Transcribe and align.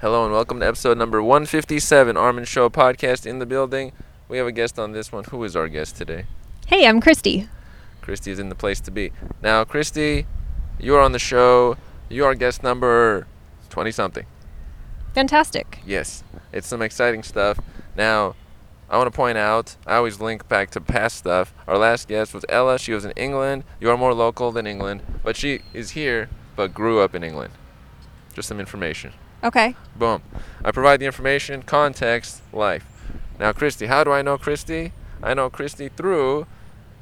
Hello 0.00 0.24
and 0.24 0.32
welcome 0.32 0.60
to 0.60 0.66
episode 0.66 0.96
number 0.96 1.22
157, 1.22 2.16
Armin 2.16 2.46
Show 2.46 2.70
podcast 2.70 3.26
in 3.26 3.38
the 3.38 3.44
building. 3.44 3.92
We 4.30 4.38
have 4.38 4.46
a 4.46 4.52
guest 4.52 4.78
on 4.78 4.92
this 4.92 5.12
one. 5.12 5.24
Who 5.24 5.44
is 5.44 5.54
our 5.54 5.68
guest 5.68 5.94
today? 5.94 6.24
Hey, 6.68 6.86
I'm 6.86 7.02
Christy. 7.02 7.50
Christy 8.00 8.30
is 8.30 8.38
in 8.38 8.48
the 8.48 8.54
place 8.54 8.80
to 8.80 8.90
be. 8.90 9.12
Now, 9.42 9.62
Christy, 9.64 10.24
you 10.78 10.96
are 10.96 11.02
on 11.02 11.12
the 11.12 11.18
show. 11.18 11.76
You 12.08 12.24
are 12.24 12.34
guest 12.34 12.62
number 12.62 13.26
20 13.68 13.90
something. 13.90 14.24
Fantastic. 15.12 15.80
Yes, 15.84 16.24
it's 16.50 16.66
some 16.66 16.80
exciting 16.80 17.22
stuff. 17.22 17.60
Now, 17.94 18.36
I 18.88 18.96
want 18.96 19.12
to 19.12 19.14
point 19.14 19.36
out, 19.36 19.76
I 19.86 19.96
always 19.96 20.18
link 20.18 20.48
back 20.48 20.70
to 20.70 20.80
past 20.80 21.18
stuff. 21.18 21.52
Our 21.68 21.76
last 21.76 22.08
guest 22.08 22.32
was 22.32 22.46
Ella. 22.48 22.78
She 22.78 22.94
was 22.94 23.04
in 23.04 23.12
England. 23.16 23.64
You 23.78 23.90
are 23.90 23.98
more 23.98 24.14
local 24.14 24.50
than 24.50 24.66
England, 24.66 25.02
but 25.22 25.36
she 25.36 25.60
is 25.74 25.90
here, 25.90 26.30
but 26.56 26.72
grew 26.72 27.00
up 27.00 27.14
in 27.14 27.22
England. 27.22 27.52
Just 28.32 28.48
some 28.48 28.60
information. 28.60 29.12
Okay. 29.42 29.74
Boom. 29.96 30.22
I 30.64 30.70
provide 30.70 31.00
the 31.00 31.06
information, 31.06 31.62
context, 31.62 32.42
life. 32.52 32.86
Now, 33.38 33.52
Christy, 33.52 33.86
how 33.86 34.04
do 34.04 34.12
I 34.12 34.22
know 34.22 34.36
Christy? 34.36 34.92
I 35.22 35.34
know 35.34 35.48
Christy 35.48 35.88
through 35.88 36.46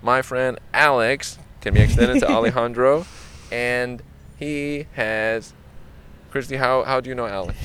my 0.02 0.22
friend 0.22 0.58
Alex, 0.72 1.38
can 1.60 1.74
be 1.74 1.80
extended 1.80 2.20
to 2.20 2.28
Alejandro, 2.30 3.06
and 3.50 4.02
he 4.38 4.86
has. 4.94 5.52
Christy, 6.30 6.56
how, 6.56 6.84
how 6.84 7.00
do 7.00 7.08
you 7.08 7.14
know 7.14 7.26
Alex? 7.26 7.58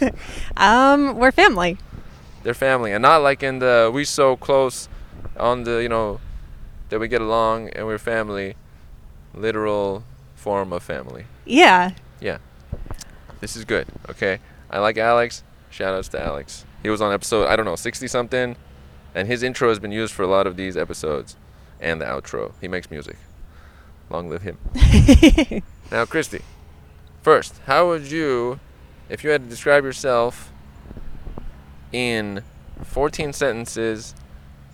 Um, 0.56 1.16
we're 1.16 1.32
family. 1.32 1.76
They're 2.42 2.54
family, 2.54 2.92
and 2.92 3.02
not 3.02 3.18
like 3.18 3.42
in 3.42 3.58
the 3.58 3.90
we 3.92 4.04
so 4.04 4.36
close 4.36 4.88
on 5.36 5.64
the, 5.64 5.82
you 5.82 5.88
know, 5.88 6.20
that 6.88 6.98
we 6.98 7.08
get 7.08 7.20
along 7.20 7.68
and 7.70 7.86
we're 7.86 7.98
family, 7.98 8.56
literal 9.34 10.04
form 10.34 10.72
of 10.72 10.82
family. 10.82 11.24
Yeah. 11.44 11.92
Yeah. 12.20 12.38
This 13.40 13.56
is 13.56 13.64
good, 13.64 13.86
okay? 14.08 14.38
I 14.70 14.78
like 14.78 14.98
Alex. 14.98 15.42
Shout 15.70 15.94
outs 15.94 16.08
to 16.08 16.22
Alex. 16.22 16.64
He 16.82 16.90
was 16.90 17.00
on 17.00 17.12
episode, 17.12 17.46
I 17.46 17.56
don't 17.56 17.64
know, 17.64 17.76
60 17.76 18.06
something, 18.08 18.56
and 19.14 19.28
his 19.28 19.42
intro 19.42 19.68
has 19.68 19.78
been 19.78 19.92
used 19.92 20.12
for 20.12 20.22
a 20.22 20.26
lot 20.26 20.46
of 20.46 20.56
these 20.56 20.76
episodes 20.76 21.36
and 21.80 22.00
the 22.00 22.04
outro. 22.04 22.52
He 22.60 22.68
makes 22.68 22.90
music. 22.90 23.16
Long 24.10 24.28
live 24.28 24.42
him. 24.42 24.58
Now, 25.90 26.04
Christy, 26.04 26.42
first, 27.20 27.60
how 27.66 27.88
would 27.88 28.12
you, 28.12 28.60
if 29.08 29.24
you 29.24 29.30
had 29.30 29.42
to 29.42 29.48
describe 29.48 29.82
yourself 29.82 30.52
in 31.90 32.44
14 32.84 33.32
sentences, 33.32 34.14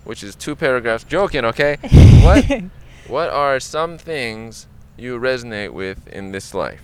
which 0.03 0.21
is 0.21 0.35
two 0.35 0.55
paragraphs, 0.55 1.03
joking, 1.03 1.43
okay? 1.43 1.77
What 2.23 2.63
what 3.07 3.29
are 3.29 3.59
some 3.59 3.97
things 3.97 4.67
you 4.97 5.17
resonate 5.17 5.71
with 5.71 6.07
in 6.07 6.33
this 6.33 6.53
life? 6.53 6.81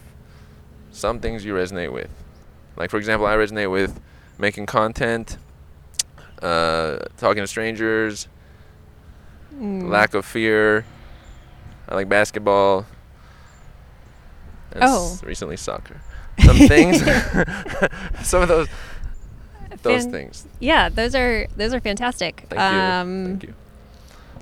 Some 0.94 1.20
things 1.20 1.44
you 1.44 1.54
resonate 1.54 1.92
with. 1.92 2.10
Like, 2.78 2.90
for 2.90 2.98
example, 2.98 3.28
I 3.28 3.36
resonate 3.36 3.70
with 3.70 4.00
making 4.38 4.66
content, 4.68 5.38
uh, 6.42 6.98
talking 7.18 7.44
to 7.44 7.48
strangers, 7.48 8.28
Mm. 9.56 9.90
lack 9.90 10.14
of 10.16 10.26
fear. 10.26 10.84
I 11.88 11.94
like 11.96 12.10
basketball. 12.10 12.86
And 14.72 14.84
Oh. 14.84 15.12
s- 15.14 15.24
recently 15.24 15.58
soccer. 15.58 15.98
Some 16.44 16.58
things, 16.58 17.02
some 18.24 18.42
of 18.42 18.48
those 18.48 18.68
those 19.84 20.04
Fan- 20.04 20.12
things. 20.12 20.48
Yeah, 20.60 20.90
those 20.90 21.14
are 21.14 21.46
those 21.58 21.74
are 21.74 21.80
fantastic. 21.80 22.46
Thank 22.50 22.60
you. 22.62 22.80
Um, 22.80 23.26
Thank 23.26 23.44
you. 23.44 23.54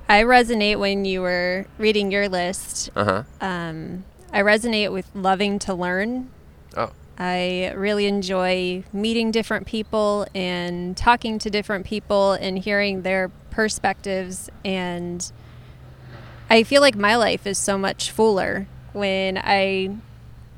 I 0.08 0.22
resonate 0.22 0.78
when 0.78 1.04
you 1.04 1.20
were 1.20 1.66
reading 1.78 2.10
your 2.10 2.28
list. 2.28 2.88
Uh 2.96 3.04
huh. 3.04 3.22
Um, 3.46 4.04
I 4.32 4.40
resonate 4.40 4.92
with 4.92 5.06
loving 5.14 5.58
to 5.60 5.74
learn. 5.74 6.30
Oh. 6.76 6.92
I 7.18 7.72
really 7.76 8.06
enjoy 8.06 8.84
meeting 8.92 9.30
different 9.30 9.66
people 9.66 10.26
and 10.34 10.96
talking 10.96 11.38
to 11.40 11.50
different 11.50 11.86
people 11.86 12.32
and 12.32 12.58
hearing 12.58 13.02
their 13.02 13.30
perspectives. 13.50 14.50
And 14.64 15.30
I 16.48 16.62
feel 16.62 16.80
like 16.80 16.96
my 16.96 17.16
life 17.16 17.46
is 17.46 17.58
so 17.58 17.78
much 17.78 18.10
fuller 18.10 18.66
when 18.92 19.38
I 19.38 19.96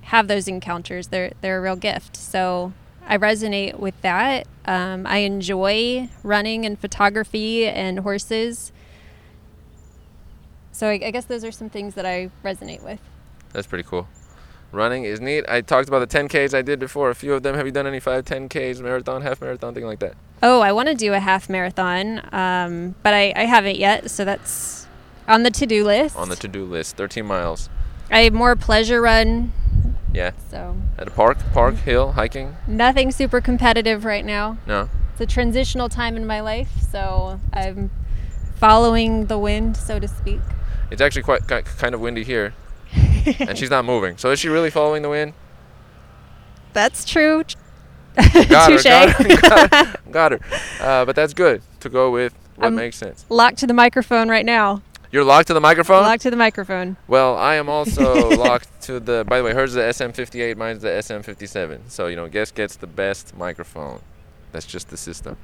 have 0.03 0.29
those 0.29 0.49
encounters. 0.49 1.09
They're 1.09 1.33
they're 1.41 1.59
a 1.59 1.61
real 1.61 1.77
gift. 1.77 2.17
So 2.17 2.73
I 3.07 3.19
resonate 3.19 3.79
with 3.79 4.01
that. 4.03 4.47
Um, 4.65 5.07
I 5.07 5.19
enjoy 5.19 6.09
running 6.23 6.65
and 6.65 6.79
photography 6.79 7.67
and 7.67 7.99
horses. 7.99 8.73
So 10.73 10.89
I, 10.89 11.01
I 11.05 11.11
guess 11.11 11.27
those 11.27 11.45
are 11.45 11.53
some 11.53 11.69
things 11.69 11.95
that 11.95 12.07
I 12.07 12.31
resonate 12.45 12.83
with. 12.83 13.01
That's 13.53 13.67
pretty 13.67 13.85
cool. 13.85 14.09
Running 14.75 15.05
is 15.05 15.21
neat. 15.21 15.45
I 15.49 15.61
talked 15.61 15.89
about 15.89 16.01
the 16.09 16.19
10Ks 16.19 16.53
I 16.53 16.63
did 16.63 16.79
before. 16.81 17.09
A 17.11 17.15
few 17.15 17.33
of 17.33 17.43
them. 17.43 17.55
Have 17.55 17.65
you 17.65 17.73
done 17.73 17.87
any 17.87 18.01
5, 18.01 18.25
10Ks, 18.25 18.81
marathon, 18.81 19.23
half 19.23 19.41
marathon, 19.41 19.73
thing 19.75 19.85
like 19.85 20.01
that? 20.01 20.15
Oh, 20.43 20.61
I 20.61 20.73
want 20.73 20.89
to 20.89 20.95
do 20.95 21.13
a 21.15 21.21
half 21.21 21.49
marathon, 21.49 22.21
um, 22.35 22.95
but 23.03 23.15
I, 23.15 23.33
I 23.37 23.45
haven't 23.45 23.77
yet, 23.77 24.11
so 24.11 24.25
that's 24.25 24.87
on 25.29 25.43
the 25.45 25.51
to 25.53 25.65
do 25.67 25.85
list. 25.85 26.17
On 26.17 26.29
the 26.29 26.37
to 26.37 26.49
do 26.49 26.65
list. 26.65 26.97
13 26.97 27.25
miles. 27.25 27.71
I 28.11 28.29
more 28.31 28.55
pleasure 28.57 29.01
run, 29.01 29.53
Yeah. 30.13 30.33
so 30.51 30.77
At 30.99 31.09
a 31.09 31.11
park, 31.11 31.39
park, 31.53 31.77
hill, 31.77 32.13
hiking? 32.13 32.57
nothing 32.67 33.11
super 33.11 33.41
competitive 33.41 34.05
right 34.05 34.25
now. 34.25 34.59
No. 34.67 34.91
It's 35.13 35.21
a 35.21 35.27
transitional 35.27 35.89
time 35.89 36.17
in 36.17 36.27
my 36.27 36.41
life, 36.41 36.69
so 36.91 37.41
I'm 37.53 37.91
following 38.57 39.27
the 39.27 39.39
wind, 39.39 39.77
so 39.77 39.99
to 39.99 40.09
speak. 40.09 40.41
It's 40.91 41.01
actually 41.01 41.23
quite 41.23 41.47
kind 41.47 41.95
of 41.95 42.01
windy 42.01 42.25
here, 42.25 42.53
and 43.41 43.57
she's 43.59 43.71
not 43.71 43.85
moving. 43.85 44.17
So 44.17 44.31
is 44.31 44.39
she 44.41 44.49
really 44.49 44.71
following 44.71 45.03
the 45.03 45.09
wind? 45.09 45.33
That's 46.73 47.05
true. 47.05 47.45
Got 48.17 48.71
her, 48.71 48.83
got 48.83 49.11
her, 49.11 49.37
got 49.41 49.75
her, 49.75 49.99
got 50.13 50.33
her. 50.33 50.41
Uh, 50.81 51.05
but 51.05 51.17
that's 51.17 51.35
good 51.35 51.63
to 51.81 51.89
go 51.89 52.13
with 52.13 52.33
what 52.55 52.67
I'm- 52.67 52.75
makes 52.77 52.97
sense. 52.97 53.25
Locked 53.29 53.59
to 53.59 53.67
the 53.67 53.75
microphone 53.75 54.29
right 54.29 54.47
now. 54.47 54.83
You're 55.11 55.25
locked 55.25 55.49
to 55.49 55.55
the 55.55 55.61
microphone? 55.61 56.03
Locked 56.03 56.23
to 56.23 56.31
the 56.31 56.37
microphone. 56.37 56.97
Well, 57.09 57.37
I 57.37 57.55
am 57.57 57.69
also 57.69 58.31
locked 58.37 58.69
to 58.83 58.99
the. 59.01 59.25
By 59.27 59.39
the 59.39 59.45
way, 59.45 59.53
hers 59.53 59.71
is 59.71 59.75
the 59.77 59.83
SM58, 60.07 60.57
mine's 60.57 60.83
the 60.83 60.89
SM57. 60.89 61.83
So 61.89 62.07
you 62.09 62.17
know, 62.17 62.29
guest 62.29 62.55
gets 62.55 62.77
the 62.77 62.87
best 62.89 63.37
microphone. 63.37 64.01
That's 64.53 64.67
just 64.67 64.91
the 64.91 64.97
system. 64.97 65.37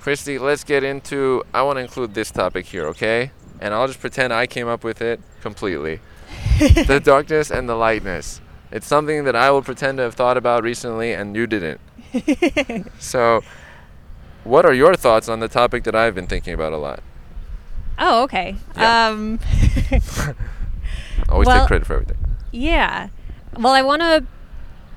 Christy, 0.00 0.38
let's 0.38 0.64
get 0.64 0.82
into. 0.84 1.42
I 1.52 1.62
want 1.62 1.76
to 1.76 1.80
include 1.82 2.14
this 2.14 2.30
topic 2.30 2.66
here, 2.66 2.86
okay? 2.88 3.30
And 3.60 3.72
I'll 3.74 3.86
just 3.86 4.00
pretend 4.00 4.32
I 4.32 4.46
came 4.46 4.68
up 4.68 4.82
with 4.84 5.00
it 5.02 5.20
completely. 5.42 6.00
the 6.86 7.00
darkness 7.02 7.50
and 7.50 7.68
the 7.68 7.74
lightness. 7.74 8.40
It's 8.70 8.86
something 8.86 9.24
that 9.24 9.34
I 9.34 9.50
will 9.50 9.62
pretend 9.62 9.98
to 9.98 10.04
have 10.04 10.14
thought 10.14 10.36
about 10.36 10.62
recently, 10.62 11.12
and 11.12 11.34
you 11.34 11.46
didn't. 11.46 11.80
So, 12.98 13.42
what 14.44 14.64
are 14.64 14.72
your 14.74 14.94
thoughts 14.94 15.28
on 15.28 15.40
the 15.40 15.48
topic 15.48 15.84
that 15.84 15.94
I've 15.94 16.14
been 16.14 16.26
thinking 16.26 16.54
about 16.54 16.72
a 16.72 16.76
lot? 16.76 17.02
Oh, 17.98 18.22
okay. 18.24 18.56
Yeah. 18.76 19.08
Um, 19.08 19.38
Always 21.28 21.46
Well- 21.46 21.58
take 21.60 21.66
credit 21.68 21.86
for 21.86 21.94
everything. 21.94 22.16
Yeah. 22.52 23.08
Well, 23.56 23.72
I 23.72 23.82
want 23.82 24.02
to 24.02 24.24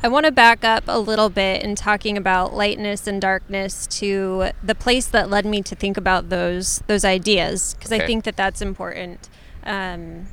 I 0.06 0.08
want 0.10 0.26
to 0.26 0.32
back 0.32 0.66
up 0.66 0.84
a 0.88 1.00
little 1.00 1.30
bit 1.30 1.64
in 1.64 1.76
talking 1.76 2.18
about 2.18 2.54
lightness 2.54 3.08
and 3.08 3.22
darkness 3.22 3.88
to 3.88 4.50
the 4.62 4.76
place 4.76 5.06
that 5.08 5.30
led 5.30 5.46
me 5.46 5.62
to 5.62 5.76
think 5.76 5.96
about 5.98 6.30
those 6.30 6.84
those 6.88 7.06
ideas 7.06 7.74
because 7.76 7.92
Okay. 7.92 8.04
I 8.04 8.08
think 8.08 8.24
that 8.26 8.36
that's 8.36 8.62
important. 8.62 9.30
Um, 9.66 10.28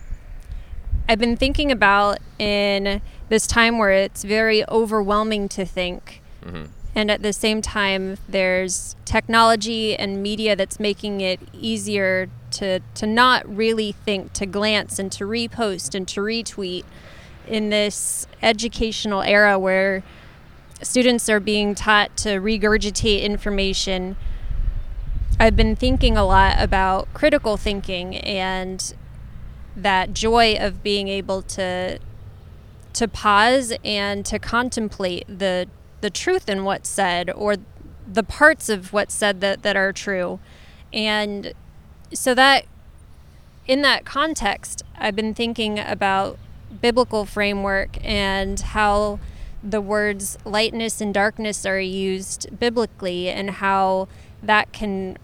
I've 1.09 1.19
been 1.19 1.37
thinking 1.37 1.73
about 1.73 2.19
in 2.39 3.03
this 3.29 3.47
time 3.47 3.79
where 3.79 3.91
it's 3.91 4.25
very 4.25 4.69
overwhelming 4.69 5.49
to 5.51 5.65
think 5.65 6.23
hmm 6.43 6.67
and 6.95 7.11
at 7.11 7.23
the 7.23 7.33
same 7.33 7.63
time 7.63 8.19
there's 8.29 8.97
technology 9.05 9.97
and 9.97 10.23
media 10.23 10.57
that's 10.57 10.81
making 10.81 11.21
it 11.21 11.41
easier 11.53 12.29
to 12.51 12.81
to 12.95 13.07
not 13.07 13.49
really 13.49 13.93
think 13.93 14.33
to 14.33 14.47
glance 14.47 14.99
and 14.99 15.13
to 15.13 15.25
repost 15.25 15.95
and 15.95 16.09
to 16.09 16.21
retweet 16.21 16.85
in 17.47 17.71
this 17.71 18.27
educational 18.43 19.23
era 19.23 19.59
where 19.59 20.03
students 20.83 21.29
are 21.29 21.41
being 21.41 21.75
taught 21.75 22.17
to 22.17 22.41
regurgitate 22.41 23.23
information. 23.23 24.17
I've 25.39 25.57
been 25.57 25.77
thinking 25.77 26.17
a 26.17 26.25
lot 26.25 26.57
about 26.59 27.13
critical 27.15 27.57
thinking 27.57 28.17
and 28.17 28.95
that 29.77 30.13
joy 30.13 30.57
of 30.59 30.83
being 30.83 31.09
able 31.09 31.43
to 31.43 31.99
to 32.93 33.09
pause 33.09 33.73
and 33.85 34.27
to 34.27 34.39
contemplate 34.39 35.25
the 35.29 35.69
the 36.01 36.11
truth 36.11 36.49
in 36.49 36.65
what's 36.65 36.89
said 36.89 37.31
or 37.31 37.57
the 38.13 38.25
parts 38.25 38.69
of 38.69 38.93
what's 38.93 39.15
said 39.15 39.41
that, 39.41 39.63
that 39.63 39.77
are 39.77 39.93
true. 39.93 40.41
And 40.93 41.53
so 42.13 42.35
that 42.35 42.65
in 43.67 43.83
that 43.83 44.05
context 44.05 44.83
i've 44.99 45.15
been 45.15 45.35
thinking 45.35 45.79
about 45.79 46.39
biblical 46.81 47.25
framework 47.25 47.97
and 48.05 48.59
how 48.61 49.19
the 49.63 49.81
words 49.81 50.39
lightness 50.45 51.01
and 51.01 51.13
darkness 51.13 51.67
are 51.67 51.81
used 51.81 52.59
biblically 52.59 53.29
and 53.29 53.51
how 53.51 54.09
that 54.43 54.73
can 54.73 55.17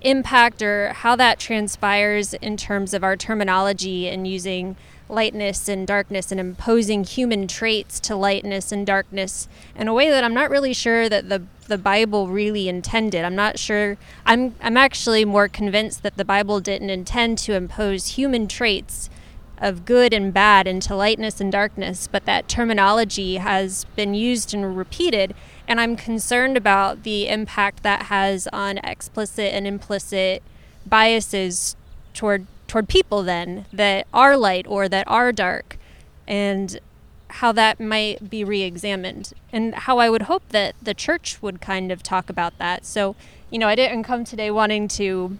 impact 0.00 0.62
or 0.62 0.92
how 0.92 1.16
that 1.16 1.38
transpires 1.38 2.34
in 2.34 2.56
terms 2.56 2.94
of 2.94 3.04
our 3.04 3.16
terminology 3.16 4.08
and 4.08 4.26
using 4.26 4.76
lightness 5.08 5.68
and 5.68 5.86
darkness 5.86 6.30
and 6.30 6.40
imposing 6.40 7.04
human 7.04 7.46
traits 7.48 7.98
to 8.00 8.14
lightness 8.14 8.72
and 8.72 8.86
darkness 8.86 9.48
in 9.74 9.88
a 9.88 9.94
way 9.94 10.08
that 10.08 10.24
I'm 10.24 10.34
not 10.34 10.50
really 10.50 10.72
sure 10.72 11.08
that 11.08 11.28
the 11.28 11.42
the 11.66 11.78
Bible 11.78 12.28
really 12.28 12.68
intended. 12.68 13.24
I'm 13.24 13.36
not 13.36 13.58
sure 13.58 13.96
I'm 14.24 14.54
I'm 14.60 14.76
actually 14.76 15.24
more 15.24 15.48
convinced 15.48 16.02
that 16.02 16.16
the 16.16 16.24
Bible 16.24 16.60
didn't 16.60 16.90
intend 16.90 17.38
to 17.38 17.54
impose 17.54 18.08
human 18.08 18.48
traits 18.48 19.10
of 19.58 19.84
good 19.84 20.14
and 20.14 20.32
bad 20.32 20.66
into 20.66 20.96
lightness 20.96 21.40
and 21.40 21.52
darkness, 21.52 22.08
but 22.10 22.24
that 22.24 22.48
terminology 22.48 23.36
has 23.36 23.84
been 23.94 24.14
used 24.14 24.54
and 24.54 24.76
repeated 24.76 25.34
and 25.70 25.80
I'm 25.80 25.94
concerned 25.94 26.56
about 26.56 27.04
the 27.04 27.28
impact 27.28 27.84
that 27.84 28.06
has 28.06 28.48
on 28.52 28.78
explicit 28.78 29.54
and 29.54 29.68
implicit 29.68 30.42
biases 30.84 31.76
toward 32.12 32.48
toward 32.66 32.88
people 32.88 33.22
then 33.22 33.66
that 33.72 34.08
are 34.12 34.36
light 34.36 34.66
or 34.68 34.88
that 34.88 35.06
are 35.06 35.30
dark 35.30 35.78
and 36.26 36.80
how 37.28 37.52
that 37.52 37.78
might 37.78 38.28
be 38.28 38.42
re-examined 38.42 39.32
and 39.52 39.74
how 39.74 39.98
I 39.98 40.10
would 40.10 40.22
hope 40.22 40.42
that 40.48 40.74
the 40.82 40.92
church 40.92 41.40
would 41.40 41.60
kind 41.60 41.92
of 41.92 42.02
talk 42.02 42.28
about 42.28 42.58
that. 42.58 42.84
So, 42.84 43.14
you 43.48 43.58
know, 43.58 43.68
I 43.68 43.76
didn't 43.76 44.02
come 44.02 44.24
today 44.24 44.50
wanting 44.50 44.88
to 44.88 45.38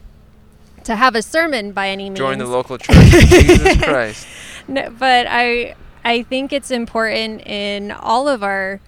to 0.85 0.94
have 0.94 1.17
a 1.17 1.23
sermon 1.23 1.73
by 1.73 1.88
any 1.88 2.05
means. 2.05 2.19
Join 2.19 2.38
the 2.38 2.47
local 2.47 2.79
church. 2.79 2.97
Jesus 2.97 3.79
Christ. 3.82 4.29
No, 4.69 4.91
but 4.97 5.27
I 5.29 5.75
I 6.05 6.23
think 6.23 6.53
it's 6.53 6.71
important 6.71 7.44
in 7.44 7.91
all 7.91 8.29
of 8.29 8.44
our 8.44 8.81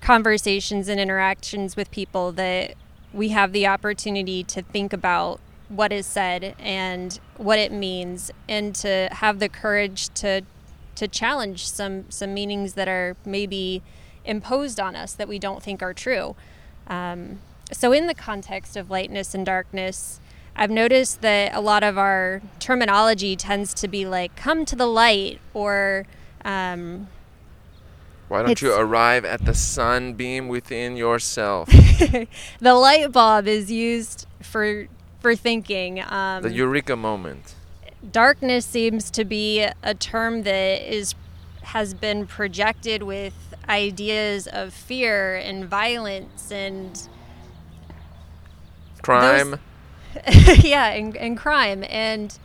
conversations 0.00 0.88
and 0.88 1.00
interactions 1.00 1.76
with 1.76 1.90
people 1.90 2.32
that 2.32 2.74
we 3.12 3.30
have 3.30 3.52
the 3.52 3.66
opportunity 3.66 4.42
to 4.44 4.62
think 4.62 4.92
about 4.92 5.40
what 5.68 5.92
is 5.92 6.06
said 6.06 6.54
and 6.58 7.20
what 7.36 7.58
it 7.58 7.72
means 7.72 8.30
and 8.48 8.74
to 8.74 9.08
have 9.12 9.38
the 9.38 9.48
courage 9.48 10.08
to 10.14 10.42
to 10.96 11.06
challenge 11.06 11.66
some 11.66 12.10
some 12.10 12.34
meanings 12.34 12.74
that 12.74 12.88
are 12.88 13.16
maybe 13.24 13.82
imposed 14.24 14.80
on 14.80 14.94
us 14.94 15.14
that 15.14 15.28
we 15.28 15.38
don't 15.38 15.62
think 15.62 15.82
are 15.82 15.94
true. 15.94 16.34
Um, 16.88 17.38
so 17.72 17.92
in 17.92 18.06
the 18.06 18.14
context 18.14 18.76
of 18.76 18.90
lightness 18.90 19.34
and 19.34 19.46
darkness 19.46 20.20
i've 20.56 20.70
noticed 20.70 21.20
that 21.20 21.54
a 21.54 21.60
lot 21.60 21.82
of 21.82 21.96
our 21.96 22.42
terminology 22.58 23.36
tends 23.36 23.72
to 23.74 23.88
be 23.88 24.04
like 24.06 24.34
come 24.36 24.64
to 24.64 24.76
the 24.76 24.86
light 24.86 25.40
or 25.54 26.06
um, 26.44 27.08
why 28.30 28.42
don't 28.42 28.62
you 28.62 28.72
arrive 28.72 29.24
at 29.24 29.44
the 29.44 29.54
sunbeam 29.54 30.46
within 30.46 30.96
yourself? 30.96 31.68
the 32.60 32.74
light 32.74 33.10
bulb 33.10 33.48
is 33.48 33.72
used 33.72 34.26
for 34.40 34.86
for 35.18 35.34
thinking 35.34 36.00
um, 36.00 36.44
the 36.44 36.52
eureka 36.52 36.94
moment. 36.94 37.56
darkness 38.12 38.64
seems 38.64 39.10
to 39.10 39.24
be 39.24 39.66
a 39.82 39.94
term 39.94 40.44
that 40.44 40.94
is 40.94 41.16
has 41.62 41.92
been 41.92 42.24
projected 42.24 43.02
with 43.02 43.34
ideas 43.68 44.46
of 44.46 44.72
fear 44.72 45.34
and 45.34 45.64
violence 45.66 46.52
and 46.52 47.08
Crime. 49.02 49.58
yeah 50.58 50.90
and, 50.90 51.16
and 51.16 51.36
crime 51.36 51.84
and 51.88 52.38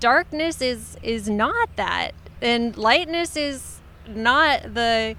darkness 0.00 0.60
is 0.60 0.96
is 1.02 1.28
not 1.28 1.68
that 1.76 2.12
and 2.40 2.76
lightness 2.76 3.36
is 3.36 3.71
not 4.08 4.74
the 4.74 5.16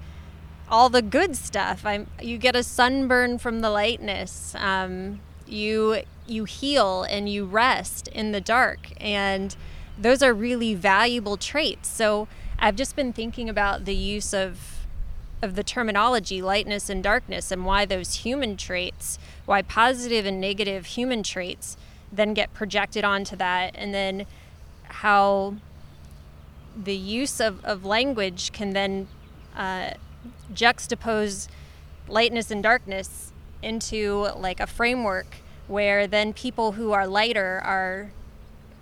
all 0.68 0.88
the 0.88 1.02
good 1.02 1.36
stuff. 1.36 1.84
I'm 1.84 2.06
you 2.20 2.38
get 2.38 2.56
a 2.56 2.62
sunburn 2.62 3.38
from 3.38 3.60
the 3.60 3.70
lightness. 3.70 4.54
Um, 4.56 5.20
you 5.46 6.02
you 6.26 6.44
heal 6.44 7.02
and 7.02 7.28
you 7.28 7.44
rest 7.44 8.08
in 8.08 8.32
the 8.32 8.40
dark. 8.40 8.88
And 9.00 9.54
those 9.98 10.22
are 10.22 10.32
really 10.32 10.74
valuable 10.74 11.36
traits. 11.36 11.88
So 11.88 12.28
i've 12.56 12.76
just 12.76 12.94
been 12.94 13.12
thinking 13.12 13.48
about 13.48 13.84
the 13.84 13.96
use 13.96 14.32
of 14.32 14.86
of 15.42 15.56
the 15.56 15.64
terminology 15.64 16.40
lightness 16.40 16.88
and 16.88 17.02
darkness 17.02 17.50
and 17.50 17.66
why 17.66 17.84
those 17.84 18.14
human 18.14 18.56
traits 18.56 19.18
why 19.44 19.60
positive 19.60 20.24
and 20.24 20.40
negative 20.40 20.86
human 20.86 21.22
traits 21.22 21.76
then 22.16 22.34
get 22.34 22.52
projected 22.54 23.04
onto 23.04 23.36
that. 23.36 23.74
And 23.74 23.92
then 23.92 24.26
how 24.84 25.56
the 26.76 26.94
use 26.94 27.40
of, 27.40 27.64
of 27.64 27.84
language 27.84 28.52
can 28.52 28.70
then 28.70 29.08
uh, 29.56 29.90
juxtapose 30.52 31.48
lightness 32.08 32.50
and 32.50 32.62
darkness 32.62 33.32
into 33.62 34.28
like 34.36 34.60
a 34.60 34.66
framework 34.66 35.36
where 35.66 36.06
then 36.06 36.32
people 36.32 36.72
who 36.72 36.92
are 36.92 37.06
lighter 37.06 37.60
are 37.64 38.10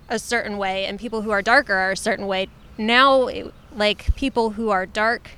a 0.09 0.19
certain 0.19 0.57
way 0.57 0.85
and 0.85 0.99
people 0.99 1.21
who 1.21 1.31
are 1.31 1.41
darker 1.41 1.75
are 1.75 1.91
a 1.91 1.97
certain 1.97 2.27
way. 2.27 2.47
Now 2.77 3.29
like 3.75 4.15
people 4.15 4.51
who 4.51 4.69
are 4.69 4.85
dark 4.85 5.31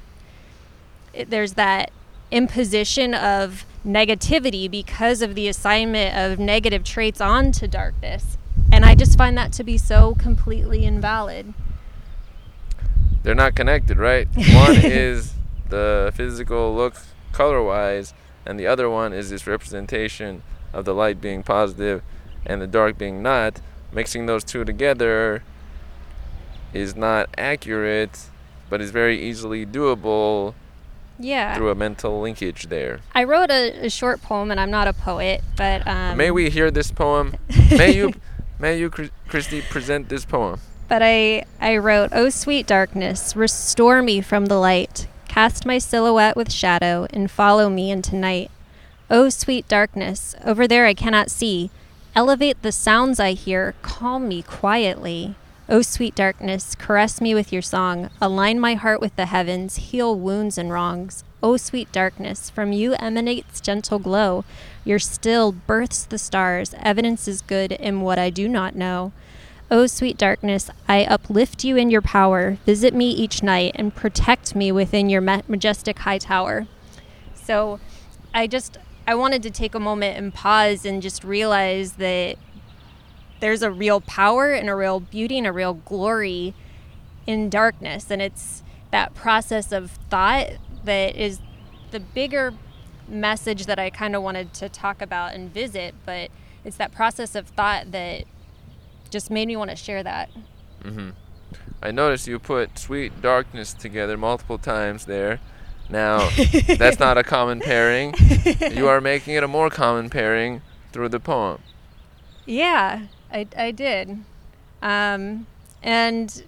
there's 1.27 1.53
that 1.53 1.91
imposition 2.31 3.13
of 3.13 3.65
negativity 3.85 4.69
because 4.69 5.21
of 5.21 5.35
the 5.35 5.47
assignment 5.47 6.17
of 6.17 6.39
negative 6.39 6.83
traits 6.83 7.21
onto 7.21 7.67
darkness. 7.67 8.37
And 8.71 8.83
i 8.83 8.95
just 8.95 9.17
find 9.17 9.37
that 9.37 9.53
to 9.53 9.63
be 9.63 9.77
so 9.77 10.15
completely 10.15 10.85
invalid 10.85 11.53
They're 13.25 13.33
not 13.33 13.55
connected, 13.55 13.97
right? 13.97 14.27
One 14.35 14.75
is 14.75 15.33
the 15.69 16.13
physical 16.13 16.75
look 16.75 16.95
color 17.31 17.63
wise, 17.63 18.13
and 18.45 18.59
the 18.59 18.67
other 18.67 18.87
one 18.87 19.13
is 19.13 19.31
this 19.31 19.47
representation 19.47 20.43
of 20.71 20.85
the 20.85 20.93
light 20.93 21.19
being 21.19 21.41
positive 21.41 22.03
and 22.45 22.61
the 22.61 22.67
dark 22.67 22.99
being 22.99 23.23
not. 23.23 23.61
Mixing 23.91 24.27
those 24.27 24.43
two 24.43 24.63
together 24.63 25.41
is 26.71 26.95
not 26.95 27.29
accurate, 27.35 28.29
but 28.69 28.79
is 28.79 28.91
very 28.91 29.19
easily 29.19 29.65
doable 29.65 30.53
yeah 31.17 31.55
through 31.55 31.71
a 31.71 31.75
mental 31.75 32.21
linkage 32.21 32.67
there. 32.67 32.99
I 33.15 33.23
wrote 33.23 33.49
a, 33.49 33.85
a 33.85 33.89
short 33.89 34.21
poem, 34.21 34.51
and 34.51 34.59
I'm 34.59 34.69
not 34.69 34.87
a 34.87 34.93
poet, 34.93 35.41
but 35.57 35.87
um, 35.87 36.15
May 36.15 36.29
we 36.29 36.51
hear 36.51 36.69
this 36.69 36.91
poem? 36.91 37.37
May 37.71 37.95
you, 37.95 38.13
may 38.59 38.77
you, 38.77 38.91
Christy, 38.91 39.63
present 39.63 40.09
this 40.09 40.25
poem? 40.25 40.59
But 40.87 41.01
I 41.01 41.45
I 41.59 41.77
wrote, 41.77 42.11
"Oh 42.13 42.29
sweet 42.29 42.67
darkness, 42.67 43.35
restore 43.35 44.01
me 44.01 44.21
from 44.21 44.45
the 44.45 44.59
light. 44.59 45.07
Cast 45.27 45.65
my 45.65 45.79
silhouette 45.79 46.35
with 46.37 46.51
shadow 46.51 47.07
and 47.11 47.29
follow 47.29 47.69
me 47.69 47.91
into 47.91 48.15
night. 48.15 48.51
Oh 49.09 49.29
sweet 49.29 49.67
darkness, 49.67 50.35
over 50.45 50.67
there 50.67 50.85
I 50.85 50.93
cannot 50.93 51.31
see. 51.31 51.71
Elevate 52.15 52.61
the 52.61 52.71
sounds 52.71 53.19
I 53.19 53.33
hear, 53.33 53.75
calm 53.81 54.27
me 54.27 54.41
quietly. 54.41 55.35
Oh 55.67 55.81
sweet 55.81 56.15
darkness, 56.15 56.75
caress 56.75 57.19
me 57.19 57.33
with 57.33 57.51
your 57.51 57.63
song. 57.63 58.09
Align 58.21 58.59
my 58.59 58.75
heart 58.75 59.01
with 59.01 59.15
the 59.15 59.25
heavens, 59.25 59.75
heal 59.77 60.15
wounds 60.15 60.57
and 60.57 60.71
wrongs. 60.71 61.23
Oh 61.41 61.57
sweet 61.57 61.91
darkness, 61.91 62.49
from 62.49 62.71
you 62.71 62.93
emanates 62.93 63.59
gentle 63.59 63.99
glow. 63.99 64.45
Your 64.83 64.99
still 64.99 65.51
births 65.51 66.03
the 66.05 66.19
stars. 66.19 66.75
Evidence 66.79 67.27
is 67.27 67.41
good 67.41 67.71
in 67.71 68.01
what 68.01 68.19
I 68.19 68.29
do 68.29 68.47
not 68.47 68.75
know. 68.75 69.11
O 69.71 69.87
sweet 69.87 70.17
darkness, 70.17 70.69
I 70.87 71.05
uplift 71.05 71.63
you 71.63 71.75
in 71.75 71.89
your 71.89 72.01
power. 72.01 72.57
Visit 72.65 72.93
me 72.93 73.09
each 73.09 73.41
night 73.41 73.71
and 73.75 73.95
protect 73.95 74.55
me 74.55 74.71
within 74.71 75.09
your 75.09 75.21
majestic 75.21 75.99
high 75.99 76.19
tower. 76.19 76.67
So 77.33 77.79
I 78.33 78.47
just 78.47 78.77
I 79.07 79.15
wanted 79.15 79.43
to 79.43 79.51
take 79.51 79.75
a 79.75 79.79
moment 79.79 80.17
and 80.17 80.33
pause 80.33 80.85
and 80.85 81.01
just 81.01 81.23
realize 81.23 81.93
that 81.93 82.37
there's 83.39 83.61
a 83.61 83.71
real 83.71 84.01
power 84.01 84.51
and 84.51 84.69
a 84.69 84.75
real 84.75 84.99
beauty 84.99 85.37
and 85.37 85.47
a 85.47 85.51
real 85.51 85.73
glory 85.73 86.53
in 87.27 87.49
darkness 87.49 88.09
and 88.09 88.21
it's 88.21 88.63
that 88.91 89.13
process 89.13 89.71
of 89.71 89.91
thought 90.09 90.51
that 90.85 91.15
is 91.15 91.39
the 91.91 91.99
bigger 91.99 92.53
message 93.07 93.65
that 93.65 93.79
I 93.79 93.89
kind 93.89 94.15
of 94.15 94.23
wanted 94.23 94.53
to 94.55 94.69
talk 94.69 95.01
about 95.01 95.33
and 95.33 95.53
visit, 95.53 95.93
but 96.05 96.29
it's 96.63 96.77
that 96.77 96.91
process 96.91 97.35
of 97.35 97.47
thought 97.47 97.91
that 97.91 98.25
just 99.15 99.31
made 99.31 99.47
me 99.47 99.55
want 99.55 99.69
to 99.69 99.77
share 99.77 100.03
that. 100.03 100.29
Mm-hmm. 100.83 101.11
I 101.81 101.91
noticed 101.91 102.27
you 102.27 102.37
put 102.37 102.77
sweet 102.77 103.21
darkness 103.21 103.73
together 103.73 104.17
multiple 104.17 104.57
times 104.57 105.05
there. 105.05 105.39
Now, 105.89 106.29
that's 106.77 106.99
not 106.99 107.17
a 107.17 107.23
common 107.23 107.61
pairing. 107.61 108.13
You 108.73 108.89
are 108.89 108.99
making 108.99 109.35
it 109.35 109.43
a 109.43 109.47
more 109.47 109.69
common 109.69 110.09
pairing 110.09 110.63
through 110.91 111.07
the 111.09 111.21
poem. 111.21 111.61
Yeah, 112.45 113.03
I, 113.31 113.47
I 113.57 113.71
did. 113.71 114.19
Um, 114.81 115.47
and 115.81 116.43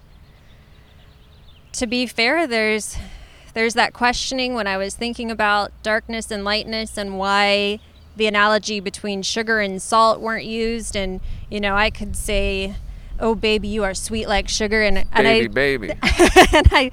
to 1.72 1.86
be 1.86 2.06
fair, 2.06 2.46
there's 2.46 2.98
there's 3.54 3.72
that 3.74 3.94
questioning 3.94 4.52
when 4.52 4.66
I 4.66 4.76
was 4.76 4.94
thinking 4.94 5.30
about 5.30 5.72
darkness 5.82 6.30
and 6.30 6.44
lightness 6.44 6.98
and 6.98 7.18
why 7.18 7.80
the 8.14 8.26
analogy 8.26 8.78
between 8.78 9.22
sugar 9.22 9.58
and 9.58 9.80
salt 9.80 10.20
weren't 10.20 10.44
used. 10.44 10.94
And 10.94 11.22
you 11.50 11.60
know, 11.60 11.74
I 11.74 11.90
could 11.90 12.16
say, 12.16 12.76
"Oh, 13.18 13.34
baby, 13.34 13.68
you 13.68 13.84
are 13.84 13.94
sweet 13.94 14.28
like 14.28 14.48
sugar," 14.48 14.82
and 14.82 14.98
and 14.98 15.28
I 15.28 15.48
Baby, 15.48 15.48
baby. 15.48 15.88
and 16.52 16.68
I, 16.70 16.90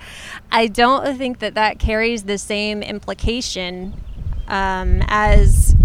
I 0.52 0.68
don't 0.68 1.18
think 1.18 1.40
that 1.40 1.54
that 1.56 1.80
carries 1.80 2.24
the 2.24 2.38
same 2.38 2.82
implication 2.84 3.94
um, 4.48 5.04
as 5.08 5.76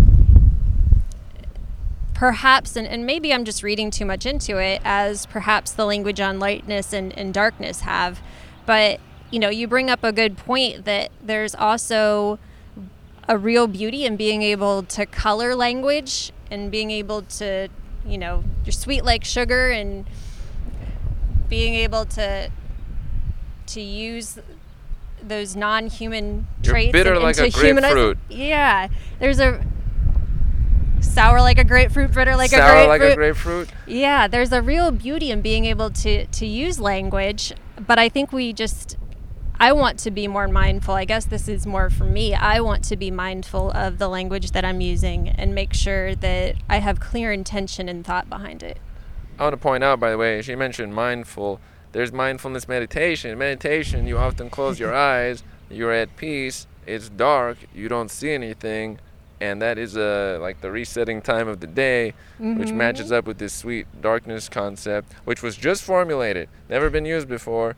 perhaps, 2.14 2.76
and, 2.76 2.86
and 2.86 3.06
maybe 3.06 3.32
I'm 3.32 3.44
just 3.44 3.62
reading 3.62 3.90
too 3.90 4.04
much 4.04 4.26
into 4.26 4.58
it, 4.58 4.82
as 4.84 5.24
perhaps 5.26 5.72
the 5.72 5.86
language 5.86 6.20
on 6.20 6.38
lightness 6.38 6.92
and, 6.92 7.16
and 7.16 7.32
darkness 7.32 7.80
have. 7.80 8.20
But 8.66 9.00
you 9.30 9.38
know, 9.38 9.48
you 9.48 9.66
bring 9.66 9.88
up 9.88 10.04
a 10.04 10.12
good 10.12 10.36
point 10.36 10.84
that 10.84 11.10
there's 11.22 11.54
also 11.54 12.38
a 13.28 13.38
real 13.38 13.66
beauty 13.66 14.04
in 14.04 14.16
being 14.16 14.42
able 14.42 14.82
to 14.82 15.06
color 15.06 15.54
language 15.54 16.32
and 16.50 16.70
being 16.70 16.90
able 16.90 17.22
to, 17.22 17.68
you 18.06 18.18
know, 18.18 18.44
you're 18.64 18.72
sweet 18.72 19.04
like 19.04 19.24
sugar 19.24 19.70
and 19.70 20.06
being 21.48 21.74
able 21.74 22.04
to 22.06 22.50
to 23.66 23.80
use 23.80 24.38
those 25.22 25.54
non-human 25.54 26.46
You're 26.64 26.72
traits 26.72 26.92
bitter 26.92 27.12
and, 27.14 27.22
like 27.22 27.36
and 27.38 27.46
a 27.46 27.58
humanize- 27.58 27.92
grapefruit. 27.92 28.18
Yeah, 28.30 28.88
there's 29.18 29.38
a 29.40 29.64
sour 31.00 31.40
like 31.40 31.58
a 31.58 31.64
grapefruit, 31.64 32.12
bitter 32.12 32.36
like 32.36 32.50
Sour 32.50 32.60
a 32.60 32.86
grapefruit. 32.86 32.88
like 32.88 33.00
a 33.02 33.14
grapefruit. 33.16 33.68
Yeah, 33.86 34.28
there's 34.28 34.52
a 34.52 34.62
real 34.62 34.90
beauty 34.90 35.30
in 35.30 35.40
being 35.42 35.64
able 35.66 35.90
to 35.90 36.26
to 36.26 36.46
use 36.46 36.78
language, 36.80 37.52
but 37.86 37.98
I 37.98 38.08
think 38.08 38.32
we 38.32 38.52
just 38.52 38.96
I 39.62 39.72
want 39.72 39.98
to 40.00 40.10
be 40.10 40.26
more 40.26 40.48
mindful. 40.48 40.94
I 40.94 41.04
guess 41.04 41.26
this 41.26 41.46
is 41.46 41.66
more 41.66 41.90
for 41.90 42.04
me. 42.04 42.34
I 42.34 42.60
want 42.60 42.82
to 42.84 42.96
be 42.96 43.10
mindful 43.10 43.70
of 43.72 43.98
the 43.98 44.08
language 44.08 44.52
that 44.52 44.64
I'm 44.64 44.80
using 44.80 45.28
and 45.28 45.54
make 45.54 45.74
sure 45.74 46.14
that 46.14 46.56
I 46.70 46.78
have 46.78 46.98
clear 46.98 47.30
intention 47.30 47.86
and 47.86 48.02
thought 48.02 48.30
behind 48.30 48.62
it. 48.62 48.78
I 49.38 49.42
want 49.42 49.52
to 49.52 49.58
point 49.58 49.84
out, 49.84 50.00
by 50.00 50.12
the 50.12 50.16
way, 50.16 50.40
she 50.40 50.54
mentioned 50.54 50.94
mindful. 50.94 51.60
There's 51.92 52.10
mindfulness 52.10 52.68
meditation. 52.68 53.36
Meditation, 53.36 54.06
you 54.06 54.16
often 54.16 54.48
close 54.48 54.80
your 54.80 54.94
eyes, 54.96 55.42
you're 55.68 55.92
at 55.92 56.16
peace, 56.16 56.66
it's 56.86 57.10
dark, 57.10 57.58
you 57.74 57.90
don't 57.90 58.10
see 58.10 58.30
anything, 58.30 58.98
and 59.42 59.60
that 59.60 59.76
is 59.76 59.94
uh, 59.94 60.38
like 60.40 60.62
the 60.62 60.70
resetting 60.70 61.20
time 61.20 61.48
of 61.48 61.60
the 61.60 61.66
day, 61.66 62.14
which 62.38 62.72
matches 62.72 63.12
up 63.12 63.26
with 63.26 63.36
this 63.36 63.52
sweet 63.52 63.86
darkness 64.00 64.48
concept, 64.48 65.12
which 65.24 65.42
was 65.42 65.56
just 65.56 65.82
formulated, 65.82 66.48
never 66.70 66.88
been 66.88 67.04
used 67.04 67.28
before, 67.28 67.76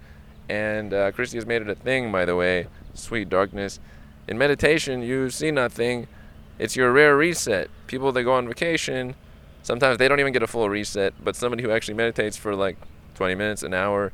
and 0.48 0.92
uh, 0.92 1.12
Christy 1.12 1.36
has 1.36 1.46
made 1.46 1.62
it 1.62 1.68
a 1.68 1.74
thing, 1.74 2.12
by 2.12 2.24
the 2.24 2.36
way. 2.36 2.66
Sweet 2.94 3.28
darkness. 3.28 3.80
In 4.28 4.38
meditation, 4.38 5.02
you 5.02 5.30
see 5.30 5.50
nothing. 5.50 6.06
It's 6.58 6.76
your 6.76 6.92
rare 6.92 7.16
reset. 7.16 7.70
People 7.86 8.12
that 8.12 8.22
go 8.22 8.34
on 8.34 8.46
vacation, 8.46 9.14
sometimes 9.62 9.98
they 9.98 10.08
don't 10.08 10.20
even 10.20 10.32
get 10.32 10.42
a 10.42 10.46
full 10.46 10.68
reset, 10.68 11.14
but 11.22 11.36
somebody 11.36 11.62
who 11.62 11.70
actually 11.70 11.94
meditates 11.94 12.36
for 12.36 12.54
like 12.54 12.76
20 13.14 13.34
minutes, 13.34 13.62
an 13.62 13.74
hour, 13.74 14.12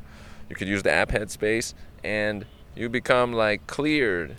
you 0.49 0.57
could 0.57 0.69
use 0.69 0.83
the 0.83 0.93
app 0.93 1.11
Headspace, 1.11 1.75
and 2.03 2.47
you 2.75 2.89
become 2.89 3.33
like 3.33 3.67
cleared. 3.67 4.37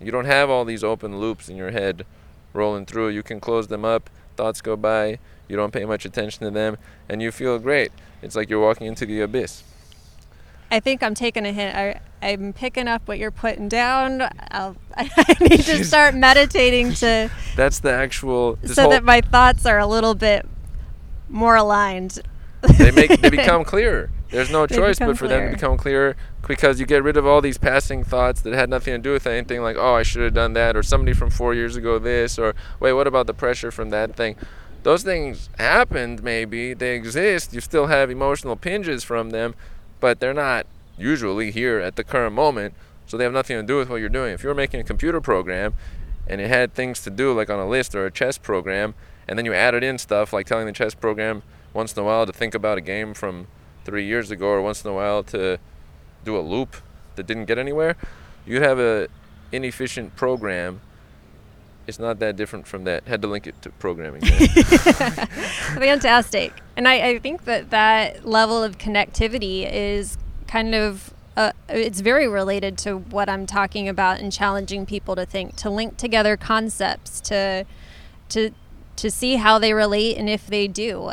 You 0.00 0.12
don't 0.12 0.26
have 0.26 0.50
all 0.50 0.64
these 0.64 0.84
open 0.84 1.18
loops 1.18 1.48
in 1.48 1.56
your 1.56 1.70
head 1.70 2.04
rolling 2.52 2.86
through. 2.86 3.08
You 3.08 3.22
can 3.22 3.40
close 3.40 3.68
them 3.68 3.84
up, 3.84 4.10
thoughts 4.36 4.60
go 4.60 4.76
by, 4.76 5.18
you 5.48 5.56
don't 5.56 5.72
pay 5.72 5.84
much 5.84 6.04
attention 6.04 6.44
to 6.44 6.50
them, 6.50 6.76
and 7.08 7.22
you 7.22 7.30
feel 7.30 7.58
great. 7.58 7.92
It's 8.22 8.36
like 8.36 8.50
you're 8.50 8.60
walking 8.60 8.86
into 8.86 9.06
the 9.06 9.20
abyss. 9.20 9.62
I 10.70 10.80
think 10.80 11.02
I'm 11.02 11.14
taking 11.14 11.46
a 11.46 11.52
hint. 11.52 11.76
I, 11.76 12.00
I'm 12.22 12.52
picking 12.52 12.88
up 12.88 13.06
what 13.06 13.18
you're 13.18 13.30
putting 13.30 13.68
down. 13.68 14.22
I'll, 14.50 14.76
I 14.96 15.36
need 15.40 15.62
to 15.62 15.84
start 15.84 16.14
meditating 16.14 16.94
to 16.94 17.30
That's 17.56 17.80
the 17.80 17.92
actual. 17.92 18.58
So 18.64 18.82
whole, 18.82 18.90
that 18.90 19.04
my 19.04 19.20
thoughts 19.20 19.66
are 19.66 19.78
a 19.78 19.86
little 19.86 20.14
bit 20.14 20.46
more 21.28 21.56
aligned. 21.56 22.20
they 22.78 22.90
make 22.90 23.20
they 23.20 23.30
become 23.30 23.64
clearer. 23.64 24.10
There's 24.30 24.50
no 24.50 24.66
They 24.66 24.76
choice 24.76 24.98
but 24.98 25.16
for 25.16 25.28
them 25.28 25.50
to 25.50 25.54
become 25.54 25.76
clearer 25.76 26.16
because 26.46 26.80
you 26.80 26.86
get 26.86 27.02
rid 27.02 27.16
of 27.16 27.26
all 27.26 27.40
these 27.40 27.58
passing 27.58 28.02
thoughts 28.02 28.42
that 28.42 28.54
had 28.54 28.68
nothing 28.68 28.92
to 28.94 28.98
do 28.98 29.12
with 29.12 29.26
anything 29.26 29.62
like 29.62 29.76
oh 29.76 29.94
I 29.94 30.02
should 30.02 30.22
have 30.22 30.34
done 30.34 30.52
that 30.54 30.76
or 30.76 30.82
somebody 30.82 31.12
from 31.12 31.30
4 31.30 31.54
years 31.54 31.76
ago 31.76 31.98
this 31.98 32.38
or 32.38 32.54
wait 32.80 32.92
what 32.92 33.06
about 33.06 33.26
the 33.26 33.34
pressure 33.34 33.70
from 33.70 33.90
that 33.90 34.16
thing 34.16 34.36
those 34.82 35.02
things 35.02 35.48
happened 35.58 36.22
maybe 36.22 36.74
they 36.74 36.94
exist 36.94 37.52
you 37.52 37.60
still 37.60 37.86
have 37.86 38.10
emotional 38.10 38.56
pinges 38.56 39.04
from 39.04 39.30
them 39.30 39.54
but 40.00 40.20
they're 40.20 40.34
not 40.34 40.66
usually 40.98 41.50
here 41.50 41.78
at 41.78 41.96
the 41.96 42.04
current 42.04 42.34
moment 42.34 42.74
so 43.06 43.16
they 43.16 43.24
have 43.24 43.32
nothing 43.32 43.56
to 43.56 43.62
do 43.62 43.76
with 43.76 43.88
what 43.88 43.96
you're 43.96 44.08
doing. 44.08 44.32
If 44.32 44.42
you're 44.42 44.54
making 44.54 44.80
a 44.80 44.84
computer 44.84 45.20
program 45.20 45.74
and 46.26 46.40
it 46.40 46.48
had 46.48 46.74
things 46.74 47.00
to 47.02 47.10
do 47.10 47.32
like 47.32 47.48
on 47.48 47.58
a 47.58 47.68
list 47.68 47.94
or 47.94 48.06
a 48.06 48.10
chess 48.10 48.36
program 48.36 48.94
and 49.28 49.38
then 49.38 49.44
you 49.44 49.54
added 49.54 49.84
in 49.84 49.98
stuff 49.98 50.32
like 50.32 50.46
telling 50.46 50.66
the 50.66 50.72
chess 50.72 50.94
program 50.94 51.42
once 51.72 51.96
in 51.96 52.02
a 52.02 52.04
while 52.04 52.26
to 52.26 52.32
think 52.32 52.54
about 52.54 52.78
a 52.78 52.80
game 52.80 53.14
from 53.14 53.46
three 53.84 54.04
years 54.04 54.30
ago 54.30 54.48
or 54.48 54.62
once 54.62 54.84
in 54.84 54.90
a 54.90 54.94
while 54.94 55.22
to 55.22 55.58
do 56.24 56.36
a 56.36 56.40
loop 56.40 56.76
that 57.14 57.26
didn't 57.26 57.44
get 57.44 57.58
anywhere 57.58 57.96
you'd 58.44 58.62
have 58.62 58.80
a 58.80 59.06
inefficient 59.52 60.16
program 60.16 60.80
it's 61.86 61.98
not 61.98 62.18
that 62.18 62.36
different 62.36 62.66
from 62.66 62.84
that 62.84 63.04
had 63.06 63.22
to 63.22 63.28
link 63.28 63.46
it 63.46 63.60
to 63.62 63.70
programming. 63.70 64.20
Fantastic. 65.76 66.52
And 66.76 66.88
I, 66.88 67.08
I 67.08 67.18
think 67.18 67.44
that 67.44 67.70
that 67.70 68.26
level 68.26 68.62
of 68.62 68.78
connectivity 68.78 69.70
is 69.70 70.18
kind 70.48 70.74
of 70.74 71.12
uh, 71.36 71.52
it's 71.68 72.00
very 72.00 72.26
related 72.26 72.78
to 72.78 72.96
what 72.96 73.28
I'm 73.28 73.46
talking 73.46 73.88
about 73.88 74.20
and 74.20 74.32
challenging 74.32 74.86
people 74.86 75.14
to 75.16 75.26
think, 75.26 75.54
to 75.56 75.70
link 75.70 75.96
together 75.96 76.36
concepts, 76.36 77.20
to 77.22 77.64
to 78.30 78.50
to 78.96 79.10
see 79.10 79.36
how 79.36 79.58
they 79.58 79.74
relate 79.74 80.16
and 80.16 80.28
if 80.28 80.46
they 80.46 80.66
do. 80.66 81.12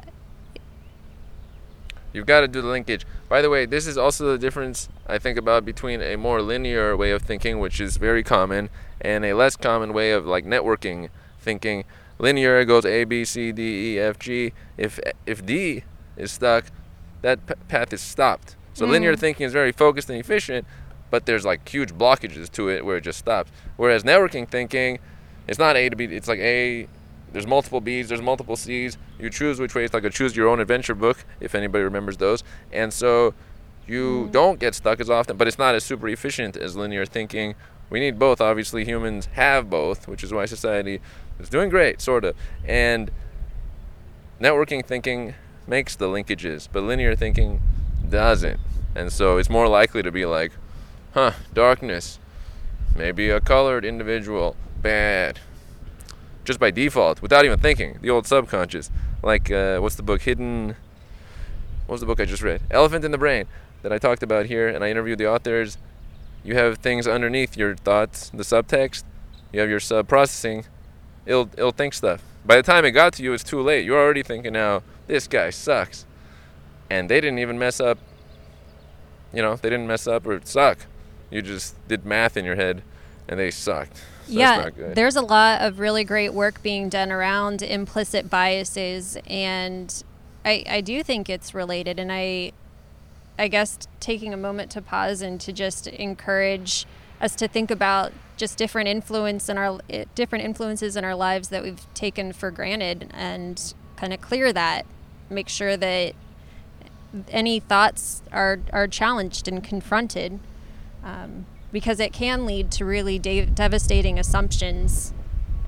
You've 2.13 2.27
got 2.27 2.41
to 2.41 2.47
do 2.47 2.61
the 2.61 2.67
linkage. 2.67 3.05
By 3.27 3.41
the 3.41 3.49
way, 3.49 3.65
this 3.65 3.87
is 3.87 3.97
also 3.97 4.31
the 4.31 4.37
difference 4.37 4.87
I 5.07 5.17
think 5.17 5.37
about 5.37 5.65
between 5.65 6.01
a 6.01 6.15
more 6.15 6.41
linear 6.41 6.95
way 6.95 7.11
of 7.11 7.23
thinking, 7.23 7.59
which 7.59 7.81
is 7.81 7.97
very 7.97 8.23
common, 8.23 8.69
and 9.03 9.25
a 9.25 9.33
less 9.33 9.55
common 9.55 9.93
way 9.93 10.11
of 10.11 10.25
like 10.25 10.45
networking 10.45 11.09
thinking. 11.39 11.83
Linear 12.19 12.63
goes 12.63 12.85
A, 12.85 13.03
B, 13.03 13.25
C, 13.25 13.51
D, 13.51 13.95
E, 13.95 13.99
F, 13.99 14.17
G. 14.19 14.53
If 14.77 14.99
if 15.25 15.45
D 15.45 15.83
is 16.15 16.31
stuck, 16.31 16.65
that 17.21 17.45
p- 17.45 17.55
path 17.67 17.91
is 17.91 18.01
stopped. 18.01 18.55
So 18.73 18.85
mm. 18.85 18.91
linear 18.91 19.15
thinking 19.15 19.45
is 19.45 19.53
very 19.53 19.71
focused 19.71 20.09
and 20.09 20.19
efficient, 20.19 20.65
but 21.09 21.25
there's 21.25 21.45
like 21.45 21.67
huge 21.67 21.93
blockages 21.93 22.51
to 22.51 22.69
it 22.69 22.85
where 22.85 22.97
it 22.97 23.01
just 23.01 23.19
stops. 23.19 23.51
Whereas 23.77 24.03
networking 24.03 24.47
thinking, 24.47 24.99
it's 25.47 25.59
not 25.59 25.75
A 25.75 25.89
to 25.89 25.95
B. 25.95 26.05
It's 26.05 26.27
like 26.27 26.39
A. 26.39 26.87
There's 27.31 27.47
multiple 27.47 27.81
B's. 27.81 28.09
There's 28.09 28.21
multiple 28.21 28.55
C's. 28.55 28.97
You 29.19 29.29
choose 29.29 29.59
which 29.59 29.73
way. 29.73 29.83
It's 29.83 29.93
like 29.93 30.03
a 30.03 30.09
choose 30.09 30.35
your 30.35 30.47
own 30.47 30.59
adventure 30.59 30.95
book, 30.95 31.25
if 31.39 31.55
anybody 31.55 31.83
remembers 31.83 32.17
those. 32.17 32.43
And 32.71 32.93
so, 32.93 33.33
you 33.87 34.27
mm. 34.27 34.31
don't 34.31 34.59
get 34.59 34.75
stuck 34.75 34.99
as 34.99 35.09
often, 35.09 35.37
but 35.37 35.47
it's 35.47 35.57
not 35.57 35.75
as 35.75 35.83
super 35.83 36.07
efficient 36.07 36.55
as 36.55 36.75
linear 36.75 37.05
thinking. 37.05 37.55
We 37.93 37.99
need 37.99 38.17
both. 38.17 38.41
Obviously, 38.41 38.85
humans 38.85 39.27
have 39.33 39.69
both, 39.69 40.07
which 40.07 40.23
is 40.23 40.33
why 40.33 40.45
society 40.47 40.99
is 41.39 41.47
doing 41.47 41.69
great, 41.69 42.01
sort 42.01 42.25
of. 42.25 42.35
And 42.65 43.11
networking 44.41 44.83
thinking 44.83 45.35
makes 45.67 45.95
the 45.95 46.07
linkages, 46.07 46.67
but 46.71 46.81
linear 46.81 47.15
thinking 47.15 47.61
doesn't. 48.09 48.59
And 48.95 49.13
so 49.13 49.37
it's 49.37 49.47
more 49.47 49.67
likely 49.67 50.01
to 50.01 50.11
be 50.11 50.25
like, 50.25 50.53
huh, 51.13 51.33
darkness, 51.53 52.17
maybe 52.95 53.29
a 53.29 53.39
colored 53.39 53.85
individual, 53.85 54.55
bad. 54.81 55.39
Just 56.45 56.59
by 56.59 56.71
default, 56.71 57.21
without 57.21 57.45
even 57.45 57.59
thinking, 57.59 57.99
the 58.01 58.09
old 58.09 58.25
subconscious. 58.25 58.89
Like, 59.21 59.51
uh, 59.51 59.77
what's 59.77 59.97
the 59.97 60.01
book? 60.01 60.23
Hidden. 60.23 60.75
What 61.85 61.93
was 61.93 62.01
the 62.01 62.07
book 62.07 62.19
I 62.19 62.25
just 62.25 62.41
read? 62.41 62.63
Elephant 62.71 63.05
in 63.05 63.11
the 63.11 63.19
Brain, 63.19 63.45
that 63.83 63.93
I 63.93 63.99
talked 63.99 64.23
about 64.23 64.47
here, 64.47 64.67
and 64.67 64.83
I 64.83 64.89
interviewed 64.89 65.19
the 65.19 65.29
authors. 65.29 65.77
You 66.43 66.55
have 66.55 66.79
things 66.79 67.07
underneath 67.07 67.55
your 67.55 67.75
thoughts, 67.75 68.29
the 68.29 68.43
subtext. 68.43 69.03
You 69.51 69.59
have 69.59 69.69
your 69.69 69.79
sub 69.79 70.07
processing, 70.07 70.65
it'll 71.25 71.49
it'll 71.57 71.71
think 71.71 71.93
stuff. 71.93 72.23
By 72.45 72.57
the 72.57 72.63
time 72.63 72.85
it 72.85 72.91
got 72.91 73.13
to 73.13 73.23
you, 73.23 73.33
it's 73.33 73.43
too 73.43 73.61
late. 73.61 73.85
You're 73.85 73.99
already 73.99 74.23
thinking 74.23 74.53
now, 74.53 74.83
this 75.07 75.27
guy 75.27 75.49
sucks, 75.51 76.05
and 76.89 77.09
they 77.09 77.21
didn't 77.21 77.39
even 77.39 77.57
mess 77.57 77.79
up. 77.79 77.99
You 79.31 79.41
know, 79.41 79.55
they 79.55 79.69
didn't 79.69 79.87
mess 79.87 80.07
up 80.07 80.27
or 80.27 80.41
suck. 80.43 80.79
You 81.31 81.41
just 81.41 81.87
did 81.87 82.05
math 82.05 82.35
in 82.35 82.45
your 82.45 82.55
head, 82.55 82.83
and 83.27 83.39
they 83.39 83.51
sucked. 83.51 83.97
So 83.97 84.33
yeah, 84.39 84.55
that's 84.55 84.65
not 84.65 84.75
good. 84.75 84.95
there's 84.95 85.15
a 85.15 85.21
lot 85.21 85.61
of 85.61 85.79
really 85.79 86.03
great 86.03 86.33
work 86.33 86.61
being 86.63 86.89
done 86.89 87.11
around 87.11 87.61
implicit 87.61 88.29
biases, 88.29 89.17
and 89.27 90.03
I, 90.45 90.63
I 90.67 90.81
do 90.81 91.03
think 91.03 91.29
it's 91.29 91.53
related. 91.53 91.99
And 91.99 92.11
I, 92.11 92.53
I 93.37 93.47
guess 93.47 93.79
taking 93.99 94.33
a 94.33 94.37
moment 94.37 94.71
to 94.71 94.81
pause 94.81 95.21
and 95.21 95.39
to 95.41 95.51
just 95.51 95.87
encourage 95.87 96.85
us 97.19 97.35
to 97.35 97.47
think 97.47 97.71
about 97.71 98.11
just 98.37 98.57
different 98.57 98.89
influence 98.89 99.49
in 99.49 99.57
our 99.57 99.79
eh, 99.89 100.05
different 100.15 100.45
influences 100.45 100.95
in 100.95 101.03
our 101.03 101.15
lives 101.15 101.49
that 101.49 101.63
we've 101.63 101.91
taken 101.93 102.33
for 102.33 102.51
granted, 102.51 103.09
and 103.13 103.73
kind 103.95 104.13
of 104.13 104.21
clear 104.21 104.51
that, 104.53 104.85
make 105.29 105.49
sure 105.49 105.77
that 105.77 106.13
any 107.29 107.59
thoughts 107.59 108.21
are 108.31 108.59
are 108.71 108.87
challenged 108.87 109.47
and 109.47 109.63
confronted. 109.63 110.39
Um, 111.03 111.45
because 111.73 111.99
it 111.99 112.13
can 112.13 112.45
lead 112.45 112.71
to 112.71 112.85
really 112.85 113.19
de- 113.19 113.47
devastating 113.47 114.19
assumptions 114.19 115.11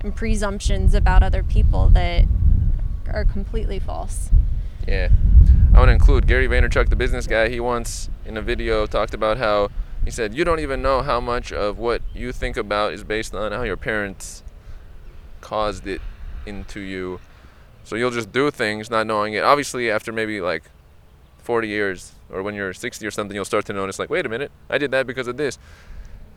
and 0.01 0.15
presumptions 0.15 0.93
about 0.93 1.24
other 1.24 1.43
people 1.43 1.89
that 1.89 2.25
are 3.12 3.25
completely 3.25 3.79
false. 3.79 4.29
Yeah. 4.88 5.10
I 5.74 5.80
want 5.80 5.89
to 5.89 5.94
include 5.94 6.27
Gary 6.27 6.48
Vaynerchuk, 6.48 6.89
the 6.89 6.96
business 6.96 7.27
guy. 7.27 7.50
He 7.50 7.60
once, 7.60 8.10
in 8.25 8.38
a 8.38 8.42
video, 8.42 8.86
talked 8.86 9.13
about 9.13 9.38
how 9.38 9.70
he 10.04 10.12
said, 10.12 10.36
You 10.36 10.46
don't 10.46 10.60
even 10.60 10.82
know 10.82 11.01
how 11.01 11.20
much 11.20 11.51
of 11.51 11.80
what 11.80 12.01
you 12.13 12.32
think 12.32 12.56
about 12.56 12.94
is 12.94 13.04
based 13.04 13.34
on 13.34 13.51
how 13.51 13.63
your 13.63 13.77
parents 13.77 14.44
caused 15.42 15.88
it 15.88 16.01
into 16.46 16.80
you. 16.80 17.20
So 17.84 17.96
you'll 17.96 18.12
just 18.12 18.32
do 18.32 18.51
things 18.51 18.89
not 18.89 19.08
knowing 19.08 19.34
it. 19.34 19.44
Obviously, 19.44 19.92
after 19.92 20.12
maybe 20.12 20.39
like 20.39 20.63
40 21.39 21.68
years 21.68 22.13
or 22.32 22.42
when 22.42 22.56
you're 22.56 22.74
60 22.74 23.06
or 23.06 23.12
something, 23.12 23.36
you'll 23.36 23.46
start 23.46 23.65
to 23.65 23.74
notice, 23.74 24.00
like, 24.00 24.10
wait 24.10 24.25
a 24.25 24.30
minute, 24.30 24.51
I 24.70 24.77
did 24.77 24.92
that 24.92 25.08
because 25.08 25.27
of 25.27 25.38
this. 25.38 25.58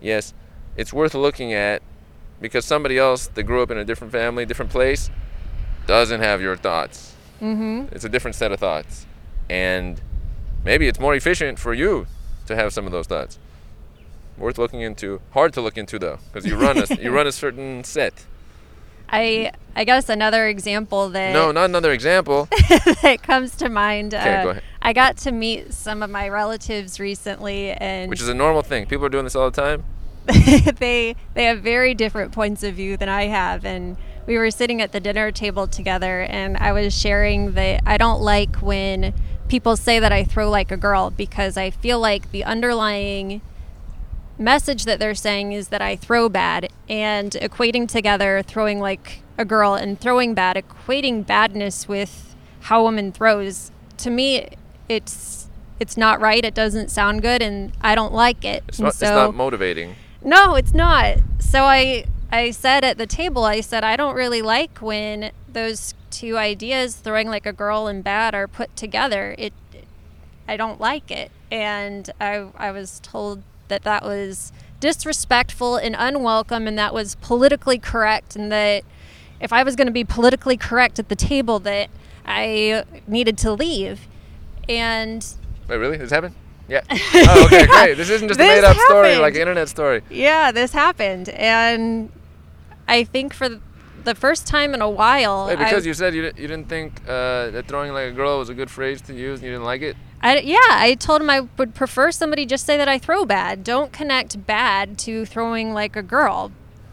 Yes, 0.01 0.35
it's 0.77 0.93
worth 0.93 1.15
looking 1.15 1.53
at 1.53 1.83
because 2.41 2.65
somebody 2.65 2.99
else 2.99 3.27
that 3.29 3.43
grew 3.45 3.63
up 3.63 3.71
in 3.71 3.79
a 3.79 3.85
different 3.85 4.13
family, 4.13 4.47
different 4.47 4.71
place, 4.71 5.11
doesn't 5.87 6.21
have 6.21 6.41
your 6.41 6.57
thoughts. 6.57 7.15
Mm-hmm. 7.41 7.95
It's 7.95 8.05
a 8.05 8.09
different 8.09 8.35
set 8.35 8.53
of 8.53 8.61
thoughts. 8.61 9.07
And 9.49 10.01
maybe 10.65 10.89
it's 10.89 11.01
more 11.01 11.15
efficient 11.15 11.59
for 11.59 11.73
you 11.73 12.07
to 12.47 12.57
have 12.57 12.73
some 12.73 12.87
of 12.87 12.93
those 12.93 13.07
thoughts. 13.07 13.39
Worth 14.37 14.59
looking 14.59 14.81
into. 14.81 15.21
Hard 15.33 15.53
to 15.55 15.61
look 15.61 15.77
into 15.77 15.99
though, 15.99 16.19
because 16.33 16.49
you 16.49 16.57
run 16.57 16.79
a 16.79 16.95
you 16.95 17.11
run 17.11 17.27
a 17.27 17.33
certain 17.33 17.83
set. 17.83 18.25
I 19.11 19.53
I 19.75 19.85
guess 19.85 20.09
another 20.09 20.47
example 20.47 21.09
that 21.11 21.33
No, 21.33 21.51
not 21.51 21.65
another 21.65 21.93
example. 21.93 22.49
that 23.03 23.21
comes 23.23 23.57
to 23.57 23.69
mind. 23.69 24.15
Okay, 24.15 24.37
uh, 24.37 24.43
go 24.45 24.51
ahead. 24.51 24.63
I 24.81 24.93
got 24.93 25.17
to 25.19 25.33
meet 25.33 25.75
some 25.75 26.03
of 26.03 26.11
my 26.11 26.29
relatives 26.29 27.01
recently, 27.01 27.71
and 27.73 28.11
Which 28.11 28.21
is 28.21 28.29
a 28.29 28.35
normal 28.35 28.63
thing. 28.63 28.87
People 28.87 29.07
are 29.07 29.11
doing 29.11 29.25
this 29.25 29.35
all 29.35 29.51
the 29.51 29.61
time. 29.61 29.85
they 30.79 31.17
they 31.35 31.45
have 31.45 31.61
very 31.61 31.95
different 31.95 32.33
points 32.33 32.63
of 32.63 32.75
view 32.75 32.97
than 32.97 33.09
I 33.09 33.25
have, 33.25 33.65
and 33.65 33.97
we 34.29 34.37
were 34.37 34.51
sitting 34.51 34.83
at 34.83 34.93
the 34.93 35.01
dinner 35.01 35.33
table 35.33 35.67
together, 35.67 36.21
and 36.21 36.59
I 36.59 36.73
was 36.73 36.97
sharing 36.97 37.53
that 37.53 37.81
I 37.87 37.97
don't 37.97 38.21
like 38.21 38.57
when 38.57 39.15
people 39.49 39.75
say 39.75 39.99
that 39.99 40.13
I 40.13 40.23
throw 40.23 40.51
like 40.51 40.71
a 40.71 40.77
girl 40.77 41.11
because 41.11 41.57
I 41.57 41.71
feel 41.71 41.99
like 41.99 42.31
the 42.31 42.45
underlying 42.45 43.41
message 44.39 44.85
that 44.85 44.99
they're 44.99 45.15
saying 45.15 45.53
is 45.53 45.69
that 45.69 45.81
I 45.81 45.97
throw 45.97 46.29
bad 46.29 46.69
and 46.91 47.33
equating 47.33 47.89
together 47.89 48.43
throwing 48.47 48.81
like 48.81 49.23
a 49.39 49.47
girl 49.47 49.75
and 49.75 49.99
throwing 49.99 50.35
bad, 50.35 50.57
equating 50.57 51.27
badness 51.27 51.89
with 51.89 52.37
how 52.61 52.81
a 52.81 52.83
woman 52.83 53.13
throws. 53.13 53.73
To 53.97 54.11
me, 54.11 54.47
it's 54.91 55.49
it's 55.81 55.97
not 55.97 56.21
right. 56.21 56.45
It 56.45 56.55
doesn't 56.55 56.91
sound 56.91 57.23
good, 57.23 57.41
and 57.41 57.73
I 57.81 57.95
don't 57.95 58.13
like 58.13 58.45
it. 58.45 58.63
It's 58.69 58.79
not. 58.79 58.89
it's 58.89 59.01
not 59.01 59.35
motivating. 59.35 59.97
no, 60.23 60.55
it's 60.55 60.75
not. 60.75 61.17
So 61.41 61.65
I 61.65 62.05
I 62.31 62.51
said 62.51 62.85
at 62.85 62.99
the 62.99 63.07
table, 63.07 63.45
I 63.45 63.61
said 63.61 63.85
I 63.85 63.97
don't 63.97 64.15
really 64.15 64.43
like 64.43 64.79
when 64.79 65.33
those 65.51 65.95
two 66.11 66.37
ideas, 66.37 66.97
throwing 66.97 67.29
like 67.29 67.47
a 67.47 67.53
girl 67.53 67.87
and 67.87 68.05
bad, 68.05 68.35
are 68.35 68.47
put 68.47 68.75
together. 68.77 69.35
It 69.39 69.53
I 70.47 70.57
don't 70.57 70.81
like 70.81 71.11
it, 71.11 71.31
and 71.51 72.09
I 72.21 72.49
I 72.57 72.71
was 72.71 73.01
told 73.01 73.43
that 73.69 73.83
that 73.83 74.03
was 74.03 74.53
disrespectful 74.81 75.77
and 75.77 75.95
unwelcome, 75.99 76.67
and 76.67 76.79
that 76.79 76.95
was 76.95 77.15
politically 77.17 77.79
correct, 77.79 78.37
and 78.37 78.51
that 78.53 78.85
if 79.41 79.53
I 79.53 79.63
was 79.63 79.77
going 79.77 79.87
to 79.87 79.93
be 79.93 80.05
politically 80.05 80.57
correct 80.57 80.99
at 80.99 81.09
the 81.09 81.17
table, 81.17 81.59
that 81.61 81.91
I 82.27 82.85
needed 83.07 83.39
to 83.39 83.53
leave. 83.53 84.07
And 84.69 85.25
Wait, 85.69 85.77
really? 85.77 85.97
This 85.97 86.11
happened? 86.11 86.35
Yeah. 86.69 86.83
Oh, 87.15 87.47
okay, 87.47 87.67
great. 87.67 87.95
This 87.95 88.11
isn't 88.11 88.29
just 88.29 88.39
a 88.39 88.43
made-up 88.43 88.77
story, 88.77 89.17
like 89.17 89.35
an 89.35 89.41
internet 89.41 89.69
story. 89.69 90.03
Yeah, 90.11 90.53
this 90.53 90.73
happened, 90.73 91.31
and 91.31 92.11
I 92.89 93.05
think 93.05 93.35
for 93.35 93.61
the 94.05 94.15
first 94.15 94.47
time 94.47 94.75
in 94.75 94.81
a 94.81 94.89
while, 94.89 95.47
Wait, 95.47 95.59
because 95.59 95.85
I, 95.85 95.89
you 95.89 95.95
said 95.95 96.15
you 96.15 96.23
didn't, 96.23 96.39
you 96.39 96.49
didn't 96.49 96.69
think 96.69 97.01
uh, 97.07 97.51
that 97.51 97.67
throwing 97.69 97.93
like 97.93 98.09
a 98.09 98.13
girl 98.13 98.39
was 98.39 98.49
a 98.49 98.55
good 98.55 98.71
phrase 98.71 99.01
to 99.03 99.15
use, 99.15 99.41
and 99.41 99.47
you 99.47 99.53
didn't 99.53 99.65
like 99.65 99.83
it. 99.83 99.97
I, 100.21 100.39
yeah, 100.39 100.57
I 100.71 100.97
told 100.99 101.21
him 101.21 101.31
I 101.31 101.41
would 101.59 101.75
prefer 101.75 102.11
somebody 102.11 102.45
just 102.45 102.67
say 102.67 102.77
that 102.77 102.89
I 102.89 102.99
throw 102.99 103.25
bad. 103.25 103.63
Don't 103.63 103.93
connect 103.93 104.47
bad 104.47 104.99
to 105.01 105.25
throwing 105.27 105.75
like 105.75 105.95
a 105.95 106.03
girl. 106.03 106.51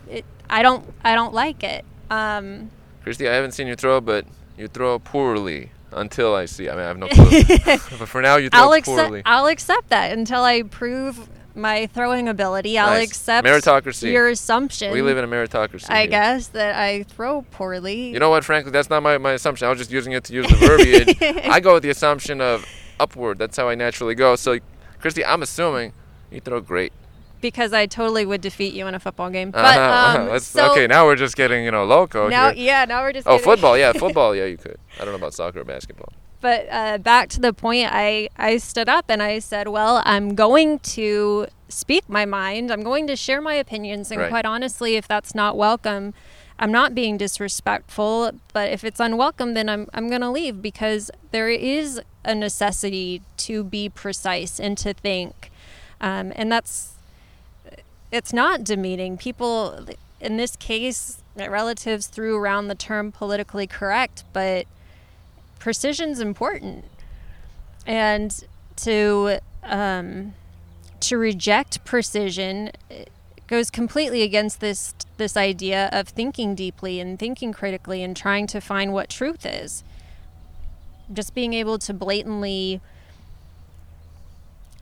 It, 0.07 0.25
I 0.49 0.61
don't, 0.61 0.93
I 1.03 1.15
don't 1.15 1.33
like 1.33 1.63
it. 1.63 1.85
Um, 2.11 2.69
Christy, 3.01 3.27
I 3.27 3.33
haven't 3.33 3.53
seen 3.53 3.67
you 3.67 3.75
throw, 3.75 3.99
but 3.99 4.25
you 4.57 4.67
throw 4.67 4.99
poorly 4.99 5.71
until 5.91 6.35
I 6.35 6.45
see. 6.45 6.69
I 6.69 6.73
mean, 6.73 6.81
I 6.81 6.87
have 6.87 6.97
no 6.97 7.07
clue. 7.11 7.41
but 7.65 8.07
for 8.07 8.21
now, 8.21 8.35
you 8.35 8.49
throw 8.49 8.61
I'll 8.61 8.73
accept, 8.73 8.97
poorly. 9.07 9.21
I'll 9.25 9.47
accept 9.47 9.89
that 9.89 10.11
until 10.11 10.43
I 10.43 10.61
prove 10.63 11.29
my 11.55 11.87
throwing 11.87 12.27
ability. 12.27 12.77
I'll 12.77 12.87
Nice. 12.89 13.09
accept 13.09 13.47
Meritocracy. 13.47 14.11
your 14.11 14.27
assumption. 14.27 14.91
we 14.91 15.01
live 15.01 15.17
in 15.17 15.23
a 15.23 15.27
meritocracy. 15.27 15.89
I 15.89 16.01
here. 16.01 16.07
guess 16.09 16.47
that 16.49 16.75
I 16.75 17.03
throw 17.03 17.43
poorly. 17.51 18.09
You 18.11 18.19
know 18.19 18.29
what? 18.29 18.43
Frankly, 18.43 18.71
that's 18.71 18.89
not 18.89 19.01
my, 19.03 19.17
my 19.17 19.31
assumption. 19.33 19.65
I 19.67 19.69
was 19.69 19.79
just 19.79 19.91
using 19.91 20.13
it 20.13 20.23
to 20.25 20.33
use 20.33 20.47
the 20.47 20.55
verbiage. 20.55 21.17
I 21.49 21.59
go 21.59 21.73
with 21.75 21.83
the 21.83 21.89
assumption 21.89 22.41
of 22.41 22.65
upward. 22.99 23.37
That's 23.37 23.55
how 23.57 23.69
I 23.69 23.75
naturally 23.75 24.15
go. 24.15 24.35
So, 24.35 24.59
Christy, 24.99 25.23
I'm 25.25 25.41
assuming 25.41 25.93
you 26.31 26.39
throw 26.41 26.59
great. 26.61 26.91
because 27.41 27.73
I 27.73 27.85
totally 27.85 28.25
would 28.25 28.41
defeat 28.41 28.73
you 28.73 28.87
in 28.87 28.95
a 28.95 28.99
football 28.99 29.29
game. 29.29 29.51
But 29.51 29.65
Uh-huh, 29.65 29.79
uh-huh. 30.21 30.31
um, 30.33 30.39
so 30.39 30.71
okay, 30.71 30.87
now 30.87 31.05
we're 31.05 31.15
just 31.15 31.35
getting 31.35 31.63
you 31.63 31.71
know 31.71 31.85
loco 31.85 32.27
now, 32.27 32.51
here. 32.51 32.65
yeah, 32.65 32.85
now 32.85 33.01
we're 33.03 33.13
just. 33.13 33.27
Oh, 33.27 33.31
getting- 33.33 33.43
football. 33.45 33.77
Yeah, 33.77 33.93
football. 34.05 34.35
Yeah, 34.35 34.45
you 34.45 34.57
could. 34.57 34.77
I 34.99 35.05
don't 35.05 35.09
know 35.09 35.15
about 35.17 35.33
soccer 35.33 35.59
or 35.61 35.63
basketball. 35.63 36.11
But 36.41 36.67
uh, 36.69 36.97
back 36.99 37.29
to 37.29 37.39
the 37.39 37.53
point, 37.53 37.89
I 37.91 38.29
I 38.37 38.57
stood 38.57 38.89
up 38.89 39.05
and 39.09 39.21
I 39.21 39.39
said, 39.39 39.67
"Well, 39.67 40.01
I'm 40.05 40.35
going 40.35 40.79
to 40.79 41.47
speak 41.69 42.07
my 42.07 42.25
mind. 42.25 42.71
I'm 42.71 42.83
going 42.83 43.07
to 43.07 43.15
share 43.15 43.41
my 43.41 43.55
opinions, 43.55 44.11
and 44.11 44.19
Right. 44.21 44.29
quite 44.29 44.45
honestly, 44.45 44.95
if 44.95 45.07
that's 45.07 45.33
not 45.35 45.57
welcome." 45.57 46.13
I'm 46.57 46.71
not 46.71 46.95
being 46.95 47.17
disrespectful, 47.17 48.31
but 48.53 48.69
if 48.71 48.85
it's 48.85 49.01
unwelcome, 49.01 49.55
then 49.55 49.67
I'm, 49.67 49.89
I'm 49.93 50.07
going 50.07 50.21
to 50.21 50.29
leave 50.29 50.61
because 50.61 51.11
there 51.31 51.49
is 51.49 51.99
a 52.23 52.33
necessity 52.33 53.21
to 53.37 53.61
be 53.61 53.89
precise 53.89 54.57
and 54.57 54.77
to 54.77 54.93
think. 54.93 55.51
Um, 55.99 56.31
and 56.33 56.49
that's 56.49 56.93
it's 58.09 58.31
not 58.31 58.63
demeaning. 58.63 59.17
People, 59.17 59.85
in 60.21 60.37
this 60.37 60.55
case, 60.55 61.21
my 61.35 61.45
relatives 61.47 62.07
threw 62.07 62.37
around 62.37 62.69
the 62.69 62.75
term 62.75 63.11
politically 63.11 63.67
correct, 63.67 64.23
but 64.31 64.65
precision's 65.65 66.19
important. 66.19 66.85
And 67.87 68.31
to 68.75 69.39
um, 69.63 70.35
to 70.99 71.17
reject 71.17 71.83
precision 71.83 72.69
goes 73.47 73.71
completely 73.71 74.21
against 74.21 74.59
this 74.59 74.93
this 75.17 75.35
idea 75.35 75.89
of 75.91 76.09
thinking 76.09 76.53
deeply 76.53 76.99
and 76.99 77.17
thinking 77.17 77.51
critically 77.51 78.03
and 78.03 78.15
trying 78.15 78.45
to 78.45 78.61
find 78.61 78.93
what 78.93 79.09
truth 79.09 79.43
is. 79.43 79.83
Just 81.11 81.33
being 81.33 81.53
able 81.53 81.79
to 81.79 81.95
blatantly 81.95 82.79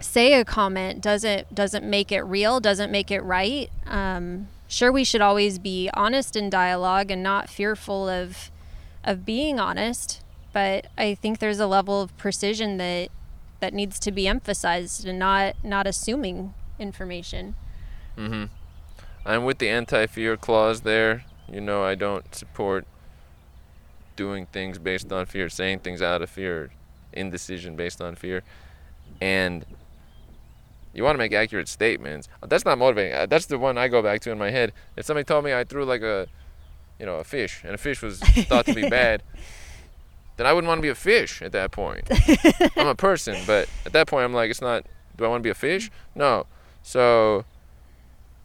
say 0.02 0.34
a 0.34 0.44
comment 0.44 1.00
doesn't 1.00 1.56
doesn't 1.56 1.86
make 1.86 2.12
it 2.12 2.24
real 2.24 2.60
doesn't 2.60 2.92
make 2.92 3.10
it 3.10 3.22
right 3.22 3.70
um, 3.88 4.50
sure 4.68 4.92
we 4.92 5.06
should 5.06 5.22
always 5.22 5.60
be 5.60 5.90
honest 5.94 6.36
in 6.36 6.50
dialogue 6.50 7.10
and 7.10 7.24
not 7.24 7.50
fearful 7.50 8.10
of 8.10 8.52
of 9.06 9.26
being 9.26 9.62
honest 9.62 10.23
but 10.54 10.88
i 10.98 11.14
think 11.14 11.40
there's 11.40 11.60
a 11.60 11.68
level 11.68 12.02
of 12.02 12.16
precision 12.18 12.78
that 12.78 13.10
that 13.60 13.74
needs 13.74 14.00
to 14.00 14.12
be 14.12 14.28
emphasized 14.28 15.06
and 15.06 15.20
not 15.20 15.56
not 15.64 15.86
assuming 15.88 16.54
information 16.80 17.56
Mm-hmm. 18.18 18.44
I'm 19.26 19.44
with 19.46 19.58
the 19.58 19.70
anti-fear 19.70 20.38
clause 20.38 20.82
there. 20.82 21.26
You 21.52 21.62
know, 21.62 21.84
I 21.84 21.96
don't 21.96 22.34
support 22.34 22.86
doing 24.16 24.46
things 24.48 24.78
based 24.78 25.12
on 25.12 25.26
fear, 25.26 25.50
saying 25.50 25.80
things 25.80 26.02
out 26.02 26.22
of 26.22 26.30
fear, 26.30 26.72
indecision 27.12 27.76
based 27.76 28.02
on 28.02 28.16
fear, 28.16 28.44
and 29.20 29.66
you 30.94 31.04
want 31.04 31.16
to 31.16 31.18
make 31.18 31.34
accurate 31.34 31.68
statements. 31.68 32.30
That's 32.46 32.66
not 32.66 32.78
motivating. 32.78 33.14
Uh, 33.14 33.26
That's 33.26 33.48
the 33.48 33.58
one 33.58 33.78
I 33.78 33.88
go 33.88 34.02
back 34.02 34.22
to 34.22 34.32
in 34.32 34.38
my 34.38 34.52
head. 34.52 34.74
If 34.96 35.06
somebody 35.06 35.24
told 35.24 35.44
me 35.44 35.54
I 35.54 35.64
threw 35.64 35.86
like 35.86 36.02
a, 36.04 36.28
you 37.00 37.06
know, 37.06 37.16
a 37.16 37.24
fish, 37.24 37.62
and 37.64 37.74
a 37.74 37.78
fish 37.78 38.02
was 38.02 38.20
thought 38.20 38.66
to 38.68 38.76
be 38.76 38.88
bad, 38.90 39.24
then 40.38 40.46
I 40.48 40.54
wouldn't 40.54 40.68
want 40.68 40.80
to 40.80 40.82
be 40.84 40.90
a 40.90 40.96
fish 40.96 41.42
at 41.42 41.52
that 41.52 41.72
point. 41.72 42.08
I'm 42.78 42.88
a 42.88 42.96
person, 42.96 43.38
but 43.46 43.70
at 43.86 43.94
that 43.94 44.08
point, 44.08 44.26
I'm 44.26 44.34
like, 44.34 44.50
it's 44.50 44.62
not. 44.62 44.86
Do 45.16 45.26
I 45.26 45.28
want 45.28 45.42
to 45.42 45.44
be 45.48 45.52
a 45.52 45.56
fish? 45.56 45.92
No. 46.16 46.46
So 46.82 47.46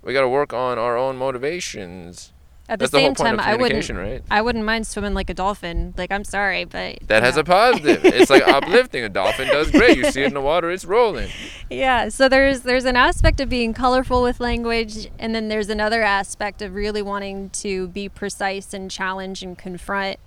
we 0.03 0.13
got 0.13 0.21
to 0.21 0.29
work 0.29 0.53
on 0.53 0.79
our 0.79 0.97
own 0.99 1.17
motivations. 1.17 2.33
at 2.69 2.79
That's 2.79 2.91
the 2.91 2.99
the 2.99 3.01
whole 3.01 3.09
same 3.09 3.15
point 3.15 3.39
time 3.39 3.41
i 3.41 3.57
wouldn't 3.57 3.89
right? 3.91 4.23
i 4.31 4.43
wouldn't 4.43 4.65
mind 4.65 4.87
swimming 4.87 5.15
like 5.15 5.31
a 5.31 5.35
dolphin 5.35 5.95
like 5.97 6.13
i'm 6.13 6.23
sorry 6.25 6.65
but 6.65 6.99
That 7.09 7.23
has 7.23 7.35
know. 7.37 7.41
a 7.41 7.45
positive. 7.45 8.05
it's 8.05 8.31
like 8.31 8.47
uplifting. 8.57 9.03
A 9.05 9.09
dolphin 9.09 9.49
does 9.49 9.71
great. 9.71 9.97
You 9.97 10.11
see 10.11 10.23
it 10.23 10.27
in 10.27 10.35
the 10.35 10.41
water, 10.43 10.71
it's 10.71 10.85
rolling. 10.85 11.31
yeah 11.71 12.11
so 12.11 12.29
there's 12.29 12.61
there's 12.63 12.85
an 12.85 12.97
aspect 12.97 13.41
of 13.41 13.49
being 13.49 13.73
colorful 13.73 14.23
with 14.23 14.39
language 14.41 15.09
and 15.19 15.35
then 15.35 15.49
there's 15.49 15.71
another 15.71 16.03
aspect 16.03 16.61
of 16.61 16.75
really 16.75 17.01
wanting 17.03 17.49
to 17.51 17.89
be 17.89 18.09
precise 18.09 18.75
and 18.75 18.91
challenge 18.91 19.43
and 19.43 19.57
confront 19.57 20.19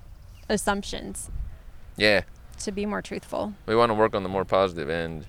assumptions 0.49 1.29
Yeah, 2.01 2.23
to 2.61 2.71
be 2.71 2.87
more 2.87 3.03
truthful 3.03 3.53
we 3.67 3.75
want 3.75 3.91
to 3.91 3.93
work 3.93 4.15
on 4.15 4.23
the 4.23 4.29
more 4.29 4.43
positive 4.43 4.89
end 4.89 5.27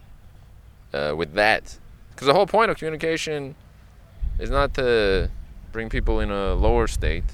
uh, 0.94 1.12
with 1.14 1.34
that. 1.34 1.78
Because 2.08 2.26
the 2.26 2.32
whole 2.32 2.46
point 2.46 2.70
of 2.70 2.78
communication 2.78 3.56
is 4.38 4.48
not 4.48 4.72
to 4.74 5.30
bring 5.70 5.90
people 5.90 6.18
in 6.18 6.30
a 6.30 6.54
lower 6.54 6.86
state. 6.86 7.24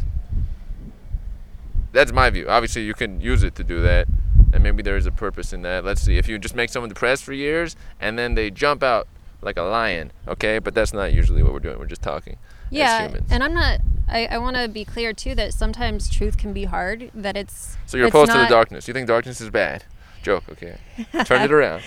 That's 1.93 2.13
my 2.13 2.31
view. 2.31 2.49
Obviously, 2.49 2.83
you 2.83 2.95
can 2.95 3.21
use 3.21 3.45
it 3.45 3.55
to 3.55 3.63
do 3.63 3.81
that, 3.83 4.09
and 4.53 4.65
maybe 4.65 4.83
there 4.83 4.97
is 4.97 5.07
a 5.07 5.13
purpose 5.13 5.53
in 5.53 5.63
that. 5.63 5.85
Let's 5.85 6.01
see. 6.01 6.19
If 6.19 6.29
you 6.29 6.37
just 6.41 6.57
make 6.57 6.71
someone 6.71 6.89
depressed 6.89 7.23
for 7.23 7.33
years 7.33 7.77
and 8.01 8.19
then 8.19 8.35
they 8.35 8.51
jump 8.51 8.83
out 8.83 9.07
like 9.41 9.57
a 9.57 9.63
lion, 9.63 10.11
okay? 10.27 10.59
But 10.59 10.75
that's 10.75 10.93
not 10.93 11.13
usually 11.13 11.45
what 11.45 11.53
we're 11.53 11.61
doing. 11.61 11.79
We're 11.79 11.87
just 11.87 12.03
talking 12.03 12.39
yeah 12.71 13.07
humans. 13.07 13.29
and 13.31 13.43
i'm 13.43 13.55
not 13.55 13.81
i, 14.09 14.27
I 14.27 14.39
want 14.39 14.57
to 14.57 14.69
be 14.69 14.85
clear 14.85 15.13
too 15.13 15.35
that 15.35 15.55
sometimes 15.55 16.09
truth 16.09 16.37
can 16.37 16.53
be 16.53 16.65
hard 16.65 17.11
that 17.15 17.37
it's 17.37 17.77
so 17.89 17.97
you're 17.97 18.09
it's 18.09 18.15
opposed 18.15 18.33
to 18.33 18.39
the 18.39 18.47
darkness. 18.47 18.87
You 18.87 18.93
think 18.93 19.09
darkness 19.09 19.41
is 19.41 19.49
bad? 19.49 19.85
Joke, 20.23 20.45
okay. 20.51 20.77
Turn 21.25 21.41
it 21.41 21.51
around. 21.51 21.83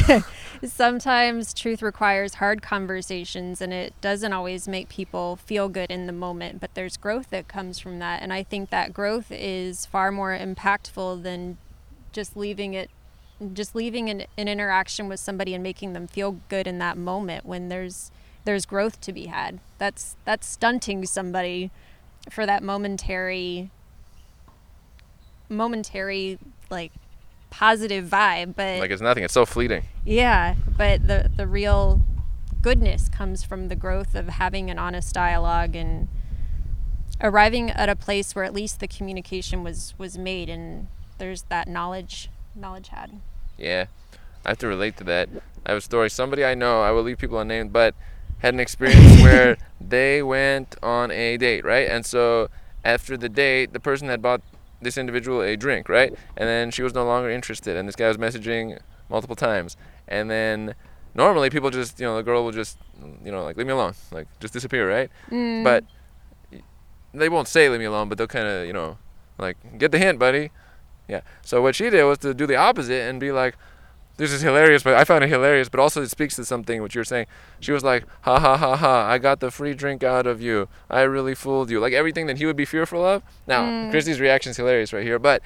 Sometimes 0.64 1.52
truth 1.52 1.82
requires 1.82 2.34
hard 2.34 2.62
conversations 2.62 3.60
and 3.60 3.70
it 3.70 3.92
doesn't 4.00 4.32
always 4.32 4.66
make 4.66 4.88
people 4.88 5.36
feel 5.36 5.68
good 5.68 5.90
in 5.90 6.06
the 6.06 6.12
moment, 6.12 6.58
but 6.58 6.72
there's 6.72 6.96
growth 6.96 7.28
that 7.28 7.48
comes 7.48 7.78
from 7.78 7.98
that. 7.98 8.22
And 8.22 8.32
I 8.32 8.42
think 8.42 8.70
that 8.70 8.94
growth 8.94 9.26
is 9.30 9.84
far 9.84 10.10
more 10.10 10.36
impactful 10.36 11.22
than 11.22 11.58
just 12.12 12.34
leaving 12.34 12.72
it 12.72 12.88
just 13.52 13.74
leaving 13.74 14.08
an, 14.08 14.24
an 14.38 14.48
interaction 14.48 15.06
with 15.08 15.20
somebody 15.20 15.52
and 15.52 15.62
making 15.62 15.92
them 15.92 16.06
feel 16.06 16.40
good 16.48 16.66
in 16.66 16.78
that 16.78 16.96
moment 16.96 17.44
when 17.44 17.68
there's 17.68 18.10
there's 18.46 18.64
growth 18.64 19.00
to 19.02 19.12
be 19.12 19.26
had. 19.26 19.60
That's 19.76 20.16
that's 20.24 20.46
stunting 20.46 21.04
somebody 21.04 21.70
for 22.30 22.46
that 22.46 22.62
momentary 22.62 23.70
momentary 25.48 26.38
like 26.70 26.92
positive 27.50 28.06
vibe, 28.06 28.54
but 28.56 28.80
Like 28.80 28.90
it's 28.90 29.02
nothing. 29.02 29.24
It's 29.24 29.34
so 29.34 29.46
fleeting. 29.46 29.84
yeah, 30.04 30.54
but 30.76 31.06
the 31.06 31.30
the 31.36 31.46
real 31.46 32.00
goodness 32.62 33.08
comes 33.08 33.44
from 33.44 33.68
the 33.68 33.76
growth 33.76 34.14
of 34.14 34.28
having 34.28 34.70
an 34.70 34.78
honest 34.78 35.14
dialogue 35.14 35.76
and 35.76 36.08
arriving 37.20 37.70
at 37.70 37.88
a 37.88 37.94
place 37.96 38.34
where 38.34 38.44
at 38.44 38.52
least 38.52 38.80
the 38.80 38.88
communication 38.88 39.62
was 39.62 39.94
was 39.98 40.18
made 40.18 40.48
and 40.48 40.88
there's 41.18 41.42
that 41.42 41.68
knowledge 41.68 42.30
knowledge 42.54 42.88
had. 42.88 43.20
Yeah, 43.58 43.86
I 44.44 44.50
have 44.50 44.58
to 44.58 44.66
relate 44.66 44.96
to 44.98 45.04
that. 45.04 45.28
I 45.64 45.70
have 45.70 45.78
a 45.78 45.80
story. 45.80 46.10
Somebody 46.10 46.44
I 46.44 46.54
know, 46.54 46.82
I 46.82 46.90
will 46.90 47.02
leave 47.02 47.18
people 47.18 47.38
unnamed, 47.38 47.72
but 47.72 47.94
had 48.38 48.54
an 48.54 48.60
experience 48.60 49.20
where 49.22 49.56
they 49.80 50.22
went 50.22 50.76
on 50.82 51.10
a 51.10 51.36
date, 51.36 51.64
right? 51.64 51.88
And 51.88 52.04
so 52.04 52.48
after 52.84 53.16
the 53.16 53.28
date, 53.28 53.72
the 53.72 53.80
person 53.80 54.08
had 54.08 54.22
bought 54.22 54.42
this 54.80 54.98
individual 54.98 55.42
a 55.42 55.56
drink, 55.56 55.88
right? 55.88 56.12
And 56.36 56.48
then 56.48 56.70
she 56.70 56.82
was 56.82 56.94
no 56.94 57.04
longer 57.04 57.30
interested, 57.30 57.76
and 57.76 57.88
this 57.88 57.96
guy 57.96 58.08
was 58.08 58.16
messaging 58.16 58.78
multiple 59.08 59.36
times. 59.36 59.76
And 60.06 60.30
then 60.30 60.74
normally 61.14 61.50
people 61.50 61.70
just, 61.70 61.98
you 61.98 62.06
know, 62.06 62.16
the 62.16 62.22
girl 62.22 62.44
will 62.44 62.52
just, 62.52 62.78
you 63.24 63.32
know, 63.32 63.42
like 63.42 63.56
leave 63.56 63.66
me 63.66 63.72
alone, 63.72 63.94
like 64.12 64.28
just 64.40 64.52
disappear, 64.52 64.88
right? 64.88 65.10
Mm. 65.30 65.64
But 65.64 65.84
they 67.14 67.28
won't 67.28 67.48
say 67.48 67.68
leave 67.68 67.80
me 67.80 67.86
alone, 67.86 68.08
but 68.08 68.18
they'll 68.18 68.26
kind 68.26 68.46
of, 68.46 68.66
you 68.66 68.72
know, 68.72 68.98
like 69.38 69.56
get 69.78 69.92
the 69.92 69.98
hint, 69.98 70.18
buddy. 70.18 70.50
Yeah. 71.08 71.20
So 71.42 71.62
what 71.62 71.74
she 71.74 71.90
did 71.90 72.04
was 72.04 72.18
to 72.18 72.34
do 72.34 72.46
the 72.46 72.56
opposite 72.56 73.08
and 73.08 73.20
be 73.20 73.32
like, 73.32 73.56
this 74.16 74.32
is 74.32 74.40
hilarious, 74.42 74.82
but 74.82 74.94
I 74.94 75.04
found 75.04 75.24
it 75.24 75.28
hilarious, 75.28 75.68
but 75.68 75.78
also 75.80 76.02
it 76.02 76.10
speaks 76.10 76.36
to 76.36 76.44
something 76.44 76.80
what 76.80 76.94
you're 76.94 77.04
saying. 77.04 77.26
She 77.60 77.72
was 77.72 77.84
like, 77.84 78.04
ha 78.22 78.38
ha 78.40 78.56
ha 78.56 78.76
ha, 78.76 79.06
I 79.08 79.18
got 79.18 79.40
the 79.40 79.50
free 79.50 79.74
drink 79.74 80.02
out 80.02 80.26
of 80.26 80.40
you. 80.40 80.68
I 80.88 81.02
really 81.02 81.34
fooled 81.34 81.70
you. 81.70 81.80
Like 81.80 81.92
everything 81.92 82.26
that 82.26 82.38
he 82.38 82.46
would 82.46 82.56
be 82.56 82.64
fearful 82.64 83.04
of. 83.04 83.22
Now, 83.46 83.62
Mm. 83.64 83.90
Christy's 83.90 84.18
reaction 84.20 84.50
is 84.50 84.56
hilarious 84.56 84.92
right 84.92 85.04
here, 85.04 85.18
but 85.18 85.42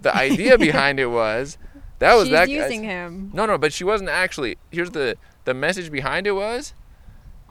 the 0.00 0.14
idea 0.28 0.58
behind 0.58 1.00
it 1.00 1.06
was 1.06 1.56
that 1.98 2.14
was 2.14 2.24
She's 2.28 2.32
that 2.32 2.48
using 2.48 2.82
guy's- 2.82 2.92
him. 2.92 3.30
no, 3.34 3.46
no, 3.46 3.56
but 3.58 3.72
she 3.72 3.84
wasn't 3.84 4.10
actually. 4.10 4.58
Here's 4.70 4.90
the 4.90 5.16
the 5.44 5.54
message 5.54 5.90
behind 5.90 6.26
it 6.26 6.32
was 6.32 6.74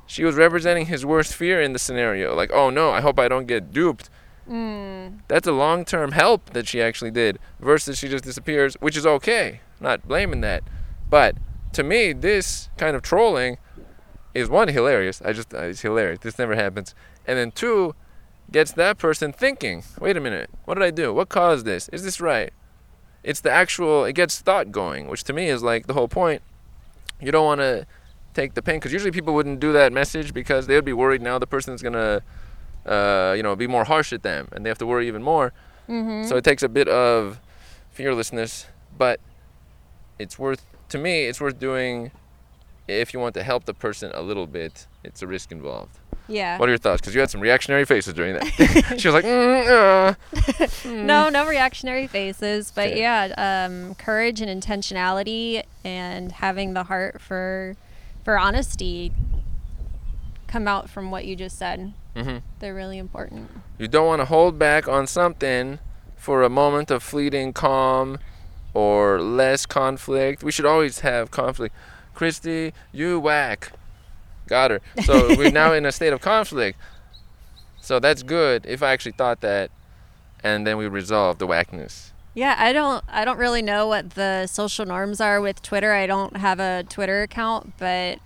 she 0.06 0.24
was 0.24 0.36
representing 0.36 0.88
his 0.88 1.06
worst 1.06 1.34
fear 1.36 1.62
in 1.62 1.74
the 1.74 1.80
scenario. 1.80 2.36
Like, 2.36 2.52
oh 2.52 2.70
no, 2.70 2.92
I 2.92 3.02
hope 3.02 3.20
I 3.20 3.28
don't 3.28 3.46
get 3.48 3.72
duped. 3.72 4.10
Mm. 4.50 5.20
That's 5.28 5.48
a 5.48 5.52
long 5.52 5.86
term 5.86 6.12
help 6.14 6.52
that 6.52 6.68
she 6.68 6.82
actually 6.82 7.12
did 7.12 7.38
versus 7.60 7.98
she 8.00 8.08
just 8.08 8.24
disappears, 8.24 8.76
which 8.80 8.98
is 8.98 9.06
okay. 9.06 9.62
Not 9.80 10.08
blaming 10.08 10.42
that. 10.42 10.64
But 11.10 11.36
to 11.74 11.84
me, 11.84 12.14
this 12.14 12.70
kind 12.78 12.96
of 12.96 13.02
trolling 13.02 13.58
is 14.34 14.50
one 14.50 14.68
hilarious. 14.68 15.22
I 15.24 15.34
just 15.34 15.54
uh, 15.54 15.64
it's 15.64 15.82
hilarious. 15.82 16.20
This 16.20 16.38
never 16.38 16.56
happens. 16.56 16.94
And 17.26 17.38
then 17.38 17.52
two 17.52 17.96
gets 18.52 18.72
that 18.74 18.98
person 18.98 19.32
thinking, 19.32 19.84
wait 20.00 20.18
a 20.18 20.20
minute, 20.20 20.50
what 20.66 20.76
did 20.76 20.84
I 20.84 20.92
do? 20.92 21.14
What 21.14 21.30
caused 21.30 21.66
this? 21.66 21.90
Is 21.90 22.04
this 22.04 22.20
right? 22.20 22.52
It's 23.24 23.42
the 23.42 23.52
actual 23.52 24.06
it 24.06 24.14
gets 24.14 24.40
thought 24.40 24.72
going, 24.72 25.08
which 25.08 25.24
to 25.26 25.34
me 25.34 25.48
is 25.48 25.62
like 25.62 25.88
the 25.88 25.94
whole 25.94 26.08
point. 26.08 26.42
You 27.22 27.32
don't 27.32 27.46
want 27.46 27.62
to 27.62 27.86
take 28.34 28.54
the 28.54 28.62
pain 28.62 28.76
because 28.76 28.94
usually 28.94 29.12
people 29.12 29.34
wouldn't 29.34 29.60
do 29.60 29.74
that 29.74 29.92
message 29.92 30.34
because 30.34 30.68
they 30.68 30.76
would 30.76 30.86
be 30.86 30.94
worried 30.94 31.22
now 31.22 31.40
the 31.40 31.48
person's 31.48 31.82
gonna 31.82 32.22
uh, 32.86 33.34
you 33.36 33.42
know 33.44 33.56
be 33.56 33.68
more 33.68 33.84
harsh 33.84 34.14
at 34.14 34.22
them 34.24 34.48
and 34.52 34.64
they 34.64 34.70
have 34.70 34.78
to 34.78 34.86
worry 34.86 35.08
even 35.08 35.22
more 35.24 35.52
hmm 35.88 36.24
so 36.24 36.38
it 36.38 36.44
takes 36.44 36.62
a 36.62 36.70
bit 36.70 36.88
of 36.88 37.40
fearlessness, 37.90 38.68
but 38.98 39.20
it's 40.20 40.38
worth 40.38 40.66
to 40.90 40.98
me. 40.98 41.26
It's 41.26 41.40
worth 41.42 41.58
doing 41.60 42.12
if 42.88 43.14
you 43.14 43.20
want 43.20 43.34
to 43.36 43.44
help 43.44 43.66
the 43.66 43.74
person 43.74 44.12
a 44.14 44.22
little 44.22 44.48
bit. 44.48 44.88
It's 45.04 45.22
a 45.22 45.28
risk 45.28 45.52
involved. 45.52 45.98
yeah. 46.28 46.58
What 46.60 46.68
are 46.70 46.72
your 46.72 46.78
thoughts? 46.80 47.02
Because 47.02 47.14
you 47.16 47.22
had 47.22 47.30
some 47.30 47.42
reactionary 47.42 47.86
faces 47.86 48.14
during 48.14 48.34
that. 48.36 48.46
she 49.00 49.08
was 49.08 49.14
like, 49.16 49.26
mm, 49.26 50.16
uh. 50.86 50.90
no, 50.90 51.30
no 51.30 51.48
reactionary 51.48 52.08
faces, 52.08 52.72
but 52.76 52.88
Okay. 52.88 53.00
yeah, 53.00 53.66
um, 53.68 53.96
courage 53.96 54.42
and 54.42 54.50
intentionality 54.62 55.64
and 55.84 56.32
having 56.34 56.74
the 56.74 56.84
heart 56.86 57.22
for 57.22 57.76
for 58.24 58.38
honesty 58.38 59.12
come 60.48 60.68
out 60.68 60.90
from 60.90 61.12
what 61.12 61.26
you 61.26 61.36
just 61.36 61.58
said. 61.58 61.94
hmm 62.16 62.38
They're 62.60 62.74
really 62.76 62.98
important. 62.98 63.50
You 63.78 63.88
don't 63.88 64.08
want 64.08 64.20
to 64.22 64.26
hold 64.26 64.58
back 64.60 64.88
on 64.88 65.06
something 65.08 65.80
for 66.16 66.44
a 66.44 66.50
moment 66.50 66.92
of 66.92 67.02
fleeting 67.04 67.54
calm 67.54 68.18
or 68.74 69.22
less 69.22 69.66
conflict. 69.66 70.44
We 70.44 70.52
should 70.52 70.66
always 70.66 71.00
have 71.00 71.32
conflict. 71.32 71.76
Christy, 72.14 72.74
you 72.92 73.20
whack. 73.20 73.72
Got 74.48 74.72
her. 74.72 74.82
So 75.04 75.28
we're 75.38 75.52
now 75.52 75.74
in 75.74 75.86
a 75.86 75.92
state 75.92 76.14
of 76.14 76.22
conflict. 76.22 76.78
So 77.82 78.00
that's 78.00 78.24
good 78.24 78.66
if 78.66 78.84
I 78.84 78.92
actually 78.92 79.14
thought 79.14 79.42
that 79.42 79.72
and 80.44 80.66
then 80.66 80.78
we 80.78 80.88
resolve 80.88 81.38
the 81.38 81.48
whackness. 81.48 82.12
Yeah, 82.34 82.56
I 82.58 82.74
don't 82.74 83.04
I 83.10 83.26
don't 83.26 83.38
really 83.38 83.62
know 83.62 83.88
what 83.88 84.12
the 84.12 84.48
social 84.48 84.86
norms 84.86 85.20
are 85.20 85.42
with 85.42 85.62
Twitter. 85.62 85.94
I 85.94 86.06
don't 86.06 86.38
have 86.38 86.60
a 86.60 86.86
Twitter 86.88 87.24
account, 87.24 87.74
but 87.78 88.20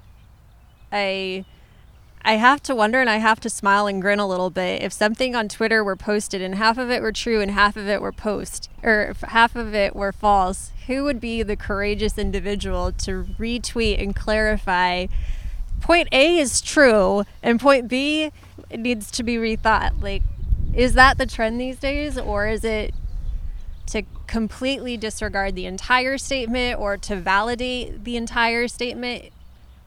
I 0.91 1.45
I 2.25 2.33
have 2.33 2.63
to 2.63 2.75
wonder 2.75 3.01
and 3.01 3.09
I 3.09 3.17
have 3.17 3.39
to 3.41 3.49
smile 3.49 3.85
and 3.87 4.01
grin 4.01 4.19
a 4.19 4.27
little 4.27 4.49
bit 4.49 4.81
if 4.81 4.93
something 4.93 5.35
on 5.35 5.49
Twitter 5.49 5.83
were 5.83 5.95
posted 5.95 6.41
and 6.41 6.55
half 6.55 6.77
of 6.77 6.89
it 6.89 7.01
were 7.01 7.11
true 7.11 7.41
and 7.41 7.51
half 7.51 7.75
of 7.75 7.87
it 7.87 8.01
were 8.01 8.13
post 8.13 8.69
or 8.81 9.13
half 9.23 9.55
of 9.55 9.75
it 9.75 9.95
were 9.95 10.11
false. 10.11 10.71
Who 10.87 11.03
would 11.03 11.19
be 11.19 11.43
the 11.43 11.57
courageous 11.57 12.17
individual 12.17 12.91
to 12.91 13.25
retweet 13.37 14.01
and 14.01 14.15
clarify 14.15 15.07
point 15.81 16.07
A 16.13 16.37
is 16.37 16.61
true 16.61 17.23
and 17.41 17.59
point 17.59 17.89
B 17.89 18.31
needs 18.73 19.11
to 19.11 19.23
be 19.23 19.35
rethought? 19.35 20.01
Like 20.01 20.23
is 20.73 20.93
that 20.93 21.17
the 21.17 21.25
trend 21.25 21.59
these 21.59 21.77
days 21.77 22.17
or 22.17 22.47
is 22.47 22.63
it 22.63 22.93
to 23.87 24.03
completely 24.27 24.97
disregard 24.97 25.55
the 25.55 25.65
entire 25.65 26.17
statement 26.17 26.79
or 26.79 26.97
to 26.97 27.15
validate 27.15 28.03
the 28.03 28.17
entire 28.17 28.67
statement. 28.67 29.25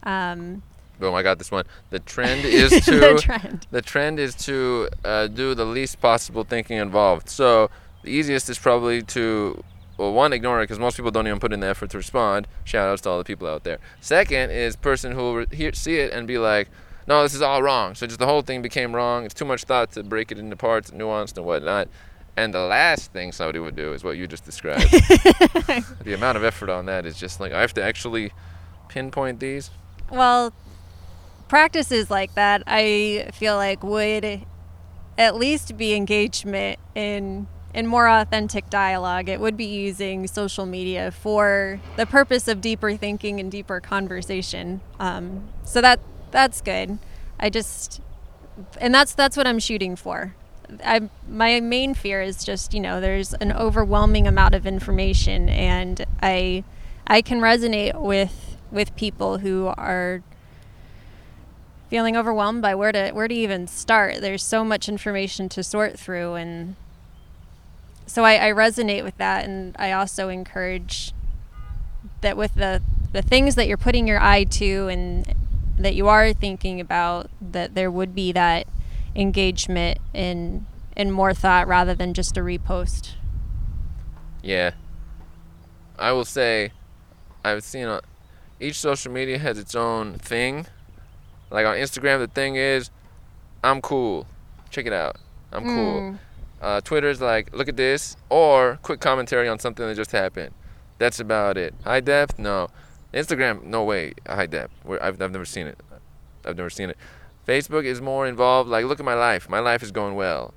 Um, 0.03 0.62
Boom, 0.99 1.15
I 1.15 1.23
got 1.23 1.39
this 1.39 1.51
one. 1.51 1.65
The 1.91 1.99
trend 1.99 2.45
is 2.45 2.71
the 2.71 2.81
to 2.81 3.19
trend. 3.19 3.67
the 3.71 3.83
trend 3.83 4.19
is 4.19 4.35
to 4.47 4.89
uh, 5.05 5.27
do 5.27 5.55
the 5.55 5.65
least 5.65 6.01
possible 6.01 6.45
thinking 6.45 6.79
involved. 6.79 7.29
So 7.29 7.71
the 8.03 8.11
easiest 8.11 8.49
is 8.49 8.59
probably 8.59 9.03
to, 9.03 9.63
well, 9.99 10.13
one, 10.13 10.33
ignore 10.33 10.61
it 10.61 10.65
because 10.65 10.79
most 10.79 10.97
people 10.97 11.11
don't 11.11 11.27
even 11.27 11.41
put 11.41 11.53
in 11.53 11.61
the 11.61 11.67
effort 11.67 11.91
to 11.91 11.99
respond. 11.99 12.49
Shout 12.65 12.89
outs 12.89 13.03
to 13.03 13.11
all 13.11 13.19
the 13.19 13.25
people 13.25 13.47
out 13.49 13.65
there. 13.65 13.79
Second 14.01 14.51
is 14.51 14.77
person 14.77 15.13
who 15.13 15.19
will 15.19 15.35
re- 15.37 15.47
hear, 15.53 15.73
see 15.73 15.97
it 15.99 16.13
and 16.13 16.27
be 16.27 16.39
like, 16.39 16.69
no, 17.07 17.23
this 17.23 17.35
is 17.35 17.43
all 17.43 17.63
wrong. 17.63 17.95
So 17.95 18.07
just 18.07 18.19
the 18.19 18.27
whole 18.27 18.43
thing 18.43 18.63
became 18.63 18.95
wrong. 18.95 19.25
It's 19.25 19.35
too 19.35 19.45
much 19.45 19.65
thought 19.65 19.93
to 19.93 20.03
break 20.03 20.33
it 20.33 20.39
into 20.39 20.57
parts, 20.57 20.91
nuanced 20.91 21.37
and 21.37 21.47
whatnot. 21.47 21.89
And 22.37 22.53
the 22.53 22.61
last 22.61 23.13
thing 23.13 23.33
somebody 23.33 23.61
would 23.61 23.77
do 23.77 23.93
is 23.93 24.05
what 24.05 24.17
you 24.17 24.27
just 24.27 24.45
described. 24.45 24.91
the 24.91 26.13
amount 26.15 26.37
of 26.37 26.45
effort 26.45 26.69
on 26.69 26.87
that 26.87 27.07
is 27.07 27.17
just 27.17 27.41
like 27.41 27.53
I 27.53 27.61
have 27.61 27.73
to 27.75 27.83
actually 27.83 28.33
pinpoint 28.89 29.41
these. 29.41 29.71
Well, 30.11 30.53
practices 31.49 32.11
like 32.11 32.35
that, 32.35 32.63
I 32.67 33.31
feel 33.33 33.57
like 33.57 33.83
would 33.83 34.43
at 35.19 35.35
least 35.37 35.77
be 35.77 35.95
engagement 35.95 36.79
in 36.95 37.49
in 37.75 37.87
more 37.87 38.09
authentic 38.09 38.71
dialogue. 38.71 39.29
It 39.29 39.39
would 39.39 39.57
be 39.57 39.67
using 39.67 40.27
social 40.27 40.65
media 40.65 41.11
for 41.11 41.79
the 41.97 42.07
purpose 42.07 42.49
of 42.49 42.63
deeper 42.63 42.97
thinking 42.97 43.39
and 43.39 43.53
deeper 43.53 43.81
conversation. 43.81 44.81
Um, 44.99 45.49
so 45.63 45.83
that 45.83 46.01
that's 46.31 46.61
good. 46.63 46.99
I 47.39 47.51
just 47.51 48.01
and 48.81 48.95
that's 48.95 49.15
that's 49.15 49.37
what 49.37 49.47
I'm 49.47 49.59
shooting 49.59 49.95
for. 49.95 50.35
I 50.85 51.09
my 51.29 51.61
main 51.61 51.95
fear 51.95 52.23
is 52.23 52.45
just 52.45 52.75
you 52.75 52.81
know 52.81 53.01
there's 53.01 53.35
an 53.35 53.53
overwhelming 53.53 54.27
amount 54.27 54.55
of 54.55 54.67
information 54.67 55.49
and 55.49 56.05
I 56.23 56.65
I 57.07 57.23
can 57.23 57.41
resonate 57.41 58.01
with 58.01 58.57
with 58.73 58.97
people 58.97 59.39
who 59.39 59.73
are 59.77 60.23
feeling 61.88 62.16
overwhelmed 62.16 62.62
by 62.62 62.75
where 62.75 62.92
to 62.92 63.11
where 63.12 63.29
to 63.29 63.35
even 63.35 63.66
start. 63.66 64.20
There's 64.20 64.44
so 64.44 64.64
much 64.64 64.88
information 64.88 65.49
to 65.51 65.62
sort 65.62 65.99
through 65.99 66.35
and 66.35 66.77
so 68.07 68.25
I, 68.25 68.49
I 68.49 68.53
resonate 68.53 69.03
with 69.03 69.16
that 69.18 69.44
and 69.44 69.75
I 69.79 69.92
also 69.92 70.29
encourage 70.29 71.12
that 72.20 72.37
with 72.37 72.55
the 72.55 72.83
the 73.12 73.22
things 73.22 73.55
that 73.55 73.66
you're 73.66 73.77
putting 73.77 74.07
your 74.07 74.20
eye 74.20 74.44
to 74.44 74.88
and 74.88 75.35
that 75.79 75.94
you 75.94 76.09
are 76.09 76.33
thinking 76.33 76.81
about 76.81 77.31
that 77.40 77.75
there 77.75 77.90
would 77.90 78.14
be 78.14 78.33
that 78.33 78.66
engagement 79.14 79.99
and 80.14 80.66
and 80.96 81.12
more 81.12 81.35
thought 81.35 81.68
rather 81.68 81.94
than 81.94 82.14
just 82.14 82.37
a 82.37 82.40
repost. 82.40 83.12
Yeah. 84.42 84.72
I 85.99 86.12
will 86.12 86.25
say, 86.25 86.72
I've 87.44 87.62
seen 87.62 87.87
uh, 87.87 88.01
each 88.61 88.79
social 88.79 89.12
media 89.12 89.38
has 89.38 89.59
its 89.59 89.75
own 89.75 90.14
thing. 90.14 90.66
Like 91.51 91.67
on 91.67 91.77
Instagram, 91.77 92.19
the 92.19 92.29
thing 92.29 92.57
is, 92.57 92.91
I'm 93.63 93.81
cool. 93.81 94.27
Check 94.71 94.87
it 94.87 94.93
out. 94.93 95.17
I'm 95.53 95.65
cool. 95.65 96.01
Mm. 96.01 96.19
Uh, 96.61 96.81
Twitter's 96.81 97.21
like, 97.21 97.55
look 97.55 97.69
at 97.69 97.77
this, 97.77 98.17
or 98.31 98.79
quick 98.83 99.01
commentary 99.01 99.49
on 99.49 99.59
something 99.59 99.87
that 99.87 99.95
just 99.95 100.13
happened. 100.13 100.53
That's 100.99 101.21
about 101.21 101.57
it. 101.57 101.75
High 101.85 102.01
depth, 102.01 102.39
no. 102.39 102.69
Instagram, 103.13 103.65
no 103.65 103.85
way. 103.85 104.15
High 104.27 104.47
depth. 104.47 104.73
I've, 104.89 105.21
I've 105.21 105.33
never 105.33 105.45
seen 105.45 105.67
it. 105.67 105.79
I've 106.45 106.57
never 106.57 106.71
seen 106.71 106.91
it. 106.91 106.97
Facebook 107.47 107.85
is 107.85 108.01
more 108.01 108.27
involved. 108.27 108.69
Like, 108.69 108.87
look 108.87 108.99
at 108.99 109.07
my 109.07 109.15
life. 109.15 109.49
My 109.49 109.61
life 109.61 109.83
is 109.83 109.93
going 109.93 110.15
well. 110.15 110.55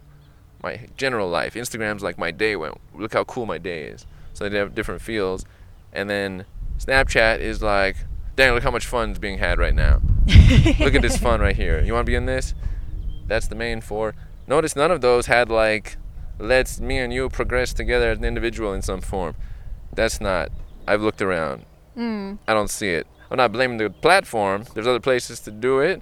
My 0.64 0.88
general 0.98 1.30
life. 1.30 1.54
Instagram's 1.54 2.04
like 2.04 2.18
my 2.18 2.32
day 2.32 2.56
went. 2.56 2.80
Look 2.96 3.14
how 3.14 3.24
cool 3.24 3.46
my 3.46 3.58
day 3.58 3.84
is. 3.84 4.06
So 4.34 4.48
they 4.48 4.58
have 4.58 4.76
different 4.76 5.02
feels. 5.02 5.46
And 5.94 6.10
then 6.10 6.46
Snapchat 6.80 7.40
is 7.40 7.62
like, 7.62 7.98
dang, 8.36 8.54
look 8.54 8.64
how 8.64 8.72
much 8.72 8.86
fun's 8.86 9.20
being 9.20 9.38
had 9.38 9.60
right 9.60 9.76
now. 9.76 10.02
look 10.80 10.96
at 10.96 11.02
this 11.02 11.18
fun 11.18 11.42
right 11.42 11.56
here. 11.56 11.82
You 11.84 11.94
want 11.94 12.06
to 12.06 12.10
be 12.10 12.16
in 12.16 12.26
this? 12.26 12.54
That's 13.28 13.48
the 13.48 13.56
main 13.56 13.82
four. 13.82 14.16
Notice 14.48 14.76
none 14.76 14.92
of 14.92 15.02
those 15.02 15.28
had 15.28 15.50
like, 15.50 15.98
let's 16.40 16.80
me 16.80 16.98
and 16.98 17.14
you 17.14 17.30
progress 17.30 17.74
together 17.74 18.10
as 18.12 18.18
an 18.18 18.26
individual 18.26 18.74
in 18.74 18.82
some 18.82 19.02
form. 19.02 19.36
That's 19.94 20.20
not. 20.20 20.52
I've 20.88 21.02
looked 21.02 21.22
around. 21.22 21.66
Mm. 21.96 22.40
I 22.48 22.54
don't 22.54 22.70
see 22.70 22.90
it. 22.90 23.08
I'm 23.30 23.38
not 23.38 23.52
blaming 23.52 23.78
the 23.78 23.90
platform. 23.90 24.66
There's 24.74 24.88
other 24.88 25.00
places 25.00 25.40
to 25.42 25.52
do 25.52 25.80
it. 25.80 26.02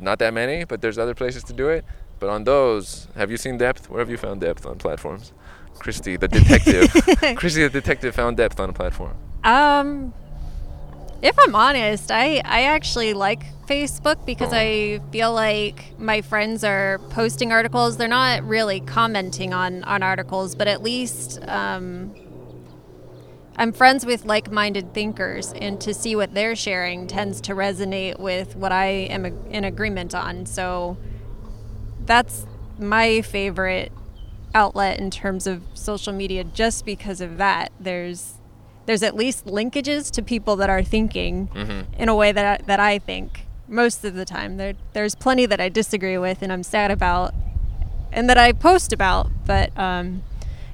Not 0.00 0.18
that 0.18 0.34
many, 0.34 0.64
but 0.64 0.80
there's 0.80 0.98
other 0.98 1.14
places 1.14 1.42
to 1.44 1.52
do 1.52 1.68
it. 1.68 1.84
But 2.18 2.28
on 2.28 2.44
those, 2.44 3.08
have 3.16 3.30
you 3.30 3.36
seen 3.36 3.58
depth? 3.58 3.90
Where 3.90 4.00
have 4.00 4.10
you 4.10 4.16
found 4.16 4.40
depth 4.40 4.64
on 4.66 4.78
platforms? 4.78 5.32
Christy, 5.78 6.16
the 6.16 6.28
detective. 6.28 6.90
Christy, 7.36 7.62
the 7.62 7.70
detective, 7.70 8.14
found 8.14 8.36
depth 8.36 8.60
on 8.60 8.70
a 8.70 8.72
platform. 8.72 9.16
Um, 9.44 10.14
if 11.26 11.36
I'm 11.38 11.54
honest, 11.54 12.10
I 12.10 12.40
I 12.44 12.62
actually 12.64 13.12
like 13.12 13.42
Facebook 13.66 14.24
because. 14.24 14.52
I 14.52 15.00
feel 15.10 15.32
like 15.32 15.98
my 15.98 16.22
friends 16.22 16.62
are 16.62 16.98
posting 17.10 17.52
articles. 17.52 17.96
They're 17.96 18.08
not 18.08 18.44
really 18.44 18.80
commenting 18.80 19.52
on 19.52 19.82
on 19.84 20.02
articles, 20.02 20.54
but 20.54 20.68
at 20.68 20.82
least 20.82 21.40
um, 21.48 22.14
I'm 23.56 23.72
friends 23.72 24.06
with 24.06 24.24
like-minded 24.24 24.94
thinkers, 24.94 25.52
and 25.52 25.80
to 25.80 25.92
see 25.92 26.14
what 26.14 26.32
they're 26.32 26.54
sharing 26.56 27.06
tends 27.06 27.40
to 27.42 27.54
resonate 27.54 28.18
with 28.20 28.54
what 28.54 28.70
I 28.72 28.86
am 28.86 29.26
in 29.50 29.64
agreement 29.64 30.14
on. 30.14 30.46
So 30.46 30.96
that's 32.04 32.46
my 32.78 33.20
favorite 33.22 33.90
outlet 34.54 34.98
in 35.00 35.10
terms 35.10 35.46
of 35.46 35.62
social 35.74 36.12
media 36.12 36.44
just 36.44 36.86
because 36.86 37.20
of 37.20 37.36
that 37.36 37.70
there's 37.78 38.34
there's 38.86 39.02
at 39.02 39.14
least 39.14 39.44
linkages 39.46 40.10
to 40.12 40.22
people 40.22 40.56
that 40.56 40.70
are 40.70 40.82
thinking 40.82 41.48
Mhm. 41.54 41.84
in 41.98 42.08
a 42.08 42.14
way 42.14 42.32
that 42.32 42.60
I, 42.60 42.64
that 42.66 42.80
I 42.80 42.98
think 42.98 43.46
most 43.68 44.04
of 44.04 44.14
the 44.14 44.24
time 44.24 44.56
there 44.56 44.74
there's 44.92 45.14
plenty 45.14 45.44
that 45.46 45.60
I 45.60 45.68
disagree 45.68 46.16
with 46.18 46.40
and 46.42 46.52
I'm 46.52 46.62
sad 46.62 46.90
about 46.90 47.34
and 48.12 48.28
that 48.30 48.38
I 48.38 48.52
post 48.52 48.92
about 48.92 49.28
but 49.44 49.76
um, 49.78 50.22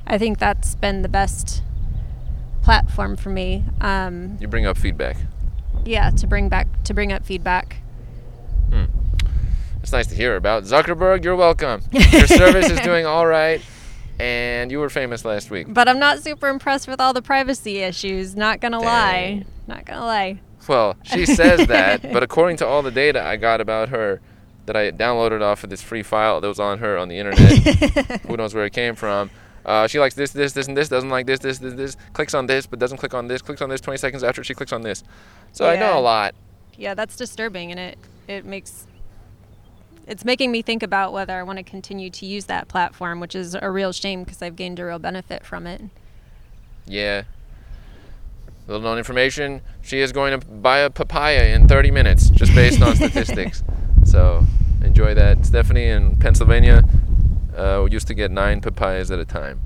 I 0.06 0.18
think 0.18 0.38
that's 0.38 0.74
been 0.74 1.02
the 1.02 1.08
best 1.08 1.62
platform 2.62 3.16
for 3.16 3.30
me 3.30 3.64
um, 3.80 4.36
You 4.40 4.46
bring 4.48 4.66
up 4.66 4.76
feedback. 4.78 5.16
yeah 5.84 6.10
to 6.10 6.26
bring 6.26 6.48
back 6.48 6.68
to 6.84 6.94
bring 6.94 7.12
up 7.12 7.24
feedback 7.24 7.76
Hmm. 8.70 8.84
It's 9.82 9.92
nice 9.92 10.06
to 10.06 10.14
hear 10.14 10.36
about. 10.36 10.62
Zuckerberg, 10.62 11.24
you're 11.24 11.34
welcome. 11.36 11.82
Your 11.90 12.26
service 12.28 12.70
is 12.70 12.78
doing 12.80 13.04
all 13.04 13.26
right, 13.26 13.60
and 14.22 14.70
you 14.70 14.78
were 14.78 14.88
famous 14.88 15.24
last 15.24 15.50
week. 15.50 15.66
but 15.68 15.88
I'm 15.88 15.98
not 15.98 16.20
super 16.22 16.48
impressed 16.48 16.86
with 16.86 17.00
all 17.00 17.12
the 17.12 17.22
privacy 17.22 17.78
issues 17.78 18.36
not 18.36 18.60
gonna 18.60 18.78
lie 18.80 19.44
not 19.66 19.84
gonna 19.84 20.06
lie 20.06 20.40
Well, 20.68 20.96
she 21.02 21.26
says 21.26 21.66
that, 21.66 22.02
but 22.14 22.22
according 22.22 22.56
to 22.58 22.66
all 22.66 22.82
the 22.82 22.90
data 22.92 23.20
I 23.22 23.36
got 23.36 23.60
about 23.60 23.88
her 23.88 24.20
that 24.66 24.76
I 24.76 24.92
downloaded 24.92 25.42
off 25.42 25.64
of 25.64 25.70
this 25.70 25.82
free 25.82 26.04
file 26.04 26.40
that 26.40 26.46
was 26.46 26.60
on 26.60 26.78
her 26.78 26.96
on 26.96 27.08
the 27.08 27.18
internet, 27.18 28.20
who 28.26 28.36
knows 28.36 28.54
where 28.54 28.64
it 28.64 28.72
came 28.72 28.94
from. 28.94 29.30
Uh, 29.66 29.86
she 29.88 29.98
likes 29.98 30.14
this, 30.14 30.30
this, 30.30 30.52
this, 30.52 30.68
and 30.68 30.76
this. 30.76 30.88
Doesn't 30.88 31.10
like 31.10 31.26
this, 31.26 31.40
this, 31.40 31.58
this, 31.58 31.74
this. 31.74 31.96
Clicks 32.12 32.34
on 32.34 32.46
this, 32.46 32.66
but 32.66 32.78
doesn't 32.78 32.98
click 32.98 33.14
on 33.14 33.26
this. 33.28 33.42
Clicks 33.42 33.60
on 33.62 33.70
this 33.70 33.80
20 33.80 33.96
seconds 33.98 34.22
after 34.24 34.42
she 34.44 34.54
clicks 34.54 34.72
on 34.72 34.82
this. 34.82 35.02
So 35.52 35.68
I 35.68 35.76
know 35.76 35.98
a 35.98 36.00
lot. 36.00 36.34
yeah 36.76 36.94
that's 36.94 37.16
disturbing 37.16 37.70
and 37.72 37.80
it 37.80 37.98
it 38.28 38.44
makes 38.44 38.86
it's 40.06 40.24
making 40.24 40.50
me 40.50 40.62
think 40.62 40.82
about 40.82 41.12
whether 41.12 41.34
i 41.38 41.42
want 41.42 41.56
to 41.58 41.62
continue 41.62 42.10
to 42.10 42.26
use 42.26 42.46
that 42.46 42.68
platform 42.68 43.20
which 43.20 43.34
is 43.34 43.54
a 43.60 43.70
real 43.70 43.92
shame 43.92 44.24
because 44.24 44.42
i've 44.42 44.56
gained 44.56 44.78
a 44.78 44.84
real 44.84 44.98
benefit 44.98 45.44
from 45.44 45.66
it 45.66 45.80
Yeah. 46.86 47.22
Little 48.68 48.82
known 48.82 48.98
information. 48.98 49.60
She 49.82 50.00
is 50.00 50.12
going 50.12 50.38
to 50.38 50.46
buy 50.46 50.78
a 50.78 50.88
papaya 50.90 51.52
in 51.54 51.66
30 51.66 51.90
minutes, 51.90 52.30
just 52.30 52.54
based 52.54 52.80
on 52.80 52.94
statistics. 53.00 53.62
So 54.04 54.44
enjoy 54.84 55.14
that. 55.14 55.44
Stephanie 55.44 55.86
in 55.86 56.16
Pennsylvania 56.16 56.84
uh, 57.58 57.84
used 57.90 58.06
to 58.06 58.14
get 58.14 58.30
nine 58.30 58.60
papayas 58.60 59.10
at 59.10 59.18
a 59.18 59.24
time. 59.24 59.60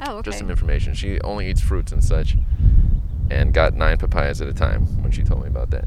oh 0.00 0.16
okay 0.18 0.26
Just 0.30 0.38
some 0.38 0.50
information. 0.50 0.94
She 0.94 1.20
only 1.20 1.50
eats 1.50 1.60
fruits 1.60 1.92
and 1.92 2.02
such, 2.02 2.36
and 3.30 3.52
got 3.52 3.74
nine 3.74 3.98
papayas 3.98 4.40
at 4.40 4.48
a 4.48 4.54
time 4.54 5.02
when 5.02 5.12
she 5.12 5.22
told 5.22 5.42
me 5.42 5.48
about 5.48 5.68
that. 5.70 5.84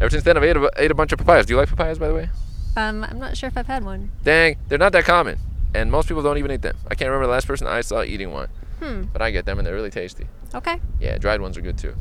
Ever 0.00 0.10
since 0.10 0.22
then, 0.22 0.36
I've 0.36 0.44
ate 0.44 0.56
a, 0.56 0.70
ate 0.76 0.90
a 0.92 0.94
bunch 0.94 1.10
of 1.12 1.18
papayas. 1.18 1.44
Do 1.46 1.54
you 1.54 1.56
like 1.58 1.68
papayas, 1.68 1.98
by 1.98 2.06
the 2.08 2.14
way? 2.14 2.28
Um, 2.76 3.04
i'm 3.04 3.18
not 3.18 3.36
sure 3.36 3.48
if 3.48 3.56
i've 3.56 3.66
had 3.66 3.84
one 3.84 4.10
Dang, 4.22 4.56
they're 4.68 4.78
not 4.78 4.92
that 4.92 5.04
common, 5.04 5.38
and 5.74 5.90
most 5.90 6.08
people 6.08 6.22
don't 6.22 6.38
even 6.38 6.50
eat 6.52 6.62
them. 6.62 6.76
I 6.88 6.94
can't 6.94 7.08
remember 7.08 7.26
the 7.26 7.32
last 7.32 7.46
person 7.46 7.66
I 7.66 7.80
saw 7.80 8.02
eating 8.02 8.32
one, 8.32 8.48
hmm 8.80 9.02
but 9.12 9.22
I 9.22 9.30
get 9.30 9.44
them, 9.46 9.58
and 9.58 9.66
they're 9.66 9.74
really 9.74 9.90
tasty. 9.90 10.26
okay 10.54 10.80
Yeah, 10.98 11.18
dried 11.18 11.40
ones 11.40 11.56
are 11.56 11.60
good 11.62 11.78
too. 11.78 11.94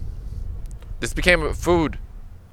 This 1.00 1.14
became 1.14 1.44
a 1.44 1.54
food, 1.54 1.98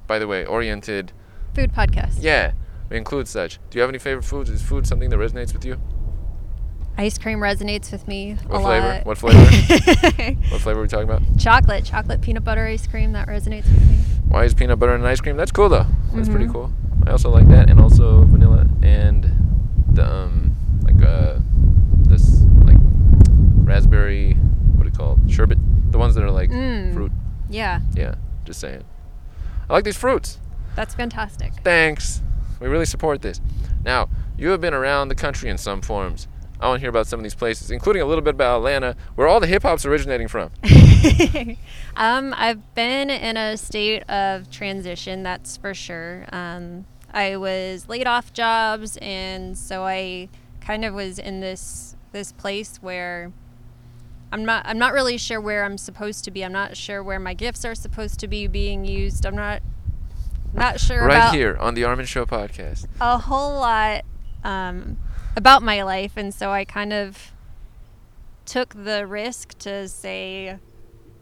by 0.07 0.19
the 0.19 0.27
way, 0.27 0.45
oriented. 0.47 1.13
food 1.55 1.73
podcast 1.73 2.19
Yeah, 2.21 2.53
we 2.91 2.97
include 2.97 3.27
such. 3.29 3.59
Do 3.71 3.77
you 3.79 3.81
have 3.83 3.91
any 3.91 3.99
favorite 3.99 4.23
foods? 4.25 4.51
Is 4.51 4.63
food 4.63 4.87
something 4.87 5.11
that 5.11 5.17
resonates 5.17 5.53
with 5.53 5.65
you? 5.65 5.81
Ice 6.99 7.19
cream 7.19 7.39
resonates 7.41 7.93
with 7.93 8.07
me 8.09 8.37
What 8.47 8.59
a 8.59 8.63
flavor? 8.63 8.89
lot 8.89 9.07
What 9.07 9.19
flavor? 9.19 9.39
What 9.39 9.51
flavor 9.51 10.33
What 10.51 10.61
flavor 10.61 10.79
are 10.81 10.83
we 10.83 10.89
talking 10.89 11.09
about? 11.09 11.23
chocolate 11.39 11.85
chocolate 11.85 12.21
peanut 12.21 12.45
butter 12.45 12.67
ice 12.67 12.87
cream 12.87 13.13
that 13.13 13.29
resonates 13.29 13.65
with 13.67 13.89
me 13.91 13.97
Why 14.29 14.45
is 14.45 14.55
peanut 14.55 14.79
butter 14.79 14.95
and 14.95 15.07
ice 15.07 15.21
cream? 15.21 15.37
That's 15.37 15.53
cool 15.53 15.69
though. 15.69 15.87
That's 16.15 16.29
pretty 16.29 16.47
Mhm. 16.47 16.53
cool. 16.53 16.73
I 17.07 17.11
also 17.11 17.31
like 17.31 17.47
that, 17.49 17.71
and 17.71 17.79
also 17.81 18.25
vanilla 18.25 18.67
and 18.83 19.31
the 19.93 20.05
um 20.05 20.57
like 20.83 21.01
uh 21.03 21.39
this 22.09 22.41
like 22.65 22.79
raspberry 23.65 24.35
what 24.35 24.85
do 24.85 24.89
you 24.91 24.97
call 24.97 25.19
it? 25.25 25.31
sherbet? 25.31 25.59
The 25.93 25.99
ones 25.99 26.15
that 26.15 26.25
are 26.25 26.31
like 26.31 26.51
Mm. 26.51 26.93
fruit. 26.95 27.13
yeah 27.49 27.81
Yeah, 27.95 28.15
just 28.45 28.61
saying. 28.61 28.83
I 29.69 29.73
like 29.73 29.85
these 29.85 29.97
fruits. 29.97 30.39
that's 30.75 30.95
fantastic 30.95 31.53
Thanks. 31.65 32.23
We 32.61 32.69
really 32.69 32.87
support 32.87 33.21
this. 33.21 33.41
Now, 33.85 34.09
you 34.39 34.49
have 34.49 34.61
been 34.63 34.73
around 34.75 35.09
the 35.09 35.15
country 35.15 35.51
in 35.51 35.59
some 35.59 35.83
forms. 35.83 36.27
I 36.61 36.69
want 36.69 36.79
to 36.79 36.81
hear 36.81 36.91
about 36.91 37.07
some 37.07 37.21
of 37.21 37.25
these 37.25 37.35
places, 37.35 37.71
including 37.71 38.03
a 38.03 38.07
little 38.07 38.23
bit 38.23 38.35
about 38.35 38.59
Atlanta, 38.59 38.97
where 39.15 39.29
all 39.29 39.41
the 39.41 39.47
hip 39.47 39.63
hop's 39.63 39.85
originating 39.85 40.29
from. 40.29 40.51
um, 41.97 42.35
I've 42.37 42.75
been 42.75 43.11
in 43.11 43.37
a 43.37 43.57
state 43.57 44.09
of 44.09 44.51
transition, 44.51 45.23
that's 45.23 45.57
for 45.57 45.75
sure. 45.75 46.27
Um, 46.33 46.87
I 47.13 47.37
was 47.37 47.89
laid 47.89 48.07
off 48.07 48.33
jobs, 48.33 48.97
and 49.03 49.57
so 49.57 49.85
I 49.85 50.29
kind 50.61 50.85
of 50.85 50.95
was 50.95 51.19
in 51.19 51.41
this 51.41 51.95
this 52.13 52.33
place 52.33 52.79
where 52.79 53.31
I'm 54.33 54.45
not 54.45 54.67
I'm 54.67 54.79
not 54.79 54.93
really 54.93 55.19
sure 55.19 55.41
where 55.41 55.65
I'm 55.65 55.79
supposed 55.79 56.25
to 56.25 56.31
be. 56.31 56.45
I'm 56.45 56.53
not 56.53 56.77
sure 56.77 57.03
where 57.03 57.21
my 57.21 57.35
gifts 57.35 57.65
are 57.65 57.75
supposed 57.75 58.19
to 58.21 58.29
be 58.29 58.47
being 58.47 58.85
used. 58.85 59.25
I'm 59.25 59.37
not 59.37 59.63
not 60.53 60.81
sure 60.81 61.05
Right 61.05 61.35
here 61.35 61.57
on 61.59 61.75
the 61.75 61.85
Armin 61.85 62.07
Show 62.07 62.25
podcast. 62.27 62.87
a 63.01 63.19
whole 63.19 63.55
lot 63.55 64.05
um, 64.43 64.97
about 65.37 65.63
my 65.63 65.83
life, 65.83 66.17
and 66.17 66.35
so 66.35 66.51
I 66.51 66.65
kind 66.65 66.93
of 66.93 67.33
took 68.47 68.75
the 68.75 69.07
risk 69.07 69.57
to 69.59 69.87
say, 69.87 70.57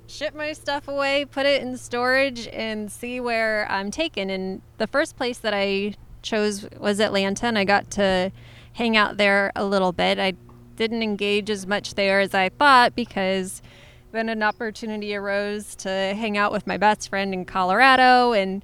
ship 0.06 0.34
my 0.34 0.52
stuff 0.52 0.86
away, 0.88 1.24
put 1.24 1.46
it 1.46 1.62
in 1.62 1.76
storage, 1.76 2.46
and 2.48 2.90
see 2.92 3.18
where 3.18 3.66
I'm 3.70 3.90
taken. 3.90 4.30
And 4.30 4.62
the 4.78 4.86
first 4.86 5.16
place 5.16 5.38
that 5.38 5.52
I 5.52 5.94
chose 6.22 6.66
was 6.78 7.00
Atlanta, 7.00 7.46
and 7.46 7.58
I 7.58 7.64
got 7.64 7.90
to 7.92 8.30
hang 8.74 8.96
out 8.96 9.16
there 9.16 9.52
a 9.56 9.64
little 9.64 9.92
bit. 9.92 10.18
I 10.18 10.34
didn't 10.76 11.02
engage 11.02 11.50
as 11.50 11.66
much 11.66 11.94
there 11.94 12.20
as 12.20 12.34
I 12.34 12.48
thought 12.48 12.94
because 12.94 13.62
then 14.12 14.28
an 14.28 14.42
opportunity 14.42 15.14
arose 15.14 15.74
to 15.76 15.88
hang 15.88 16.36
out 16.36 16.52
with 16.52 16.66
my 16.66 16.76
best 16.76 17.08
friend 17.08 17.32
in 17.32 17.44
Colorado 17.44 18.32
and 18.32 18.62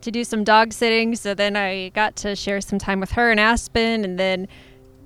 to 0.00 0.10
do 0.10 0.24
some 0.24 0.44
dog 0.44 0.72
sitting. 0.72 1.14
So 1.14 1.34
then 1.34 1.56
I 1.56 1.90
got 1.90 2.16
to 2.16 2.34
share 2.34 2.60
some 2.60 2.78
time 2.78 3.00
with 3.00 3.12
her 3.12 3.30
in 3.30 3.38
Aspen, 3.38 4.04
and 4.04 4.18
then 4.18 4.48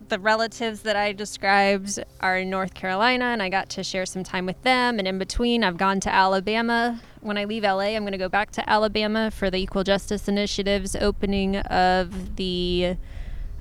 the 0.09 0.19
relatives 0.19 0.81
that 0.83 0.97
I 0.97 1.13
described 1.13 1.99
are 2.21 2.39
in 2.39 2.51
North 2.51 2.75
Carolina, 2.75 3.27
and 3.27 3.43
I 3.43 3.49
got 3.49 3.69
to 3.71 3.83
share 3.85 4.07
some 4.07 4.23
time 4.25 4.47
with 4.47 4.61
them. 4.63 4.99
And 4.99 5.07
in 5.09 5.19
between, 5.19 5.65
I've 5.65 5.77
gone 5.77 6.01
to 6.01 6.13
Alabama. 6.13 7.01
When 7.21 7.37
I 7.39 7.45
leave 7.45 7.63
LA, 7.65 7.95
I'm 7.97 8.03
going 8.03 8.13
to 8.13 8.19
go 8.19 8.29
back 8.29 8.51
to 8.53 8.69
Alabama 8.71 9.31
for 9.31 9.51
the 9.51 9.59
Equal 9.59 9.85
Justice 9.85 10.29
Initiative's 10.29 10.95
opening 10.97 11.57
of 11.57 12.37
the. 12.37 12.97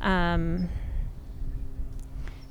Um, 0.01 0.69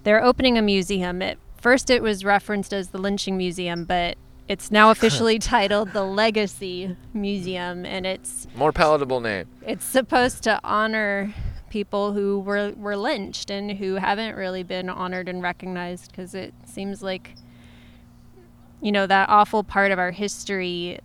they're 0.02 0.22
opening 0.22 0.58
a 0.58 0.62
museum. 0.62 1.22
At 1.22 1.38
first, 1.56 1.88
it 1.88 2.02
was 2.02 2.24
referenced 2.24 2.72
as 2.72 2.88
the 2.88 2.98
Lynching 2.98 3.36
Museum, 3.38 3.84
but 3.84 4.16
it's 4.48 4.70
now 4.70 4.90
officially 4.92 5.38
titled 5.38 5.92
the 5.92 6.04
Legacy 6.04 6.96
Museum, 7.14 7.86
and 7.86 8.04
it's 8.06 8.46
More 8.54 8.72
palatable 8.72 9.20
name. 9.20 9.46
it's 9.66 9.84
supposed 9.84 10.42
to 10.44 10.60
honor 10.64 11.32
people 11.74 12.12
who 12.12 12.38
were 12.38 12.72
were 12.76 12.96
lynched 12.96 13.50
and 13.50 13.72
who 13.72 13.96
haven't 13.96 14.36
really 14.36 14.62
been 14.62 14.88
honored 14.88 15.28
and 15.28 15.42
recognized 15.42 16.12
because 16.12 16.32
it 16.32 16.54
seems 16.64 17.02
like 17.02 17.34
you 18.80 18.92
know 18.92 19.08
that 19.08 19.28
awful 19.28 19.64
part 19.64 19.90
of 19.90 19.98
our 19.98 20.12
history 20.12 21.00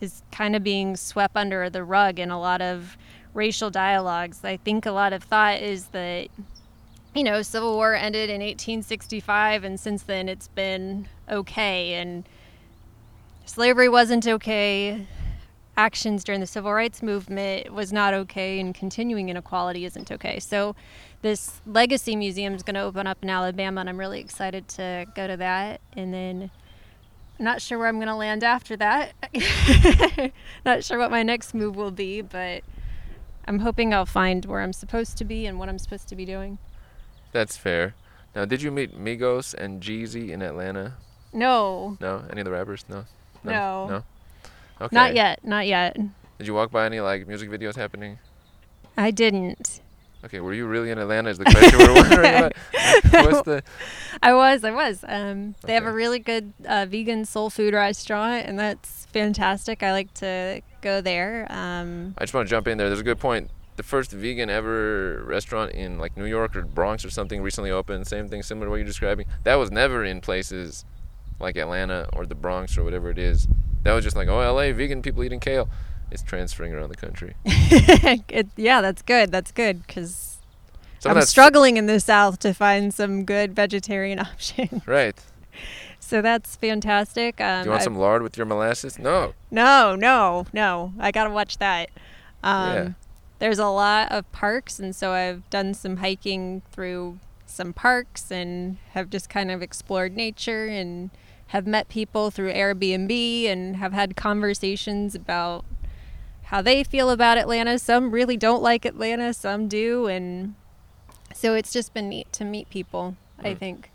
is 0.00 0.22
kind 0.32 0.56
of 0.56 0.64
being 0.64 0.96
swept 0.96 1.36
under 1.36 1.68
the 1.68 1.84
rug 1.84 2.18
in 2.18 2.30
a 2.30 2.40
lot 2.40 2.62
of 2.62 2.96
racial 3.34 3.68
dialogues. 3.68 4.42
I 4.44 4.56
think 4.56 4.86
a 4.86 4.92
lot 4.92 5.12
of 5.12 5.22
thought 5.22 5.60
is 5.60 5.88
that 5.88 6.28
you 7.14 7.22
know, 7.22 7.42
Civil 7.42 7.74
War 7.74 7.94
ended 7.94 8.30
in 8.30 8.40
1865 8.40 9.62
and 9.62 9.78
since 9.78 10.04
then 10.04 10.26
it's 10.26 10.48
been 10.48 11.06
okay 11.30 11.92
and 11.92 12.26
slavery 13.44 13.90
wasn't 13.90 14.26
okay. 14.26 15.06
Actions 15.76 16.22
during 16.22 16.40
the 16.40 16.46
civil 16.46 16.72
rights 16.72 17.02
movement 17.02 17.72
was 17.72 17.92
not 17.92 18.14
okay 18.14 18.60
and 18.60 18.74
continuing 18.74 19.28
inequality 19.28 19.84
isn't 19.84 20.12
okay. 20.12 20.38
So 20.38 20.76
this 21.22 21.60
legacy 21.66 22.14
museum 22.14 22.54
is 22.54 22.62
going 22.62 22.74
to 22.74 22.82
open 22.82 23.06
up 23.06 23.18
in 23.22 23.30
Alabama 23.30 23.80
and 23.80 23.88
I'm 23.88 23.98
really 23.98 24.20
excited 24.20 24.68
to 24.68 25.06
go 25.16 25.26
to 25.26 25.36
that 25.36 25.80
and 25.96 26.14
then 26.14 26.50
I'm 27.38 27.44
not 27.44 27.60
sure 27.60 27.78
where 27.78 27.88
I'm 27.88 27.96
going 27.96 28.06
to 28.06 28.14
land 28.14 28.44
after 28.44 28.76
that. 28.76 29.12
not 30.64 30.84
sure 30.84 30.98
what 30.98 31.10
my 31.10 31.24
next 31.24 31.54
move 31.54 31.74
will 31.74 31.90
be, 31.90 32.20
but 32.20 32.62
I'm 33.46 33.58
hoping 33.58 33.92
I'll 33.92 34.06
find 34.06 34.44
where 34.44 34.60
I'm 34.60 34.72
supposed 34.72 35.16
to 35.18 35.24
be 35.24 35.46
and 35.46 35.58
what 35.58 35.68
I'm 35.68 35.78
supposed 35.78 36.08
to 36.08 36.16
be 36.16 36.24
doing. 36.24 36.58
That's 37.32 37.56
fair. 37.56 37.94
Now, 38.34 38.44
did 38.44 38.62
you 38.62 38.70
meet 38.70 38.96
Migos 38.96 39.54
and 39.54 39.82
Jeezy 39.82 40.30
in 40.30 40.42
Atlanta? 40.42 40.94
No, 41.32 41.96
No, 42.00 42.24
any 42.30 42.40
of 42.40 42.44
the 42.44 42.52
rappers? 42.52 42.84
No. 42.88 43.04
No. 43.42 43.88
No. 43.88 44.04
Okay. 44.80 44.94
not 44.94 45.14
yet, 45.14 45.44
not 45.44 45.66
yet. 45.66 45.96
Did 46.38 46.46
you 46.46 46.54
walk 46.54 46.70
by 46.70 46.86
any 46.86 47.00
like 47.00 47.26
music 47.28 47.50
videos 47.50 47.76
happening? 47.76 48.18
I 48.96 49.10
didn't. 49.10 49.80
Okay, 50.24 50.40
were 50.40 50.54
you 50.54 50.66
really 50.66 50.90
in 50.90 50.98
Atlanta? 50.98 51.28
Is 51.28 51.38
the 51.38 51.44
question 51.44 51.78
we're 51.78 51.94
wondering 51.94 52.34
about? 52.34 52.52
What's 53.10 53.42
the? 53.42 53.62
I 54.22 54.32
was, 54.32 54.64
I 54.64 54.70
was. 54.70 55.04
Um, 55.06 55.54
they 55.66 55.74
have 55.74 55.84
a 55.84 55.92
really 55.92 56.18
good 56.18 56.54
uh, 56.66 56.86
vegan 56.88 57.26
soul 57.26 57.50
food 57.50 57.74
restaurant, 57.74 58.46
and 58.46 58.58
that's 58.58 59.04
fantastic. 59.12 59.82
I 59.82 59.92
like 59.92 60.14
to 60.14 60.62
go 60.80 61.02
there. 61.02 61.46
Um, 61.50 62.14
I 62.16 62.22
just 62.22 62.32
want 62.32 62.48
to 62.48 62.50
jump 62.50 62.66
in 62.68 62.78
there. 62.78 62.88
There's 62.88 63.00
a 63.00 63.04
good 63.04 63.20
point. 63.20 63.50
The 63.76 63.82
first 63.82 64.12
vegan 64.12 64.48
ever 64.48 65.22
restaurant 65.24 65.72
in 65.72 65.98
like 65.98 66.16
New 66.16 66.24
York 66.26 66.56
or 66.56 66.62
Bronx 66.62 67.04
or 67.04 67.10
something 67.10 67.42
recently 67.42 67.70
opened. 67.70 68.06
Same 68.06 68.28
thing, 68.28 68.42
similar 68.42 68.66
to 68.66 68.70
what 68.70 68.76
you're 68.76 68.86
describing. 68.86 69.26
That 69.42 69.56
was 69.56 69.70
never 69.70 70.04
in 70.04 70.20
places 70.22 70.86
like 71.40 71.56
Atlanta 71.56 72.08
or 72.12 72.26
the 72.26 72.34
Bronx 72.34 72.76
or 72.78 72.84
whatever 72.84 73.10
it 73.10 73.18
is. 73.18 73.46
That 73.82 73.92
was 73.92 74.04
just 74.04 74.16
like, 74.16 74.28
oh, 74.28 74.38
LA, 74.38 74.72
vegan 74.72 75.02
people 75.02 75.22
eating 75.24 75.40
kale. 75.40 75.68
It's 76.10 76.22
transferring 76.22 76.72
around 76.72 76.90
the 76.90 76.96
country. 76.96 77.34
it, 77.44 78.46
yeah, 78.56 78.80
that's 78.80 79.02
good. 79.02 79.30
That's 79.32 79.52
good 79.52 79.86
because 79.86 80.38
I'm 81.04 81.20
struggling 81.22 81.76
in 81.76 81.86
the 81.86 82.00
South 82.00 82.38
to 82.40 82.54
find 82.54 82.94
some 82.94 83.24
good 83.24 83.54
vegetarian 83.54 84.18
options. 84.20 84.86
right. 84.86 85.18
so 86.00 86.22
that's 86.22 86.56
fantastic. 86.56 87.40
Um, 87.40 87.62
Do 87.62 87.66
you 87.66 87.70
want 87.70 87.80
I've- 87.80 87.84
some 87.84 87.96
lard 87.98 88.22
with 88.22 88.36
your 88.36 88.46
molasses? 88.46 88.98
No. 88.98 89.34
No, 89.50 89.96
no, 89.96 90.46
no. 90.52 90.92
I 90.98 91.10
gotta 91.10 91.30
watch 91.30 91.58
that. 91.58 91.90
Um, 92.42 92.74
Yeah. 92.74 92.88
There's 93.40 93.58
a 93.58 93.66
lot 93.66 94.10
of 94.12 94.30
parks, 94.32 94.78
and 94.78 94.94
so 94.96 95.10
I've 95.10 95.48
done 95.50 95.74
some 95.74 95.96
hiking 95.98 96.62
through 96.70 97.18
some 97.46 97.72
parks 97.72 98.30
and 98.30 98.78
have 98.92 99.10
just 99.10 99.28
kind 99.28 99.50
of 99.50 99.60
explored 99.60 100.16
nature 100.16 100.66
and 100.66 101.10
have 101.48 101.66
met 101.66 101.88
people 101.88 102.30
through 102.30 102.52
Airbnb 102.52 103.46
and 103.46 103.76
have 103.76 103.92
had 103.92 104.16
conversations 104.16 105.14
about 105.14 105.64
how 106.44 106.60
they 106.62 106.82
feel 106.84 107.10
about 107.10 107.38
Atlanta. 107.38 107.78
Some 107.78 108.10
really 108.10 108.36
don't 108.36 108.62
like 108.62 108.84
Atlanta, 108.84 109.32
some 109.34 109.68
do, 109.68 110.06
and 110.06 110.54
so 111.34 111.54
it's 111.54 111.72
just 111.72 111.94
been 111.94 112.08
neat 112.08 112.32
to 112.34 112.44
meet 112.44 112.68
people. 112.70 113.16
I 113.42 113.54
Mm. 113.54 113.58
think. 113.58 113.90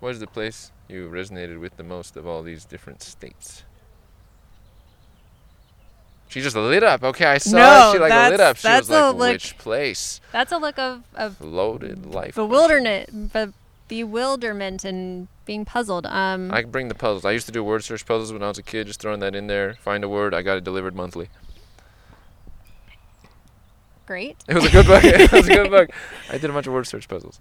What 0.00 0.10
is 0.10 0.20
the 0.20 0.26
place 0.26 0.70
you 0.88 1.08
resonated 1.08 1.58
with 1.60 1.76
the 1.78 1.82
most 1.82 2.16
of 2.16 2.26
all 2.26 2.42
these 2.42 2.64
different 2.64 3.02
states? 3.02 3.64
She 6.28 6.40
just 6.42 6.56
lit 6.56 6.82
up. 6.82 7.02
Okay, 7.04 7.24
I 7.24 7.38
saw 7.38 7.56
No, 7.56 7.90
she 7.94 7.98
like 8.00 8.30
lit 8.30 8.40
up. 8.40 8.56
She 8.56 8.68
was 8.68 8.88
a 8.90 8.92
like, 9.10 9.16
look- 9.16 9.32
which 9.32 9.56
place? 9.58 10.20
That's 10.32 10.52
a 10.52 10.58
look 10.58 10.78
of, 10.78 11.02
of 11.14 11.40
Loaded 11.40 12.04
life. 12.06 12.34
bewilderment, 12.34 13.32
be- 13.32 13.52
bewilderment, 13.88 14.84
and 14.84 15.28
being 15.44 15.64
puzzled. 15.64 16.06
Um, 16.06 16.50
I 16.52 16.62
can 16.62 16.70
bring 16.70 16.88
the 16.88 16.94
puzzles. 16.94 17.24
I 17.24 17.32
used 17.32 17.46
to 17.46 17.52
do 17.52 17.62
word 17.62 17.84
search 17.84 18.04
puzzles 18.06 18.32
when 18.32 18.42
I 18.42 18.48
was 18.48 18.58
a 18.58 18.62
kid, 18.62 18.86
just 18.86 19.00
throwing 19.00 19.20
that 19.20 19.34
in 19.34 19.46
there. 19.46 19.74
Find 19.74 20.04
a 20.04 20.08
word, 20.08 20.34
I 20.34 20.42
got 20.42 20.56
it 20.58 20.64
delivered 20.64 20.94
monthly. 20.94 21.28
great. 24.06 24.36
It 24.48 24.54
was 24.54 24.66
a 24.66 24.70
good 24.70 24.86
book. 24.86 25.04
it 25.04 25.32
was 25.32 25.48
a 25.48 25.54
good 25.54 25.70
book. 25.70 25.90
I 26.30 26.38
did 26.38 26.50
a 26.50 26.52
bunch 26.52 26.66
of 26.66 26.72
word 26.72 26.86
search 26.86 27.08
puzzles. 27.08 27.40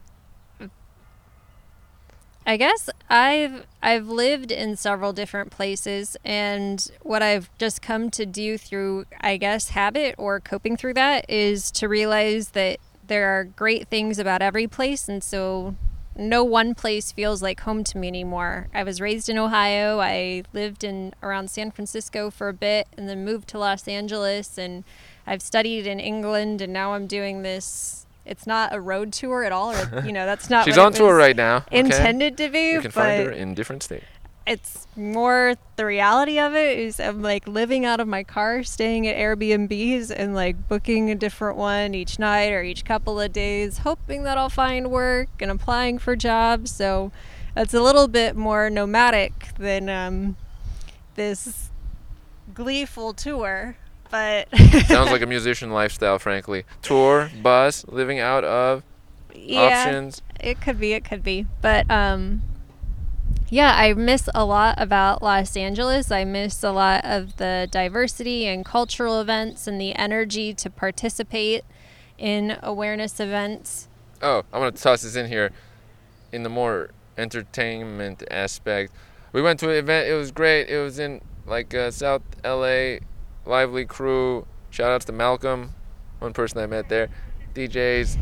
I 2.47 2.57
guess 2.57 2.89
I've 3.09 3.65
I've 3.81 4.07
lived 4.07 4.51
in 4.51 4.75
several 4.75 5.13
different 5.13 5.51
places, 5.51 6.15
and 6.23 6.91
what 7.01 7.23
I've 7.23 7.49
just 7.57 7.81
come 7.81 8.11
to 8.11 8.25
do 8.25 8.57
through, 8.57 9.05
I 9.19 9.37
guess, 9.37 9.69
habit 9.69 10.13
or 10.19 10.39
coping 10.39 10.77
through 10.77 10.93
that 10.93 11.27
is 11.27 11.71
to 11.71 11.87
realize 11.87 12.49
that 12.49 12.79
there 13.07 13.29
are 13.29 13.43
great 13.43 13.87
things 13.87 14.19
about 14.19 14.43
every 14.43 14.67
place, 14.67 15.09
and 15.09 15.23
so 15.23 15.75
no 16.15 16.43
one 16.43 16.75
place 16.75 17.11
feels 17.11 17.41
like 17.41 17.61
home 17.61 17.83
to 17.85 17.97
me 17.97 18.07
anymore. 18.07 18.67
I 18.73 18.83
was 18.83 19.01
raised 19.01 19.29
in 19.29 19.37
Ohio. 19.37 19.99
I 19.99 20.43
lived 20.53 20.83
in 20.83 21.13
around 21.21 21.49
San 21.49 21.71
Francisco 21.71 22.29
for 22.29 22.49
a 22.49 22.53
bit, 22.53 22.87
and 22.97 23.07
then 23.09 23.25
moved 23.25 23.47
to 23.49 23.59
Los 23.59 23.87
Angeles, 23.87 24.57
and 24.57 24.83
I've 25.27 25.41
studied 25.41 25.85
in 25.87 25.99
England, 25.99 26.61
and 26.61 26.71
now 26.71 26.93
I'm 26.93 27.07
doing 27.07 27.41
this. 27.41 28.05
It's 28.25 28.47
not 28.47 28.73
a 28.73 28.79
road 28.79 29.13
tour 29.13 29.43
at 29.43 29.51
all, 29.51 29.71
or 29.73 30.03
you 30.05 30.11
know, 30.11 30.25
that's 30.25 30.49
not 30.49 30.65
She's 30.65 30.77
on 30.77 30.93
tour 30.93 31.15
right 31.15 31.35
now. 31.35 31.57
okay? 31.67 31.79
intended 31.79 32.37
to 32.37 32.49
be, 32.49 32.71
You 32.71 32.81
can 32.81 32.91
find 32.91 33.23
her 33.23 33.31
in 33.31 33.53
different 33.53 33.83
states. 33.83 34.05
It's 34.47 34.87
more 34.95 35.55
the 35.75 35.85
reality 35.85 36.39
of 36.39 36.53
it 36.53 36.77
is 36.77 36.99
I'm 36.99 37.21
like 37.21 37.47
living 37.47 37.83
out 37.85 37.99
of 37.99 38.07
my 38.07 38.23
car, 38.23 38.63
staying 38.63 39.07
at 39.07 39.15
Airbnbs 39.17 40.11
and 40.15 40.35
like 40.35 40.67
booking 40.67 41.09
a 41.09 41.15
different 41.15 41.57
one 41.57 41.95
each 41.95 42.19
night 42.19 42.51
or 42.51 42.61
each 42.61 42.85
couple 42.85 43.19
of 43.19 43.33
days, 43.33 43.79
hoping 43.79 44.23
that 44.23 44.37
I'll 44.37 44.49
find 44.49 44.91
work 44.91 45.29
and 45.39 45.49
applying 45.49 45.97
for 45.97 46.15
jobs. 46.15 46.71
So 46.71 47.11
it's 47.57 47.73
a 47.73 47.81
little 47.81 48.07
bit 48.07 48.35
more 48.35 48.69
nomadic 48.69 49.55
than 49.57 49.89
um, 49.89 50.37
this 51.15 51.71
gleeful 52.53 53.13
tour. 53.13 53.77
But 54.11 54.47
Sounds 54.85 55.09
like 55.09 55.23
a 55.23 55.27
musician 55.27 55.71
lifestyle, 55.71 56.19
frankly. 56.19 56.65
Tour, 56.83 57.31
bus, 57.41 57.83
living 57.87 58.19
out 58.19 58.43
of, 58.43 58.83
yeah, 59.33 59.85
options. 59.85 60.21
It 60.39 60.61
could 60.61 60.79
be, 60.79 60.93
it 60.93 61.03
could 61.03 61.23
be. 61.23 61.47
But 61.61 61.89
um 61.89 62.43
yeah, 63.49 63.75
I 63.75 63.93
miss 63.93 64.27
a 64.33 64.43
lot 64.43 64.75
about 64.77 65.21
Los 65.21 65.55
Angeles. 65.55 66.11
I 66.11 66.23
miss 66.23 66.63
a 66.63 66.71
lot 66.71 67.05
of 67.05 67.37
the 67.37 67.67
diversity 67.69 68.47
and 68.47 68.65
cultural 68.65 69.21
events 69.21 69.67
and 69.67 69.79
the 69.79 69.95
energy 69.95 70.53
to 70.55 70.69
participate 70.69 71.63
in 72.17 72.57
awareness 72.63 73.19
events. 73.19 73.87
Oh, 74.21 74.43
I'm 74.51 74.61
gonna 74.61 74.71
toss 74.71 75.03
this 75.03 75.15
in 75.15 75.27
here. 75.27 75.51
In 76.31 76.43
the 76.43 76.49
more 76.49 76.89
entertainment 77.17 78.23
aspect, 78.31 78.91
we 79.31 79.41
went 79.41 79.59
to 79.59 79.69
an 79.69 79.75
event. 79.75 80.09
It 80.09 80.15
was 80.15 80.31
great. 80.31 80.69
It 80.69 80.81
was 80.81 80.99
in 80.99 81.21
like 81.45 81.73
uh, 81.73 81.91
South 81.91 82.23
LA, 82.43 82.97
lively 83.45 83.85
crew. 83.85 84.47
Shout 84.69 84.91
outs 84.91 85.05
to 85.05 85.11
Malcolm, 85.11 85.73
one 86.19 86.33
person 86.33 86.57
I 86.59 86.65
met 86.65 86.89
there. 86.89 87.09
DJs, 87.53 88.17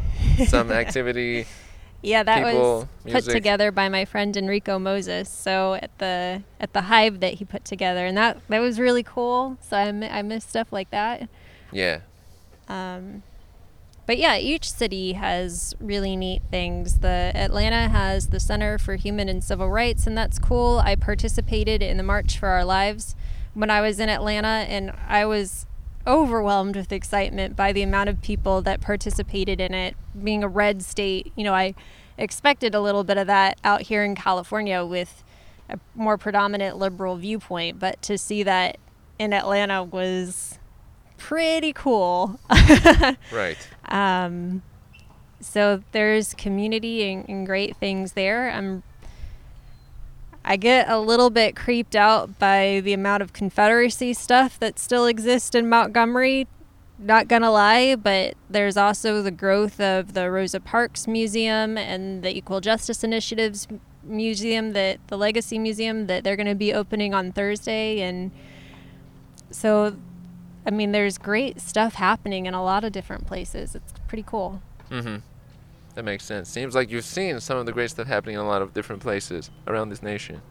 some 0.47 0.71
activity. 0.83 1.45
Yeah, 2.03 2.21
that 2.23 2.45
People, 2.45 2.79
was 2.79 2.87
put 3.03 3.13
music. 3.13 3.33
together 3.33 3.71
by 3.71 3.87
my 3.89 4.03
friend 4.05 4.35
Enrico 4.35 4.77
Moses. 4.77 5.29
So 5.29 5.75
at 5.75 5.89
the 5.99 6.43
at 6.59 6.73
the 6.73 6.81
hive 6.83 7.21
that 7.21 7.35
he 7.35 7.45
put 7.45 7.63
together, 7.65 8.05
and 8.05 8.15
that 8.17 8.37
that 8.49 8.59
was 8.59 8.79
really 8.79 9.03
cool. 9.03 9.57
So 9.61 9.77
I 9.77 9.87
I 10.19 10.21
miss 10.21 10.43
stuff 10.43 10.67
like 10.71 10.91
that. 10.91 11.29
Yeah, 11.71 12.01
Um, 12.67 13.23
but 14.05 14.17
yeah, 14.17 14.37
each 14.37 14.69
city 14.71 15.13
has 15.13 15.73
really 15.79 16.15
neat 16.15 16.41
things. 16.51 16.99
The 16.99 17.31
Atlanta 17.33 17.87
has 17.87 18.27
the 18.27 18.39
Center 18.39 18.77
for 18.77 18.95
Human 18.95 19.27
and 19.29 19.43
Civil 19.43 19.69
Rights, 19.69 20.05
and 20.05 20.15
that's 20.17 20.37
cool. 20.37 20.79
I 20.83 20.95
participated 20.95 21.81
in 21.81 21.97
the 21.97 22.03
March 22.03 22.37
for 22.37 22.49
Our 22.49 22.65
Lives 22.65 23.15
when 23.53 23.69
I 23.69 23.81
was 23.81 23.99
in 23.99 24.09
Atlanta, 24.09 24.65
and 24.67 24.91
I 25.07 25.25
was 25.25 25.65
overwhelmed 26.05 26.75
with 26.75 26.91
excitement 26.91 27.55
by 27.55 27.71
the 27.71 27.81
amount 27.81 28.09
of 28.09 28.21
people 28.21 28.61
that 28.61 28.81
participated 28.81 29.59
in 29.61 29.73
it. 29.73 29.95
Being 30.21 30.43
a 30.43 30.47
red 30.47 30.83
state, 30.83 31.31
you 31.35 31.43
know, 31.43 31.53
I 31.53 31.75
expected 32.17 32.75
a 32.75 32.81
little 32.81 33.03
bit 33.03 33.17
of 33.17 33.27
that 33.27 33.59
out 33.63 33.83
here 33.83 34.03
in 34.03 34.15
California 34.15 34.85
with 34.85 35.23
a 35.69 35.79
more 35.95 36.17
predominant 36.17 36.77
liberal 36.77 37.15
viewpoint, 37.17 37.79
but 37.79 38.01
to 38.03 38.17
see 38.17 38.43
that 38.43 38.77
in 39.17 39.33
Atlanta 39.33 39.83
was 39.83 40.59
pretty 41.17 41.73
cool. 41.73 42.39
right. 43.31 43.57
um, 43.85 44.61
so 45.39 45.83
there's 45.91 46.33
community 46.33 47.11
and, 47.11 47.27
and 47.29 47.45
great 47.45 47.77
things 47.77 48.13
there. 48.13 48.49
I'm 48.49 48.83
I 50.45 50.57
get 50.57 50.89
a 50.89 50.99
little 50.99 51.29
bit 51.29 51.55
creeped 51.55 51.95
out 51.95 52.37
by 52.37 52.81
the 52.83 52.93
amount 52.93 53.23
of 53.23 53.31
Confederacy 53.31 54.13
stuff 54.13 54.59
that 54.59 54.77
still 54.77 55.05
exists 55.05 55.55
in 55.55 55.69
Montgomery. 55.69 56.47
Not 56.99 57.27
gonna 57.27 57.51
lie, 57.51 57.95
but 57.95 58.35
there's 58.49 58.77
also 58.77 59.21
the 59.21 59.31
growth 59.31 59.79
of 59.79 60.13
the 60.13 60.29
Rosa 60.29 60.59
Parks 60.59 61.07
Museum 61.07 61.77
and 61.77 62.23
the 62.23 62.35
Equal 62.35 62.59
Justice 62.61 63.03
Initiatives 63.03 63.67
Museum 64.03 64.73
that 64.73 64.99
the 65.07 65.17
Legacy 65.17 65.57
Museum 65.57 66.07
that 66.07 66.23
they're 66.23 66.35
gonna 66.35 66.55
be 66.55 66.73
opening 66.73 67.13
on 67.13 67.31
Thursday 67.31 68.01
and 68.01 68.31
so 69.49 69.95
I 70.65 70.71
mean 70.71 70.91
there's 70.91 71.17
great 71.17 71.61
stuff 71.61 71.95
happening 71.95 72.45
in 72.45 72.53
a 72.53 72.63
lot 72.63 72.83
of 72.83 72.91
different 72.91 73.25
places. 73.27 73.75
It's 73.75 73.93
pretty 74.07 74.23
cool. 74.27 74.61
Mm-hmm. 74.89 75.17
That 75.95 76.03
makes 76.03 76.23
sense. 76.23 76.49
Seems 76.49 76.73
like 76.73 76.89
you've 76.89 77.05
seen 77.05 77.39
some 77.39 77.57
of 77.57 77.65
the 77.65 77.71
great 77.71 77.91
stuff 77.91 78.07
happening 78.07 78.35
in 78.35 78.41
a 78.41 78.47
lot 78.47 78.61
of 78.61 78.73
different 78.73 79.01
places 79.01 79.51
around 79.67 79.89
this 79.89 80.01
nation. 80.01 80.41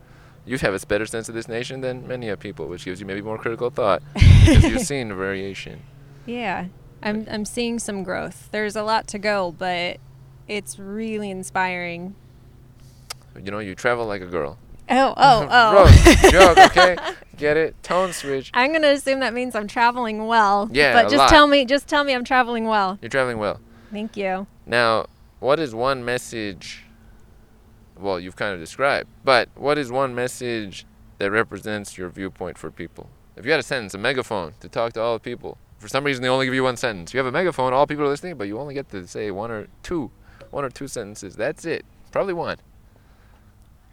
You 0.44 0.58
have 0.58 0.74
a 0.74 0.86
better 0.86 1.06
sense 1.06 1.28
of 1.28 1.34
this 1.34 1.48
nation 1.48 1.80
than 1.80 2.06
many 2.06 2.28
of 2.28 2.38
people, 2.40 2.66
which 2.66 2.84
gives 2.84 3.00
you 3.00 3.06
maybe 3.06 3.22
more 3.22 3.38
critical 3.38 3.70
thought 3.70 4.02
because 4.14 4.64
you've 4.64 4.82
seen 4.86 5.08
the 5.08 5.14
variation. 5.14 5.82
Yeah, 6.26 6.66
I'm 7.02 7.26
I'm 7.30 7.44
seeing 7.44 7.78
some 7.78 8.02
growth. 8.02 8.48
There's 8.50 8.76
a 8.76 8.82
lot 8.82 9.06
to 9.08 9.18
go, 9.18 9.54
but 9.56 9.98
it's 10.48 10.78
really 10.78 11.30
inspiring. 11.30 12.14
You 13.36 13.50
know, 13.50 13.60
you 13.60 13.74
travel 13.74 14.06
like 14.06 14.20
a 14.20 14.26
girl. 14.26 14.58
Oh, 14.90 15.14
oh, 15.16 15.48
oh. 15.50 15.70
Gross. 15.70 16.32
Joke, 16.32 16.58
okay? 16.58 16.96
Get 17.36 17.56
it? 17.56 17.80
Tone 17.82 18.12
switch. 18.12 18.50
I'm 18.52 18.72
gonna 18.72 18.88
assume 18.88 19.20
that 19.20 19.34
means 19.34 19.54
I'm 19.54 19.68
traveling 19.68 20.26
well. 20.26 20.68
Yeah, 20.72 20.92
but 20.92 21.04
just 21.04 21.16
lot. 21.16 21.30
tell 21.30 21.46
me, 21.46 21.64
just 21.64 21.88
tell 21.88 22.04
me 22.04 22.14
I'm 22.14 22.24
traveling 22.24 22.66
well. 22.66 22.98
You're 23.00 23.08
traveling 23.08 23.38
well. 23.38 23.60
Thank 23.90 24.16
you. 24.16 24.46
Now, 24.66 25.06
what 25.42 25.58
is 25.58 25.74
one 25.74 26.04
message? 26.04 26.84
Well, 27.98 28.20
you've 28.20 28.36
kind 28.36 28.54
of 28.54 28.60
described, 28.60 29.08
but 29.24 29.48
what 29.56 29.76
is 29.76 29.90
one 29.90 30.14
message 30.14 30.86
that 31.18 31.30
represents 31.30 31.98
your 31.98 32.08
viewpoint 32.08 32.56
for 32.56 32.70
people? 32.70 33.10
If 33.36 33.44
you 33.44 33.50
had 33.50 33.58
a 33.58 33.64
sentence, 33.64 33.92
a 33.94 33.98
megaphone 33.98 34.54
to 34.60 34.68
talk 34.68 34.92
to 34.92 35.00
all 35.00 35.14
the 35.14 35.20
people, 35.20 35.58
for 35.78 35.88
some 35.88 36.04
reason 36.04 36.22
they 36.22 36.28
only 36.28 36.46
give 36.46 36.54
you 36.54 36.62
one 36.62 36.76
sentence. 36.76 37.12
You 37.12 37.18
have 37.18 37.26
a 37.26 37.32
megaphone, 37.32 37.72
all 37.72 37.88
people 37.88 38.04
are 38.04 38.08
listening, 38.08 38.36
but 38.36 38.46
you 38.46 38.58
only 38.58 38.72
get 38.72 38.88
to 38.90 39.06
say 39.08 39.32
one 39.32 39.50
or 39.50 39.66
two, 39.82 40.12
one 40.52 40.64
or 40.64 40.70
two 40.70 40.86
sentences. 40.86 41.34
That's 41.34 41.64
it. 41.64 41.84
Probably 42.12 42.34
one. 42.34 42.58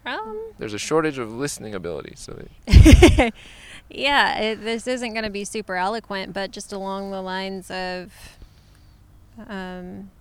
Um, 0.06 0.52
There's 0.60 0.76
a 0.76 0.80
shortage 0.80 1.18
of 1.18 1.34
listening 1.34 1.74
ability, 1.74 2.14
so 2.16 2.34
they, 2.68 3.32
yeah, 3.90 4.40
it, 4.40 4.64
this 4.64 4.86
isn't 4.88 5.14
gonna 5.16 5.30
be 5.32 5.46
super 5.46 5.76
eloquent, 5.76 6.34
but 6.34 6.52
just 6.52 6.72
along 6.72 7.10
the 7.12 7.22
lines 7.22 7.72
of, 7.72 8.38
um, 9.48 10.12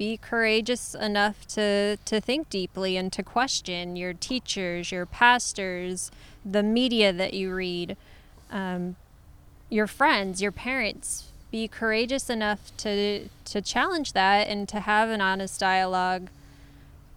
be 0.00 0.16
courageous 0.16 0.94
enough 0.94 1.46
to 1.46 1.98
to 2.06 2.22
think 2.22 2.48
deeply 2.48 2.96
and 2.96 3.12
to 3.12 3.22
question 3.22 3.96
your 3.96 4.14
teachers, 4.14 4.90
your 4.90 5.04
pastors, 5.04 6.10
the 6.42 6.62
media 6.62 7.12
that 7.12 7.34
you 7.34 7.52
read, 7.52 7.98
um, 8.50 8.96
your 9.68 9.86
friends, 9.86 10.40
your 10.40 10.52
parents. 10.52 11.26
Be 11.50 11.68
courageous 11.68 12.30
enough 12.30 12.74
to 12.78 13.28
to 13.44 13.60
challenge 13.60 14.14
that 14.14 14.48
and 14.48 14.66
to 14.70 14.80
have 14.80 15.10
an 15.10 15.20
honest 15.20 15.60
dialogue 15.60 16.30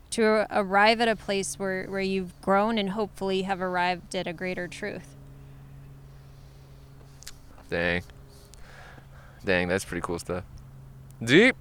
to 0.09 0.45
arrive 0.51 0.99
at 0.99 1.07
a 1.07 1.15
place 1.15 1.57
where, 1.57 1.86
where 1.86 2.01
you've 2.01 2.39
grown 2.41 2.77
and 2.77 2.89
hopefully 2.89 3.43
have 3.43 3.61
arrived 3.61 4.13
at 4.13 4.27
a 4.27 4.34
greater 4.34 4.67
truth. 4.67 5.15
dang, 7.69 8.03
dang, 9.45 9.69
that's 9.69 9.86
pretty 9.86 10.01
cool 10.01 10.19
stuff. 10.19 10.43
Deep, 11.23 11.55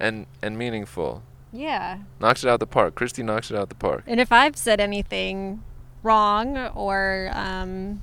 and 0.00 0.26
and 0.42 0.58
meaningful. 0.58 1.22
Yeah. 1.52 1.98
Knocks 2.20 2.44
it 2.44 2.48
out 2.48 2.60
the 2.60 2.66
park. 2.66 2.94
Christy 2.94 3.22
knocks 3.22 3.50
it 3.50 3.56
out 3.56 3.68
the 3.68 3.74
park. 3.74 4.04
And 4.06 4.20
if 4.20 4.32
I've 4.32 4.56
said 4.56 4.80
anything 4.80 5.62
wrong 6.02 6.56
or, 6.56 7.30
um, 7.32 8.02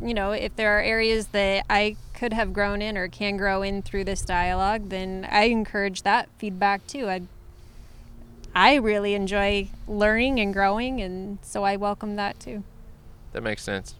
you 0.00 0.14
know, 0.14 0.32
if 0.32 0.54
there 0.56 0.78
are 0.78 0.82
areas 0.82 1.28
that 1.28 1.64
I 1.70 1.96
could 2.14 2.32
have 2.32 2.52
grown 2.52 2.82
in 2.82 2.98
or 2.98 3.08
can 3.08 3.36
grow 3.36 3.62
in 3.62 3.82
through 3.82 4.04
this 4.04 4.22
dialogue, 4.22 4.90
then 4.90 5.26
I 5.30 5.44
encourage 5.44 6.02
that 6.02 6.28
feedback 6.38 6.86
too. 6.86 7.08
I 7.08 7.22
I 8.54 8.74
really 8.74 9.14
enjoy 9.14 9.68
learning 9.88 10.38
and 10.38 10.52
growing, 10.52 11.00
and 11.00 11.38
so 11.40 11.64
I 11.64 11.76
welcome 11.76 12.16
that 12.16 12.38
too. 12.38 12.64
That 13.32 13.42
makes 13.42 13.62
sense. 13.62 13.94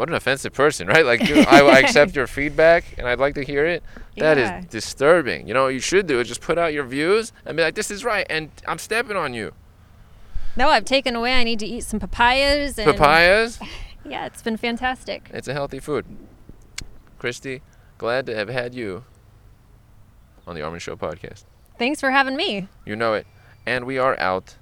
What 0.00 0.08
an 0.08 0.14
offensive 0.14 0.54
person, 0.54 0.86
right? 0.94 1.04
Like, 1.04 1.20
I, 1.30 1.60
I 1.60 1.78
accept 1.80 2.16
your 2.16 2.26
feedback 2.26 2.84
and 2.96 3.06
I'd 3.06 3.18
like 3.18 3.34
to 3.34 3.44
hear 3.44 3.66
it. 3.66 3.82
That 4.16 4.38
is 4.38 4.48
Yeah. 4.48 4.62
disturbing. 4.70 5.46
You 5.46 5.52
know 5.52 5.64
what 5.64 5.74
you 5.74 5.78
should 5.78 6.06
do 6.06 6.18
is 6.20 6.26
just 6.26 6.40
put 6.40 6.56
out 6.56 6.72
your 6.72 6.84
views 6.84 7.34
and 7.44 7.54
be 7.54 7.62
like, 7.62 7.74
this 7.74 7.90
is 7.90 8.02
right, 8.02 8.26
and 8.30 8.48
I'm 8.66 8.78
stepping 8.78 9.18
on 9.18 9.34
you. 9.34 9.52
No, 10.56 10.70
I've 10.70 10.86
taken 10.86 11.14
away. 11.14 11.34
I 11.34 11.44
need 11.44 11.58
to 11.58 11.66
eat 11.66 11.82
some 11.82 12.00
papayas. 12.00 12.78
And 12.78 12.90
Papayas, 12.96 13.60
Yeah, 14.06 14.24
it's 14.24 14.40
been 14.40 14.56
fantastic. 14.56 15.28
it's 15.34 15.48
a 15.48 15.52
healthy 15.52 15.80
food. 15.80 16.06
Christy, 17.18 17.60
glad 17.98 18.24
to 18.24 18.34
have 18.34 18.48
had 18.48 18.74
you 18.74 19.04
on 20.46 20.54
the 20.54 20.62
Armin 20.62 20.80
Show 20.80 20.96
podcast. 20.96 21.44
Thanks 21.78 22.00
for 22.00 22.10
having 22.10 22.36
me. 22.36 22.68
You 22.86 22.96
know 22.96 23.12
it. 23.12 23.26
And 23.66 23.84
we 23.84 23.98
are 23.98 24.18
out. 24.18 24.56